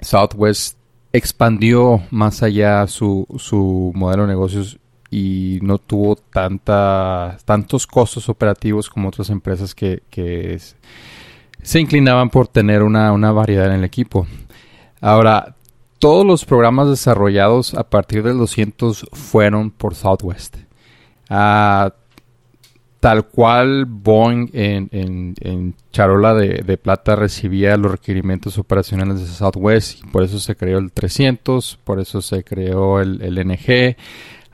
Southwest 0.00 0.76
expandió 1.12 2.02
más 2.10 2.42
allá 2.42 2.86
su, 2.86 3.26
su 3.38 3.92
modelo 3.94 4.22
de 4.22 4.28
negocios 4.28 4.78
y 5.10 5.58
no 5.62 5.78
tuvo 5.78 6.16
tanta, 6.16 7.36
tantos 7.44 7.86
costos 7.86 8.28
operativos 8.30 8.88
como 8.88 9.08
otras 9.08 9.28
empresas 9.28 9.74
que, 9.74 10.02
que 10.08 10.58
se 11.62 11.80
inclinaban 11.80 12.30
por 12.30 12.48
tener 12.48 12.82
una, 12.82 13.12
una, 13.12 13.30
variedad 13.30 13.66
en 13.66 13.72
el 13.72 13.84
equipo. 13.84 14.26
Ahora, 15.02 15.54
todos 15.98 16.24
los 16.24 16.46
programas 16.46 16.88
desarrollados 16.88 17.74
a 17.74 17.88
partir 17.90 18.22
del 18.22 18.38
200 18.38 19.06
fueron 19.12 19.70
por 19.70 19.94
Southwest. 19.94 20.56
Ah, 21.28 21.92
tal 23.02 23.26
cual 23.26 23.84
Boeing 23.86 24.48
en, 24.52 25.74
charola 25.90 26.34
de, 26.34 26.78
plata 26.78 27.16
recibía 27.16 27.76
los 27.76 27.90
requerimientos 27.90 28.58
operacionales 28.58 29.18
de 29.18 29.26
Southwest 29.26 29.98
y 29.98 30.06
por 30.06 30.22
eso 30.22 30.38
se 30.38 30.54
creó 30.54 30.78
el 30.78 30.92
300, 30.92 31.80
por 31.82 31.98
eso 31.98 32.22
se 32.22 32.44
creó 32.44 33.00
el, 33.00 33.18
NG, 33.18 33.96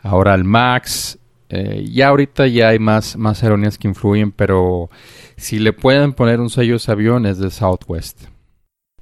ahora 0.02 0.34
el 0.34 0.44
MAX. 0.44 1.18
Eh, 1.50 1.90
ya 1.92 2.08
ahorita 2.08 2.46
ya 2.46 2.70
hay 2.70 2.78
más, 2.78 3.18
más 3.18 3.42
aerolíneas 3.42 3.76
que 3.76 3.86
influyen, 3.86 4.32
pero 4.32 4.88
si 5.36 5.58
le 5.58 5.74
pueden 5.74 6.14
poner 6.14 6.40
un 6.40 6.48
sello 6.48 6.76
a 6.76 6.92
avión 6.92 7.26
es 7.26 7.36
de 7.36 7.50
Southwest. 7.50 8.28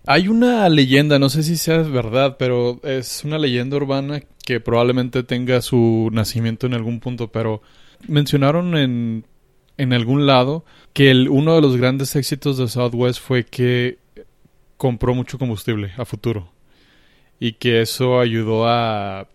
Hay 0.06 0.26
una 0.26 0.68
leyenda, 0.68 1.20
no 1.20 1.28
sé 1.28 1.44
si 1.44 1.56
sea 1.56 1.78
verdad, 1.82 2.34
pero 2.36 2.80
es 2.82 3.22
una 3.22 3.38
leyenda 3.38 3.76
urbana 3.76 4.22
que 4.44 4.58
probablemente 4.58 5.22
tenga 5.22 5.62
su 5.62 6.08
nacimiento 6.12 6.66
en 6.66 6.74
algún 6.74 6.98
punto, 6.98 7.28
pero 7.28 7.62
mencionaron 8.08 8.76
en 8.76 9.24
en 9.78 9.92
algún 9.92 10.26
lado 10.26 10.64
que 10.92 11.10
el, 11.10 11.28
uno 11.28 11.54
de 11.54 11.60
los 11.60 11.76
grandes 11.76 12.16
éxitos 12.16 12.58
de 12.58 12.68
Southwest 12.68 13.20
fue 13.20 13.44
que 13.44 13.98
compró 14.76 15.14
mucho 15.14 15.38
combustible 15.38 15.92
a 15.96 16.04
futuro 16.04 16.52
y 17.38 17.52
que 17.52 17.80
eso 17.80 18.20
ayudó 18.20 18.66
a, 18.66 19.28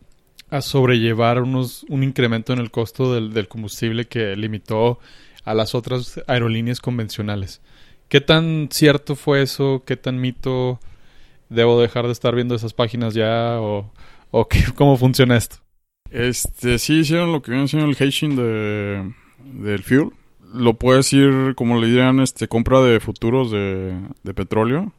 a 0.49 0.61
sobrellevar 0.61 1.41
unos, 1.41 1.85
un 1.89 2.03
incremento 2.03 2.53
en 2.53 2.59
el 2.59 2.71
costo 2.71 3.13
del, 3.13 3.33
del, 3.33 3.47
combustible 3.47 4.05
que 4.05 4.35
limitó 4.35 4.99
a 5.43 5.53
las 5.53 5.75
otras 5.75 6.21
aerolíneas 6.27 6.79
convencionales. 6.79 7.61
¿Qué 8.09 8.21
tan 8.21 8.69
cierto 8.71 9.15
fue 9.15 9.41
eso? 9.41 9.83
¿Qué 9.85 9.97
tan 9.97 10.19
mito? 10.19 10.79
¿Debo 11.49 11.79
dejar 11.79 12.05
de 12.05 12.11
estar 12.11 12.35
viendo 12.35 12.55
esas 12.55 12.73
páginas 12.73 13.13
ya? 13.13 13.59
¿O, 13.61 13.91
o 14.31 14.47
qué, 14.47 14.63
cómo 14.75 14.97
funciona 14.97 15.37
esto? 15.37 15.57
Este, 16.09 16.77
sí 16.77 16.99
hicieron 16.99 17.31
lo 17.31 17.41
que 17.41 17.51
viene 17.51 17.67
siendo 17.67 17.87
el 17.87 17.95
hedging 17.97 18.35
de, 18.35 19.13
del 19.43 19.83
fuel 19.83 20.11
lo 20.53 20.75
puedes 20.75 21.11
ir, 21.13 21.55
como 21.55 21.79
le 21.79 21.87
dirían, 21.87 22.19
este, 22.19 22.47
compra 22.47 22.81
de 22.81 22.99
futuros 22.99 23.51
de, 23.51 23.99
petróleo. 24.35 24.91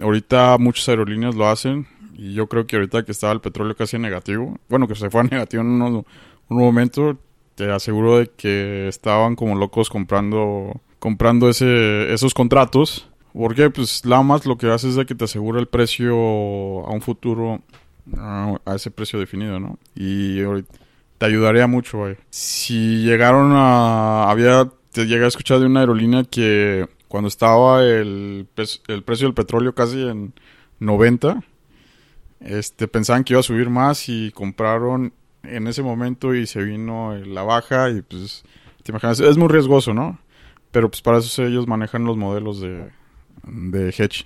Ahorita 0.00 0.56
muchas 0.58 0.88
aerolíneas 0.88 1.34
lo 1.34 1.48
hacen 1.48 1.86
y 2.14 2.34
yo 2.34 2.46
creo 2.48 2.66
que 2.66 2.76
ahorita 2.76 3.04
que 3.04 3.12
estaba 3.12 3.32
el 3.32 3.40
petróleo 3.40 3.74
casi 3.74 3.98
negativo, 3.98 4.58
bueno, 4.68 4.86
que 4.86 4.94
se 4.94 5.10
fue 5.10 5.22
a 5.22 5.24
negativo 5.30 5.62
en 5.62 5.82
un 5.82 6.04
momento, 6.48 7.18
te 7.54 7.70
aseguro 7.70 8.18
de 8.18 8.28
que 8.28 8.88
estaban 8.88 9.36
como 9.36 9.56
locos 9.56 9.90
comprando 9.90 10.80
comprando 11.00 11.48
ese, 11.48 12.12
esos 12.12 12.32
contratos. 12.34 13.08
Porque 13.32 13.70
pues 13.70 14.04
nada 14.04 14.22
más 14.22 14.44
lo 14.44 14.56
que 14.56 14.68
hace 14.68 14.88
es 14.88 14.96
de 14.96 15.06
que 15.06 15.14
te 15.14 15.24
asegura 15.24 15.60
el 15.60 15.68
precio 15.68 16.14
a 16.14 16.90
un 16.90 17.00
futuro 17.00 17.62
a 18.16 18.74
ese 18.74 18.90
precio 18.90 19.20
definido, 19.20 19.60
¿no? 19.60 19.78
Y 19.94 20.42
ahorita 20.42 20.79
te 21.20 21.26
ayudaría 21.26 21.66
mucho, 21.66 21.98
güey. 21.98 22.16
Si 22.30 23.02
llegaron 23.02 23.52
a... 23.52 24.30
Había... 24.30 24.70
Te 24.90 25.04
llegué 25.04 25.26
a 25.26 25.28
escuchar 25.28 25.60
de 25.60 25.66
una 25.66 25.80
aerolínea 25.80 26.24
que 26.24 26.88
cuando 27.08 27.28
estaba 27.28 27.84
el, 27.84 28.48
el 28.88 29.02
precio 29.02 29.26
del 29.26 29.34
petróleo 29.34 29.74
casi 29.74 30.02
en 30.02 30.32
90, 30.78 31.44
este, 32.40 32.88
pensaban 32.88 33.22
que 33.22 33.34
iba 33.34 33.40
a 33.40 33.44
subir 33.44 33.68
más 33.68 34.08
y 34.08 34.32
compraron 34.32 35.12
en 35.42 35.66
ese 35.66 35.82
momento 35.82 36.34
y 36.34 36.46
se 36.46 36.62
vino 36.62 37.14
la 37.14 37.42
baja 37.42 37.90
y 37.90 38.00
pues, 38.00 38.42
te 38.82 38.90
imaginas, 38.90 39.20
es 39.20 39.36
muy 39.36 39.48
riesgoso, 39.48 39.92
¿no? 39.92 40.18
Pero 40.70 40.90
pues 40.90 41.02
para 41.02 41.18
eso 41.18 41.44
ellos 41.44 41.68
manejan 41.68 42.04
los 42.04 42.16
modelos 42.16 42.62
de, 42.62 42.88
de 43.44 43.90
hedge. 43.90 44.24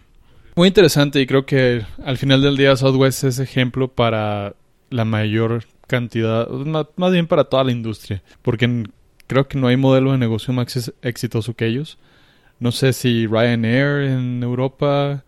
Muy 0.55 0.69
interesante 0.69 1.21
y 1.21 1.27
creo 1.27 1.45
que 1.45 1.85
al 2.05 2.19
final 2.19 2.41
del 2.41 2.57
día 2.57 2.77
Southwest 2.77 3.25
es 3.25 3.41
ejemplo 3.41 3.89
para 3.89 4.55
la 4.91 5.05
mayor 5.05 5.65
cantidad, 5.95 6.49
más, 6.49 7.13
bien 7.13 7.29
para 7.29 7.45
toda 7.45 7.63
la 7.63 7.71
industria, 7.71 8.21
porque 8.43 8.85
creo 9.29 9.47
que 9.47 9.59
no 9.59 9.69
hay 9.69 9.77
modelo 9.77 10.11
de 10.11 10.19
negocio 10.19 10.53
más 10.53 10.93
exitoso 11.03 11.55
que 11.55 11.67
ellos. 11.67 11.99
No 12.59 12.73
sé 12.73 12.93
si 12.93 13.29
Ryanair 13.29 14.11
en 14.11 14.43
Europa, 14.43 15.23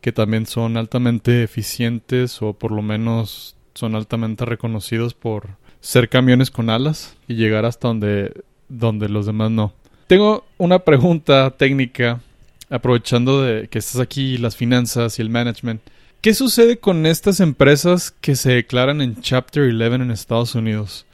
que 0.00 0.10
también 0.10 0.46
son 0.46 0.76
altamente 0.76 1.44
eficientes 1.44 2.42
o 2.42 2.54
por 2.54 2.72
lo 2.72 2.82
menos 2.82 3.54
son 3.74 3.94
altamente 3.94 4.44
reconocidos 4.44 5.14
por 5.14 5.50
ser 5.80 6.08
camiones 6.08 6.50
con 6.50 6.70
alas 6.70 7.16
y 7.28 7.34
llegar 7.34 7.64
hasta 7.64 7.86
donde, 7.86 8.32
donde 8.68 9.08
los 9.08 9.26
demás 9.26 9.52
no. 9.52 9.72
Tengo 10.08 10.44
una 10.58 10.80
pregunta 10.80 11.50
técnica, 11.56 12.20
aprovechando 12.68 13.42
de 13.42 13.68
que 13.68 13.78
estás 13.78 14.00
aquí, 14.00 14.38
las 14.38 14.56
finanzas 14.56 15.20
y 15.20 15.22
el 15.22 15.30
management. 15.30 15.80
¿Qué 16.20 16.34
sucede 16.34 16.76
con 16.76 17.06
estas 17.06 17.40
empresas 17.40 18.10
que 18.10 18.36
se 18.36 18.52
declaran 18.52 19.00
en 19.00 19.22
Chapter 19.22 19.70
11 19.72 19.94
en 19.94 20.10
Estados 20.10 20.54
Unidos? 20.54 21.06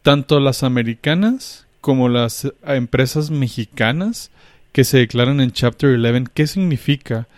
Tanto 0.00 0.40
las 0.40 0.62
americanas 0.62 1.66
como 1.82 2.08
las 2.08 2.50
empresas 2.66 3.30
mexicanas 3.30 4.30
que 4.72 4.84
se 4.84 4.96
declaran 4.96 5.42
en 5.42 5.52
Chapter 5.52 5.90
11, 5.90 6.30
¿qué 6.32 6.46
significa? 6.46 7.28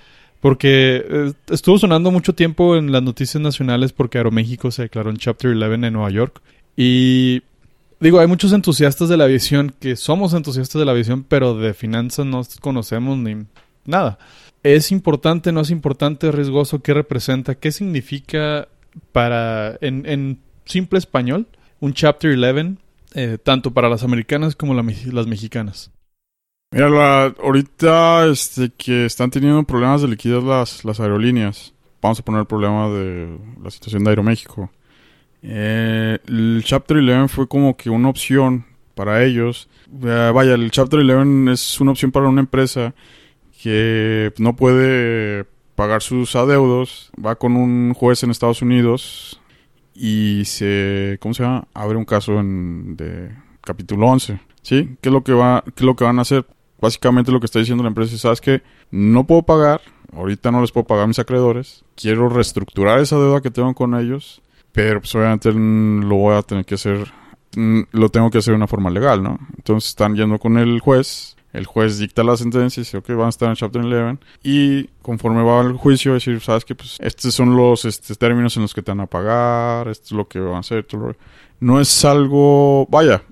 Porque 0.41 1.05
eh, 1.09 1.33
estuvo 1.51 1.77
sonando 1.77 2.13
mucho 2.13 2.37
tiempo 2.37 2.77
en 2.77 2.93
las 2.93 3.03
noticias 3.03 3.43
nacionales 3.43 3.93
porque 3.93 4.19
Aeroméxico 4.19 4.71
se 4.71 4.83
declaró 4.83 5.11
en 5.11 5.17
Chapter 5.17 5.51
11 5.51 5.87
en 5.89 5.93
Nueva 5.93 6.11
York. 6.11 6.41
Y 6.77 7.43
digo, 7.99 8.21
hay 8.21 8.29
muchos 8.29 8.53
entusiastas 8.53 9.09
de 9.09 9.17
la 9.17 9.25
aviación 9.25 9.75
que 9.81 9.97
somos 9.97 10.35
entusiastas 10.35 10.79
de 10.79 10.87
la 10.87 10.93
aviación, 10.93 11.25
pero 11.25 11.57
de 11.57 11.75
finanzas 11.75 12.27
no 12.27 12.43
conocemos 12.61 13.19
ni 13.19 13.45
nada. 13.85 14.21
¿Es 14.69 14.93
importante, 14.93 15.51
no 15.51 15.63
es 15.63 15.71
importante, 15.71 16.31
riesgoso? 16.31 16.83
¿Qué 16.83 16.93
representa? 16.93 17.55
¿Qué 17.55 17.73
significa 17.73 18.69
para, 19.13 19.79
en, 19.81 20.41
simple 20.67 20.99
español, 20.99 21.47
un 21.81 21.95
Chapter 21.95 22.39
11, 22.39 22.77
eh, 23.15 23.39
tanto 23.43 23.71
para 23.73 23.89
las 23.89 24.03
americanas 24.03 24.55
como 24.55 24.75
las 24.75 25.27
mexicanas? 25.27 25.91
Mira, 26.71 27.33
ahorita 27.43 28.27
este, 28.27 28.71
que 28.77 29.07
están 29.07 29.31
teniendo 29.31 29.63
problemas 29.63 30.03
de 30.03 30.09
liquidez 30.09 30.45
las, 30.45 30.85
las 30.85 31.01
aerolíneas. 31.01 31.73
vamos 32.03 32.21
a 32.21 32.23
poner 32.23 32.41
el 32.43 32.47
problema 32.47 32.91
de 32.91 33.39
la 33.63 33.71
situación 33.71 34.05
de 34.05 34.11
Aeroméxico. 34.11 34.71
Eh, 35.43 36.19
el 36.27 36.61
Chapter 36.63 36.99
11 36.99 37.29
fue 37.35 37.49
como 37.49 37.75
que 37.75 37.89
una 37.89 38.11
opción 38.11 38.67
para 38.95 39.25
ellos. 39.25 39.67
Eh, 39.91 40.31
vaya, 40.35 40.53
el 40.53 40.71
Chapter 40.71 41.01
11 41.01 41.53
es 41.53 41.81
una 41.81 41.93
opción 41.93 42.13
para 42.13 42.29
una 42.29 42.43
empresa 42.43 42.93
que 43.61 44.33
no 44.39 44.57
puede 44.57 45.45
pagar 45.75 46.03
sus 46.03 46.35
adeudos, 46.37 47.11
va 47.25 47.37
con 47.37 47.57
un 47.57 47.95
juez 47.95 48.23
en 48.23 48.31
Estados 48.31 48.63
Unidos 48.63 49.41
y 49.95 50.45
se, 50.45 51.19
¿cómo 51.21 51.35
se 51.35 51.43
llama? 51.43 51.67
Abre 51.75 51.97
un 51.97 52.05
caso 52.05 52.39
en, 52.39 52.97
de 52.97 53.33
capítulo 53.61 54.07
11, 54.07 54.41
¿sí? 54.63 54.97
¿Qué 55.01 55.09
es 55.09 55.13
lo 55.13 55.23
que 55.23 55.33
va, 55.33 55.63
qué 55.65 55.73
es 55.77 55.83
lo 55.83 55.97
que 55.97 56.05
van 56.05 56.19
a 56.19 56.23
hacer? 56.23 56.47
Básicamente 56.81 57.33
lo 57.33 57.41
que 57.41 57.47
está 57.47 57.59
diciendo 57.59 57.83
la 57.83 57.89
empresa 57.89 58.15
es, 58.15 58.21
¿sabes 58.21 58.41
qué? 58.41 58.63
No 58.91 59.27
puedo 59.27 59.43
pagar, 59.43 59.81
ahorita 60.13 60.53
no 60.53 60.61
les 60.61 60.71
puedo 60.71 60.87
pagar 60.87 61.05
a 61.05 61.09
mis 61.09 61.19
acreedores, 61.19 61.85
quiero 61.97 62.29
reestructurar 62.29 63.01
esa 63.01 63.17
deuda 63.17 63.41
que 63.41 63.51
tengo 63.51 63.75
con 63.75 63.99
ellos, 63.99 64.41
pero 64.73 65.01
pues 65.01 65.15
obviamente 65.17 65.53
lo 65.53 66.17
voy 66.17 66.37
a 66.37 66.43
tener 66.43 66.65
que 66.65 66.77
hacer, 66.77 67.13
mm, 67.57 67.81
lo 67.91 68.09
tengo 68.09 68.31
que 68.31 68.39
hacer 68.39 68.53
de 68.53 68.57
una 68.57 68.69
forma 68.69 68.91
legal, 68.91 69.23
¿no? 69.23 69.39
Entonces 69.57 69.91
están 69.91 70.15
yendo 70.15 70.39
con 70.39 70.59
el 70.59 70.79
juez, 70.81 71.37
el 71.59 71.67
juez 71.67 71.99
dicta 71.99 72.23
la 72.23 72.37
sentencia 72.37 72.81
y 72.81 72.85
dice, 72.85 72.99
ok, 72.99 73.09
van 73.11 73.27
a 73.27 73.29
estar 73.31 73.49
en 73.49 73.57
Chapter 73.57 73.83
11. 73.83 74.25
Y 74.45 74.85
conforme 75.03 75.43
va 75.43 75.61
al 75.61 75.77
juicio, 75.77 76.15
decir, 76.15 76.41
sabes 76.41 76.65
que 76.65 76.75
pues 76.75 76.97
estos 77.01 77.35
son 77.35 77.57
los 77.57 77.85
este, 77.85 78.15
términos 78.15 78.57
en 78.57 78.63
los 78.63 78.73
que 78.73 78.83
te 78.83 78.93
van 78.93 79.01
a 79.01 79.07
pagar, 79.07 79.89
esto 79.89 80.07
es 80.07 80.13
lo 80.13 80.29
que 80.29 80.39
van 80.39 80.57
a 80.57 80.61
hacer. 80.61 80.87
No 81.61 81.81
es 81.81 82.05
algo, 82.05 82.87
vaya, 82.89 83.23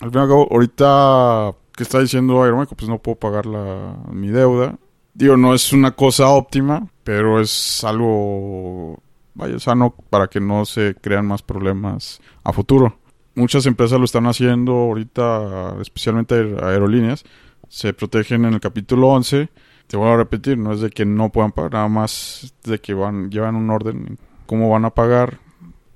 al 0.00 0.10
fin 0.10 0.20
y 0.20 0.22
al 0.22 0.28
cabo, 0.28 0.48
ahorita 0.50 1.52
que 1.76 1.82
está 1.82 1.98
diciendo 1.98 2.42
Aeromeco, 2.42 2.76
pues 2.76 2.88
no 2.88 2.98
puedo 2.98 3.16
pagar 3.16 3.46
la, 3.46 3.96
mi 4.12 4.28
deuda. 4.28 4.78
Digo, 5.14 5.36
no 5.36 5.52
es 5.52 5.72
una 5.72 5.90
cosa 5.90 6.28
óptima, 6.28 6.88
pero 7.02 7.40
es 7.40 7.82
algo, 7.82 9.02
vaya, 9.34 9.58
sano 9.58 9.94
para 10.08 10.28
que 10.28 10.40
no 10.40 10.64
se 10.64 10.94
crean 10.94 11.26
más 11.26 11.42
problemas 11.42 12.20
a 12.44 12.52
futuro. 12.52 12.96
Muchas 13.34 13.66
empresas 13.66 13.98
lo 13.98 14.04
están 14.04 14.26
haciendo 14.26 14.72
ahorita, 14.72 15.76
especialmente 15.80 16.34
aerolíneas, 16.62 17.24
se 17.72 17.94
protegen 17.94 18.44
en 18.44 18.52
el 18.52 18.60
capítulo 18.60 19.08
11. 19.08 19.48
Te 19.86 19.96
voy 19.96 20.10
a 20.10 20.16
repetir, 20.16 20.58
no 20.58 20.74
es 20.74 20.82
de 20.82 20.90
que 20.90 21.06
no 21.06 21.32
puedan 21.32 21.52
pagar, 21.52 21.72
nada 21.72 21.88
más 21.88 22.54
de 22.64 22.78
que 22.78 22.92
van 22.92 23.30
llevan 23.30 23.56
un 23.56 23.70
orden 23.70 24.18
cómo 24.44 24.68
van 24.68 24.84
a 24.84 24.90
pagar. 24.90 25.38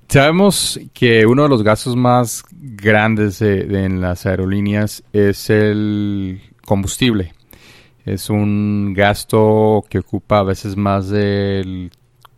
Sabemos 0.09 0.79
que 0.91 1.27
uno 1.27 1.43
de 1.43 1.49
los 1.49 1.61
gastos 1.61 1.95
más 1.95 2.43
grandes 2.51 3.43
en 3.43 4.01
las 4.01 4.25
aerolíneas 4.25 5.03
es 5.13 5.51
el 5.51 6.41
combustible. 6.65 7.33
Es 8.05 8.31
un 8.31 8.95
gasto 8.95 9.85
que 9.87 9.99
ocupa 9.99 10.39
a 10.39 10.43
veces 10.43 10.77
más 10.77 11.09
del 11.09 11.91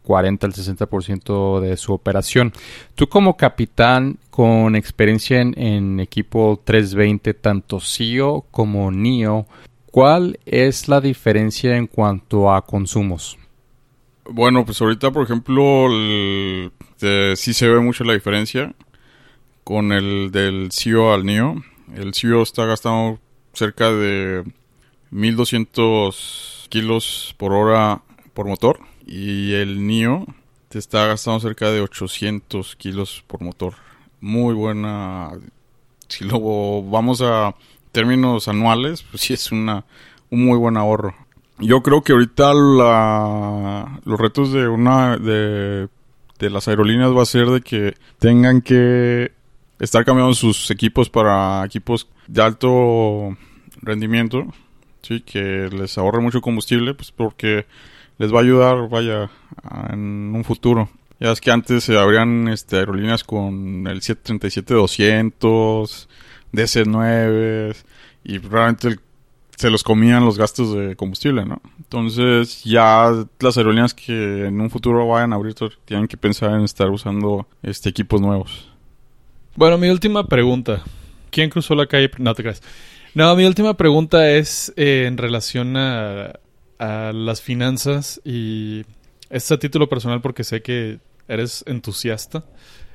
40 0.10 0.48
al 0.48 0.54
60% 0.54 1.60
de 1.60 1.78
su 1.78 1.94
operación. 1.94 2.52
Tú 2.96 3.08
como 3.08 3.38
capitán 3.38 4.18
con 4.32 4.76
experiencia 4.76 5.40
en, 5.40 6.00
equipo 6.00 6.60
320, 6.64 7.36
tanto 7.36 7.80
CEO 7.80 8.48
como 8.50 8.90
NIO, 8.90 9.46
¿cuál 9.92 10.40
es 10.48 10.88
la 10.88 11.00
diferencia 11.00 11.78
en 11.78 11.86
cuanto 11.86 12.52
a 12.52 12.66
consumos? 12.66 13.38
Bueno, 14.28 14.66
pues 14.66 14.82
ahorita, 14.82 15.12
por 15.12 15.26
ejemplo, 15.26 15.90
sí 17.36 17.54
se 17.54 17.70
ve 17.70 17.80
mucho 17.80 18.04
la 18.04 18.14
diferencia 18.14 18.74
con 19.64 19.92
el 19.92 20.32
del 20.32 20.70
CEO 20.72 21.14
al 21.14 21.24
NIO. 21.24 21.62
El 21.96 22.16
CEO 22.16 22.42
está 22.42 22.66
gastando 22.66 23.20
cerca 23.54 23.92
de 23.92 24.44
1200 25.12 26.66
kilos 26.72 27.36
por 27.38 27.54
hora 27.54 28.02
por 28.34 28.48
motor 28.48 28.89
y 29.10 29.54
el 29.56 29.88
NIO 29.88 30.28
te 30.68 30.78
está 30.78 31.08
gastando 31.08 31.40
cerca 31.40 31.72
de 31.72 31.82
800 31.82 32.76
kilos 32.76 33.24
por 33.26 33.42
motor. 33.42 33.74
Muy 34.22 34.54
buena. 34.54 35.32
Si 36.08 36.26
luego 36.26 36.84
vamos 36.84 37.22
a 37.24 37.56
términos 37.92 38.48
anuales, 38.48 39.02
pues 39.02 39.24
sí 39.24 39.34
es 39.34 39.52
una, 39.52 39.84
un 40.30 40.46
muy 40.46 40.60
buen 40.60 40.78
ahorro. 40.78 41.16
Yo 41.58 41.82
creo 41.82 42.04
que 42.04 42.12
ahorita 42.12 42.54
la, 42.54 44.00
los 44.06 44.20
retos 44.20 44.54
de 44.54 44.68
una 44.68 45.18
de, 45.18 45.88
de 46.38 46.50
las 46.52 46.68
aerolíneas 46.68 47.16
va 47.16 47.24
a 47.24 47.26
ser 47.26 47.48
de 47.48 47.62
que 47.62 47.96
tengan 48.20 48.62
que 48.62 49.32
estar 49.80 50.06
cambiando 50.06 50.36
sus 50.36 50.70
equipos 50.70 51.10
para 51.10 51.66
equipos 51.66 52.08
de 52.28 52.44
alto 52.44 53.36
rendimiento, 53.82 54.46
sí, 55.02 55.22
que 55.22 55.68
les 55.72 55.98
ahorre 55.98 56.22
mucho 56.22 56.42
combustible, 56.42 56.94
pues 56.94 57.12
porque 57.12 57.66
les 58.20 58.32
va 58.32 58.40
a 58.40 58.44
ayudar, 58.44 58.90
vaya, 58.90 59.32
en 59.90 60.34
un 60.36 60.44
futuro. 60.44 60.90
Ya 61.20 61.32
es 61.32 61.42
que 61.42 61.52
antes 61.52 61.84
se 61.84 61.98
abrían 61.98 62.48
este, 62.48 62.78
aerolíneas 62.78 63.24
con 63.24 63.88
el 63.88 64.02
737-200, 64.02 66.08
DC-9 66.54 67.76
y 68.24 68.38
realmente 68.38 68.98
se 69.58 69.70
los 69.70 69.84
comían 69.84 70.24
los 70.24 70.38
gastos 70.38 70.74
de 70.74 70.96
combustible, 70.96 71.46
¿no? 71.46 71.62
Entonces 71.78 72.64
ya 72.64 73.12
las 73.40 73.58
aerolíneas 73.58 73.94
que 73.94 74.46
en 74.46 74.62
un 74.62 74.70
futuro 74.70 75.06
vayan 75.08 75.34
a 75.34 75.36
abrir 75.36 75.56
tienen 75.84 76.08
que 76.08 76.16
pensar 76.16 76.52
en 76.52 76.62
estar 76.62 76.90
usando 76.90 77.46
este 77.62 77.90
equipos 77.90 78.22
nuevos. 78.22 78.70
Bueno, 79.56 79.78
mi 79.78 79.90
última 79.90 80.26
pregunta. 80.28 80.84
¿Quién 81.32 81.50
cruzó 81.50 81.76
la 81.76 81.88
calle? 81.88 82.10
No 82.18 82.34
te 82.34 82.44
creas. 82.44 82.62
No, 83.14 83.36
mi 83.36 83.46
última 83.46 83.76
pregunta 83.76 84.32
es 84.32 84.72
eh, 84.78 85.06
en 85.08 85.18
relación 85.18 85.76
a, 85.76 86.34
a 86.80 87.12
las 87.14 87.42
finanzas 87.42 88.22
y 88.24 88.86
este 89.30 89.54
a 89.54 89.60
título 89.60 89.90
personal 89.90 90.22
porque 90.22 90.44
sé 90.44 90.62
que 90.62 91.00
eres 91.28 91.64
entusiasta 91.68 92.46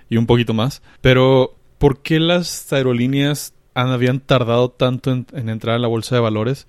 y 0.09 0.16
un 0.16 0.26
poquito 0.26 0.55
más, 0.55 0.82
pero 1.01 1.57
¿por 1.78 2.03
qué 2.03 2.18
las 2.18 2.72
aerolíneas 2.72 3.55
habían 3.74 4.20
tardado 4.20 4.70
tanto 4.70 5.12
en, 5.12 5.49
entrar 5.49 5.76
a 5.76 5.78
la 5.78 5.89
bolsa 5.89 6.14
de 6.14 6.20
valores? 6.20 6.66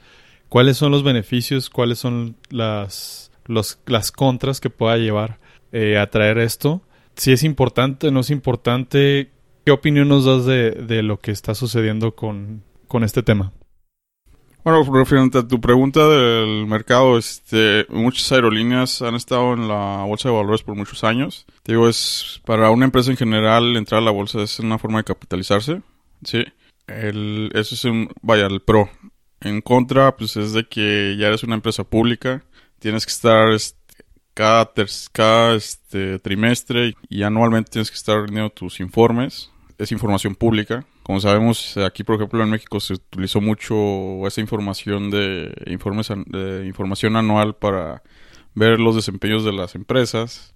¿Cuáles 0.50 0.78
son 0.78 0.92
los 0.92 1.04
beneficios? 1.04 1.70
¿Cuáles 1.70 2.00
son 2.00 2.36
las, 2.50 3.32
las 3.48 4.12
contras 4.12 4.62
que 4.62 4.70
pueda 4.70 4.98
llevar 4.98 5.40
eh, 5.72 5.98
a 5.98 6.10
traer 6.10 6.38
esto? 6.38 6.82
Si 7.16 7.32
es 7.32 7.44
importante, 7.44 8.12
no 8.12 8.20
es 8.20 8.30
importante, 8.30 9.32
¿qué 9.66 9.72
opinión 9.72 10.08
nos 10.10 10.26
das 10.26 10.46
de, 10.46 10.72
de 10.72 11.02
lo 11.02 11.20
que 11.20 11.32
está 11.32 11.56
sucediendo 11.56 12.16
con, 12.16 12.64
con 12.88 13.04
este 13.04 13.24
tema? 13.24 13.54
Bueno, 14.66 14.84
referente 14.92 15.38
a 15.38 15.48
tu 15.48 15.62
pregunta 15.62 16.08
del 16.10 16.66
mercado, 16.66 17.20
este, 17.20 17.86
muchas 17.88 18.32
aerolíneas 18.32 19.04
han 19.04 19.14
estado 19.14 19.54
en 19.54 19.68
la 19.68 20.04
bolsa 20.08 20.30
de 20.30 20.36
valores 20.36 20.64
por 20.64 20.76
muchos 20.76 21.04
años. 21.04 21.46
Te 21.62 21.74
digo, 21.74 21.88
es 21.88 22.42
para 22.46 22.72
una 22.72 22.86
empresa 22.86 23.12
en 23.12 23.18
general 23.18 23.78
entrar 23.78 24.02
a 24.02 24.06
la 24.06 24.10
bolsa 24.10 24.42
es 24.42 24.58
una 24.58 24.80
forma 24.80 24.98
de 24.98 25.04
capitalizarse, 25.04 25.84
sí. 26.24 26.44
El, 26.88 27.52
eso 27.54 27.76
es 27.76 27.86
un, 27.86 28.10
vaya, 28.24 28.48
el 28.48 28.60
pro. 28.60 28.90
En 29.40 29.62
contra, 29.62 30.16
pues 30.18 30.36
es 30.36 30.54
de 30.54 30.68
que 30.68 31.16
ya 31.16 31.28
eres 31.28 31.44
una 31.44 31.54
empresa 31.54 31.84
pública, 31.84 32.44
tienes 32.80 33.06
que 33.06 33.12
estar 33.12 33.52
este, 33.52 33.78
cada, 34.34 34.74
cada 35.12 35.54
este, 35.54 36.18
trimestre 36.18 36.96
y 37.08 37.22
anualmente 37.22 37.70
tienes 37.70 37.92
que 37.92 37.98
estar 37.98 38.20
rindiendo 38.20 38.50
tus 38.50 38.80
informes. 38.80 39.52
Es 39.78 39.92
información 39.92 40.34
pública, 40.34 40.88
como 41.06 41.20
sabemos, 41.20 41.78
aquí, 41.78 42.04
por 42.04 42.16
ejemplo, 42.16 42.42
en 42.42 42.50
México 42.50 42.80
se 42.80 42.94
utilizó 42.94 43.40
mucho 43.40 44.26
esa 44.26 44.42
información 44.42 45.12
de 45.12 45.54
informes 45.68 46.12
de 46.26 46.66
información 46.66 47.16
anual 47.16 47.56
para 47.56 48.02
ver 48.56 48.80
los 48.80 48.96
desempeños 48.96 49.46
de 49.46 49.54
las 49.54 49.76
empresas 49.76 50.56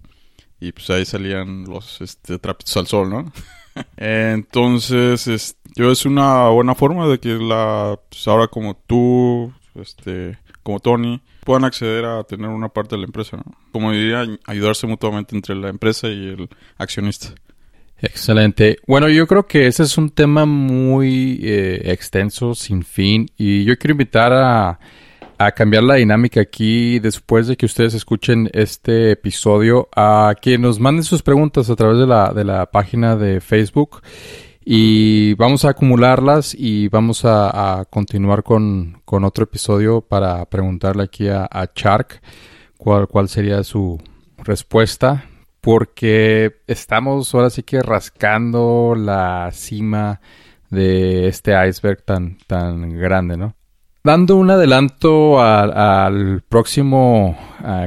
y 0.58 0.72
pues 0.72 0.90
ahí 0.90 1.04
salían 1.04 1.66
los 1.66 2.00
este, 2.00 2.40
trapitos 2.40 2.76
al 2.76 2.88
sol, 2.88 3.10
¿no? 3.10 3.32
Entonces, 3.96 5.28
es, 5.28 5.56
yo 5.76 5.92
es 5.92 6.04
una 6.04 6.48
buena 6.48 6.74
forma 6.74 7.06
de 7.06 7.20
que 7.20 7.36
la 7.36 8.00
pues 8.08 8.26
ahora 8.26 8.48
como 8.48 8.74
tú, 8.74 9.52
este, 9.76 10.36
como 10.64 10.80
Tony, 10.80 11.22
puedan 11.44 11.62
acceder 11.62 12.06
a 12.06 12.24
tener 12.24 12.48
una 12.48 12.70
parte 12.70 12.96
de 12.96 13.02
la 13.02 13.06
empresa, 13.06 13.36
¿no? 13.36 13.44
Como 13.70 13.92
diría, 13.92 14.26
ayudarse 14.46 14.88
mutuamente 14.88 15.36
entre 15.36 15.54
la 15.54 15.68
empresa 15.68 16.08
y 16.08 16.26
el 16.26 16.48
accionista. 16.76 17.36
Excelente. 18.02 18.78
Bueno, 18.86 19.08
yo 19.08 19.26
creo 19.26 19.46
que 19.46 19.66
ese 19.66 19.82
es 19.82 19.98
un 19.98 20.10
tema 20.10 20.46
muy 20.46 21.38
eh, 21.42 21.92
extenso, 21.92 22.54
sin 22.54 22.82
fin, 22.82 23.28
y 23.36 23.64
yo 23.64 23.76
quiero 23.76 23.92
invitar 23.92 24.32
a, 24.32 24.80
a, 25.36 25.52
cambiar 25.52 25.82
la 25.82 25.96
dinámica 25.96 26.40
aquí 26.40 26.98
después 26.98 27.46
de 27.46 27.56
que 27.58 27.66
ustedes 27.66 27.92
escuchen 27.92 28.48
este 28.54 29.10
episodio, 29.10 29.88
a 29.94 30.34
que 30.40 30.56
nos 30.56 30.80
manden 30.80 31.04
sus 31.04 31.22
preguntas 31.22 31.68
a 31.68 31.76
través 31.76 31.98
de 31.98 32.06
la, 32.06 32.32
de 32.32 32.44
la 32.44 32.70
página 32.70 33.16
de 33.16 33.42
Facebook 33.42 34.00
y 34.64 35.34
vamos 35.34 35.66
a 35.66 35.70
acumularlas 35.70 36.54
y 36.54 36.88
vamos 36.88 37.26
a, 37.26 37.84
continuar 37.90 38.42
con, 38.42 39.02
con, 39.04 39.24
otro 39.24 39.44
episodio 39.44 40.00
para 40.00 40.46
preguntarle 40.46 41.02
aquí 41.02 41.28
a, 41.28 41.46
a 41.50 41.70
Chark 41.72 42.22
cuál, 42.78 43.08
cuál 43.08 43.28
sería 43.28 43.62
su 43.62 44.00
respuesta 44.38 45.29
porque 45.60 46.62
estamos 46.66 47.34
ahora 47.34 47.50
sí 47.50 47.62
que 47.62 47.80
rascando 47.80 48.94
la 48.96 49.50
cima 49.52 50.20
de 50.70 51.28
este 51.28 51.52
iceberg 51.68 52.02
tan, 52.02 52.38
tan 52.46 52.96
grande, 52.96 53.36
¿no? 53.36 53.54
Dando 54.02 54.36
un 54.36 54.50
adelanto 54.50 55.42
al 55.42 56.42
próximo 56.48 57.36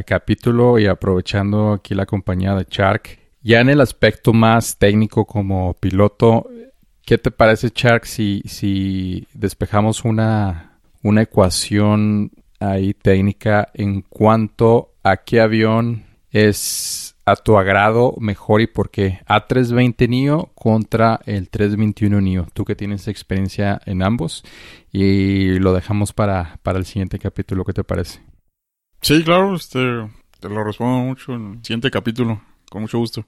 capítulo 0.06 0.78
y 0.78 0.86
aprovechando 0.86 1.74
aquí 1.74 1.96
la 1.96 2.06
compañía 2.06 2.54
de 2.54 2.68
Shark, 2.70 3.20
ya 3.42 3.62
en 3.62 3.70
el 3.70 3.82
aspecto 3.82 4.32
más 4.32 4.78
técnico 4.78 5.26
como 5.26 5.74
piloto, 5.74 6.48
¿qué 7.04 7.18
te 7.18 7.32
parece 7.32 7.72
Shark 7.74 8.06
si, 8.06 8.44
si 8.46 9.28
despejamos 9.34 10.06
una, 10.06 10.80
una 11.02 11.24
ecuación 11.24 12.32
ahí 12.60 12.94
técnica 12.94 13.70
en 13.74 14.04
cuanto 14.04 14.94
a 15.04 15.18
qué 15.18 15.42
avión 15.42 16.06
es 16.32 17.13
a 17.26 17.36
tu 17.36 17.58
agrado 17.58 18.16
mejor 18.20 18.62
y 18.62 18.68
por 18.68 18.90
qué? 18.90 19.22
A320 19.28 20.10
NIO 20.10 20.52
contra 20.56 21.20
el 21.26 21.50
321 21.50 22.22
NIO. 22.22 22.48
Tú 22.54 22.66
que 22.66 22.76
tienes 22.76 23.08
experiencia 23.08 23.82
en 23.86 24.04
ambos 24.04 24.44
y 24.92 25.60
lo 25.60 25.74
dejamos 25.74 26.14
para, 26.14 26.60
para 26.64 26.80
el 26.80 26.86
siguiente 26.86 27.20
capítulo. 27.20 27.64
¿Qué 27.66 27.74
te 27.74 27.84
parece? 27.84 28.22
Sí, 29.02 29.24
claro, 29.24 29.56
este, 29.56 29.80
te 30.40 30.50
lo 30.50 30.64
respondo 30.64 31.00
mucho 31.00 31.34
en 31.34 31.54
el 31.54 31.64
siguiente 31.64 31.92
capítulo. 31.92 32.42
Con 32.70 32.82
mucho 32.82 32.98
gusto. 32.98 33.26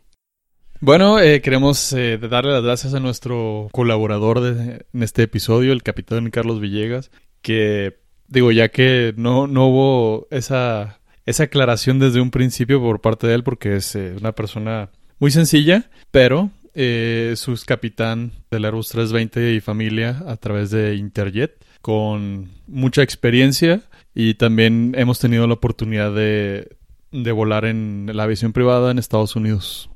Bueno, 0.81 1.19
eh, 1.19 1.41
queremos 1.41 1.93
eh, 1.93 2.17
darle 2.17 2.51
las 2.51 2.63
gracias 2.63 2.93
a 2.93 2.99
nuestro 2.99 3.69
colaborador 3.71 4.41
de, 4.41 4.85
en 4.93 5.03
este 5.03 5.23
episodio, 5.23 5.71
el 5.71 5.83
capitán 5.83 6.29
Carlos 6.31 6.59
Villegas, 6.59 7.11
que 7.41 7.97
digo, 8.27 8.51
ya 8.51 8.69
que 8.69 9.13
no, 9.15 9.47
no 9.47 9.67
hubo 9.67 10.27
esa 10.31 10.99
esa 11.25 11.43
aclaración 11.43 11.99
desde 11.99 12.21
un 12.21 12.31
principio 12.31 12.79
por 12.79 13.01
parte 13.01 13.27
de 13.27 13.35
él 13.35 13.43
porque 13.43 13.77
es 13.77 13.95
eh, 13.95 14.15
una 14.19 14.33
persona 14.33 14.89
muy 15.19 15.31
sencilla, 15.31 15.89
pero 16.11 16.51
eh, 16.73 17.33
su 17.37 17.57
capitán 17.65 18.31
del 18.51 18.65
Airbus 18.65 18.89
320 18.89 19.53
y 19.53 19.61
familia 19.61 20.23
a 20.27 20.37
través 20.37 20.71
de 20.71 20.95
Interjet 20.95 21.63
con 21.81 22.49
mucha 22.67 23.01
experiencia 23.01 23.81
y 24.13 24.35
también 24.35 24.93
hemos 24.97 25.19
tenido 25.19 25.47
la 25.47 25.53
oportunidad 25.53 26.13
de, 26.13 26.75
de 27.11 27.31
volar 27.31 27.65
en 27.65 28.09
la 28.13 28.23
aviación 28.23 28.53
privada 28.53 28.91
en 28.91 28.99
Estados 28.99 29.35
Unidos. 29.35 29.89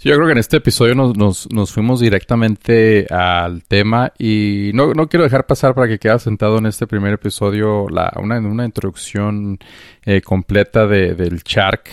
Sí, 0.00 0.10
yo 0.10 0.14
creo 0.14 0.26
que 0.26 0.32
en 0.32 0.38
este 0.38 0.58
episodio 0.58 0.94
nos, 0.94 1.50
nos, 1.50 1.72
fuimos 1.72 1.98
directamente 1.98 3.04
al 3.10 3.64
tema 3.64 4.12
y 4.16 4.70
no, 4.72 4.94
no, 4.94 5.08
quiero 5.08 5.24
dejar 5.24 5.44
pasar 5.44 5.74
para 5.74 5.88
que 5.88 5.98
quede 5.98 6.20
sentado 6.20 6.58
en 6.58 6.66
este 6.66 6.86
primer 6.86 7.14
episodio 7.14 7.88
la, 7.88 8.12
una, 8.14 8.38
una 8.38 8.64
introducción 8.64 9.58
eh, 10.04 10.20
completa 10.22 10.86
de, 10.86 11.16
del 11.16 11.42
Chark. 11.42 11.88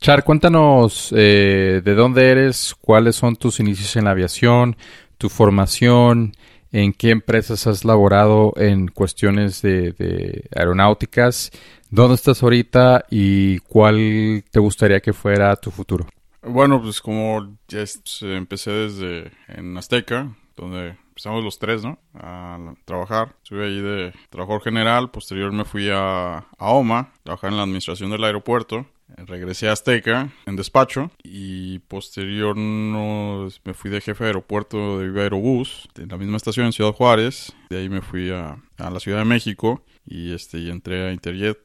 Chark, 0.00 0.24
cuéntanos 0.24 1.14
eh, 1.16 1.80
de 1.84 1.94
dónde 1.94 2.28
eres, 2.28 2.74
cuáles 2.80 3.14
son 3.14 3.36
tus 3.36 3.60
inicios 3.60 3.94
en 3.94 4.06
la 4.06 4.10
aviación, 4.10 4.76
tu 5.16 5.28
formación, 5.28 6.32
en 6.72 6.92
qué 6.92 7.10
empresas 7.10 7.68
has 7.68 7.84
laborado 7.84 8.52
en 8.56 8.88
cuestiones 8.88 9.62
de, 9.62 9.92
de 9.92 10.48
aeronáuticas, 10.56 11.52
dónde 11.88 12.16
estás 12.16 12.42
ahorita 12.42 13.04
y 13.10 13.58
cuál 13.60 14.42
te 14.50 14.58
gustaría 14.58 14.98
que 14.98 15.12
fuera 15.12 15.54
tu 15.54 15.70
futuro. 15.70 16.04
Bueno, 16.46 16.80
pues 16.82 17.00
como 17.00 17.56
ya 17.68 17.84
empecé 18.20 18.70
desde 18.70 19.32
en 19.48 19.76
Azteca, 19.78 20.36
donde 20.56 20.96
empezamos 21.08 21.42
los 21.42 21.58
tres, 21.58 21.82
¿no? 21.84 21.98
A 22.12 22.74
trabajar. 22.84 23.34
Estuve 23.42 23.66
ahí 23.66 23.80
de 23.80 24.12
trabajador 24.30 24.62
general, 24.62 25.10
posterior 25.10 25.52
me 25.52 25.64
fui 25.64 25.88
a, 25.90 26.38
a 26.38 26.70
OMA, 26.70 27.12
trabajar 27.22 27.50
en 27.50 27.56
la 27.56 27.62
administración 27.62 28.10
del 28.10 28.24
aeropuerto. 28.24 28.86
Regresé 29.16 29.68
a 29.68 29.72
Azteca 29.72 30.30
en 30.46 30.56
despacho 30.56 31.10
y 31.22 31.78
posterior 31.80 32.56
no, 32.56 33.48
me 33.64 33.74
fui 33.74 33.90
de 33.90 34.00
jefe 34.00 34.24
de 34.24 34.28
aeropuerto 34.28 34.98
de 34.98 35.06
Viva 35.06 35.22
Aerobús, 35.22 35.88
en 35.96 36.08
la 36.08 36.16
misma 36.16 36.38
estación 36.38 36.66
en 36.66 36.72
Ciudad 36.72 36.92
Juárez. 36.92 37.54
De 37.70 37.78
ahí 37.78 37.88
me 37.88 38.00
fui 38.00 38.30
a, 38.30 38.58
a 38.78 38.90
la 38.90 39.00
Ciudad 39.00 39.18
de 39.18 39.24
México 39.24 39.82
y 40.06 40.32
este 40.32 40.58
y 40.58 40.70
entré 40.70 41.06
a 41.06 41.12
Interjet, 41.12 41.58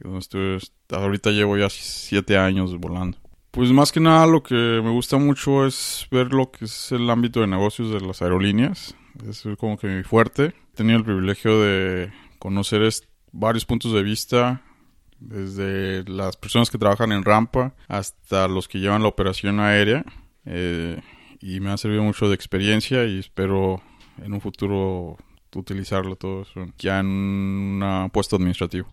donde 0.00 0.18
estuve, 0.20 0.58
ahorita 0.90 1.30
llevo 1.30 1.56
ya 1.56 1.68
siete 1.68 2.38
años 2.38 2.76
volando. 2.78 3.18
Pues 3.54 3.70
más 3.70 3.92
que 3.92 4.00
nada 4.00 4.26
lo 4.26 4.42
que 4.42 4.54
me 4.82 4.90
gusta 4.90 5.16
mucho 5.16 5.64
es 5.64 6.08
ver 6.10 6.32
lo 6.32 6.50
que 6.50 6.64
es 6.64 6.90
el 6.90 7.08
ámbito 7.08 7.40
de 7.40 7.46
negocios 7.46 7.92
de 7.92 8.00
las 8.00 8.20
aerolíneas. 8.20 8.96
Es 9.28 9.44
como 9.58 9.78
que 9.78 9.86
mi 9.86 10.02
fuerte. 10.02 10.46
He 10.72 10.76
tenido 10.76 10.98
el 10.98 11.04
privilegio 11.04 11.60
de 11.60 12.12
conocer 12.40 12.82
varios 13.30 13.64
puntos 13.64 13.92
de 13.92 14.02
vista, 14.02 14.62
desde 15.20 16.02
las 16.10 16.36
personas 16.36 16.68
que 16.68 16.78
trabajan 16.78 17.12
en 17.12 17.24
rampa 17.24 17.76
hasta 17.86 18.48
los 18.48 18.66
que 18.66 18.80
llevan 18.80 19.02
la 19.02 19.08
operación 19.08 19.60
aérea. 19.60 20.04
Eh, 20.44 21.00
y 21.40 21.60
me 21.60 21.70
ha 21.70 21.76
servido 21.76 22.02
mucho 22.02 22.28
de 22.28 22.34
experiencia 22.34 23.04
y 23.04 23.20
espero 23.20 23.80
en 24.20 24.32
un 24.32 24.40
futuro 24.40 25.16
utilizarlo 25.54 26.16
todo 26.16 26.42
eso 26.42 26.66
ya 26.76 26.98
en 26.98 27.06
un 27.06 28.10
puesto 28.12 28.34
administrativo. 28.34 28.92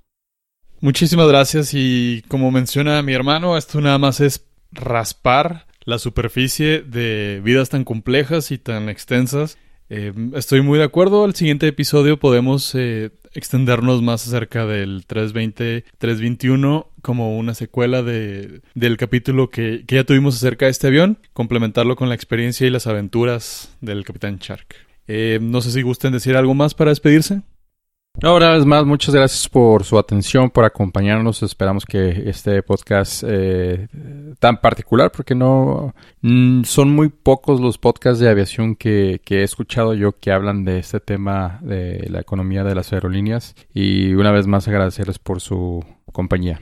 Muchísimas 0.82 1.28
gracias 1.28 1.72
y 1.74 2.24
como 2.28 2.52
menciona 2.52 3.02
mi 3.02 3.14
hermano, 3.14 3.58
esto 3.58 3.82
nada 3.82 3.98
más 3.98 4.20
es 4.20 4.51
raspar 4.72 5.68
la 5.84 6.00
superficie 6.00 6.82
de 6.82 7.42
vidas 7.44 7.70
tan 7.70 7.84
complejas 7.84 8.52
y 8.52 8.58
tan 8.58 8.90
extensas. 8.90 9.58
Eh, 9.90 10.14
estoy 10.36 10.62
muy 10.62 10.80
de 10.80 10.86
acuerdo. 10.86 11.26
Al 11.26 11.36
siguiente 11.36 11.68
episodio 11.68 12.18
podemos 12.18 12.74
eh, 12.76 13.12
extendernos 13.34 14.02
más 14.02 14.26
acerca 14.26 14.66
del 14.66 15.06
320-321 15.06 16.88
como 17.02 17.38
una 17.38 17.54
secuela 17.54 18.02
de, 18.04 18.62
del 18.74 18.98
capítulo 18.98 19.50
que, 19.50 19.84
ya 19.88 20.04
tuvimos 20.04 20.36
acerca 20.36 20.66
de 20.66 20.72
este 20.72 20.88
avión, 20.88 21.18
complementarlo 21.34 21.96
con 21.96 22.10
la 22.10 22.16
experiencia 22.16 22.66
y 22.68 22.70
las 22.70 22.88
aventuras 22.88 23.76
del 23.82 24.06
Capitán 24.06 24.38
Shark. 24.38 24.76
Eh, 25.08 25.40
no 25.42 25.62
sé 25.62 25.72
si 25.72 25.82
gusten 25.82 26.14
decir 26.14 26.38
algo 26.38 26.54
más 26.54 26.74
para 26.74 26.92
despedirse. 26.92 27.42
No, 28.20 28.36
una 28.36 28.52
vez 28.52 28.66
más, 28.66 28.86
muchas 28.86 29.16
gracias 29.16 29.50
por 29.50 29.84
su 29.84 29.98
atención, 29.98 30.52
por 30.52 30.64
acompañarnos. 30.64 31.42
Esperamos 31.42 31.86
que 31.86 32.30
este 32.30 32.62
podcast 32.62 33.24
eh, 33.26 33.88
tan 34.38 34.58
particular, 34.58 35.12
porque 35.12 35.34
no 35.34 35.96
mm, 36.22 36.64
son 36.64 36.94
muy 36.94 37.10
pocos 37.10 37.60
los 37.60 37.78
podcasts 37.78 38.20
de 38.20 38.30
aviación 38.30 38.76
que, 38.76 39.22
he 39.28 39.44
escuchado 39.44 39.96
yo 39.96 40.20
que 40.20 40.32
hablan 40.32 40.66
de 40.66 40.78
este 40.80 41.00
tema 41.00 41.60
de 41.64 42.08
la 42.10 42.20
economía 42.20 42.64
de 42.64 42.76
las 42.76 42.94
aerolíneas. 42.94 43.56
Y 43.74 44.14
una 44.14 44.32
vez 44.32 44.46
más 44.46 44.68
agradecerles 44.68 45.18
por 45.18 45.42
su 45.42 45.84
compañía. 46.12 46.62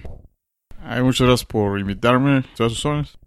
Ay, 0.81 1.01
muchas 1.01 1.27
gracias 1.27 1.45
por 1.45 1.77
invitarme. 1.77 2.45
Todas 2.55 2.73
sus 2.73 3.17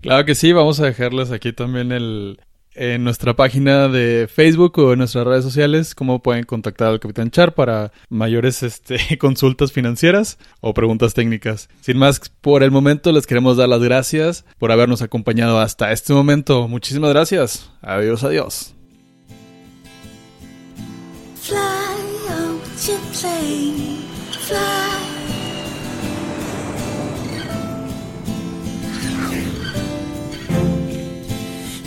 Claro 0.00 0.24
que 0.24 0.34
sí, 0.34 0.52
vamos 0.52 0.80
a 0.80 0.86
dejarles 0.86 1.30
aquí 1.30 1.52
también 1.52 1.92
el, 1.92 2.40
en 2.74 3.04
nuestra 3.04 3.34
página 3.34 3.88
de 3.88 4.28
Facebook 4.32 4.78
o 4.78 4.92
en 4.92 4.98
nuestras 4.98 5.26
redes 5.26 5.44
sociales 5.44 5.94
cómo 5.94 6.22
pueden 6.22 6.44
contactar 6.44 6.88
al 6.88 7.00
Capitán 7.00 7.30
Char 7.30 7.54
para 7.54 7.92
mayores 8.08 8.62
este, 8.62 8.98
consultas 9.18 9.72
financieras 9.72 10.38
o 10.60 10.74
preguntas 10.74 11.14
técnicas. 11.14 11.68
Sin 11.80 11.98
más, 11.98 12.20
por 12.40 12.62
el 12.62 12.70
momento 12.70 13.12
les 13.12 13.26
queremos 13.26 13.56
dar 13.56 13.68
las 13.68 13.82
gracias 13.82 14.44
por 14.58 14.72
habernos 14.72 15.02
acompañado 15.02 15.60
hasta 15.60 15.92
este 15.92 16.12
momento. 16.12 16.68
Muchísimas 16.68 17.10
gracias. 17.10 17.70
Adiós, 17.82 18.24
adiós. 18.24 18.74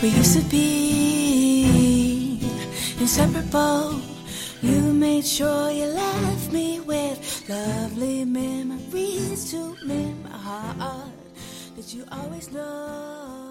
We 0.06 0.12
used 0.12 0.38
to 0.38 0.46
be 0.52 1.66
inseparable. 3.00 4.00
You 4.62 4.94
made 4.94 5.26
sure 5.26 5.72
you 5.72 5.86
left 5.86 6.52
me 6.52 6.80
with 6.80 7.50
lovely 7.50 8.24
memories 8.24 9.50
to 9.50 9.76
mend 9.84 10.24
my 10.24 10.30
heart. 10.30 11.10
Did 11.76 11.92
you 11.92 12.06
always 12.12 12.52
know? 12.52 13.45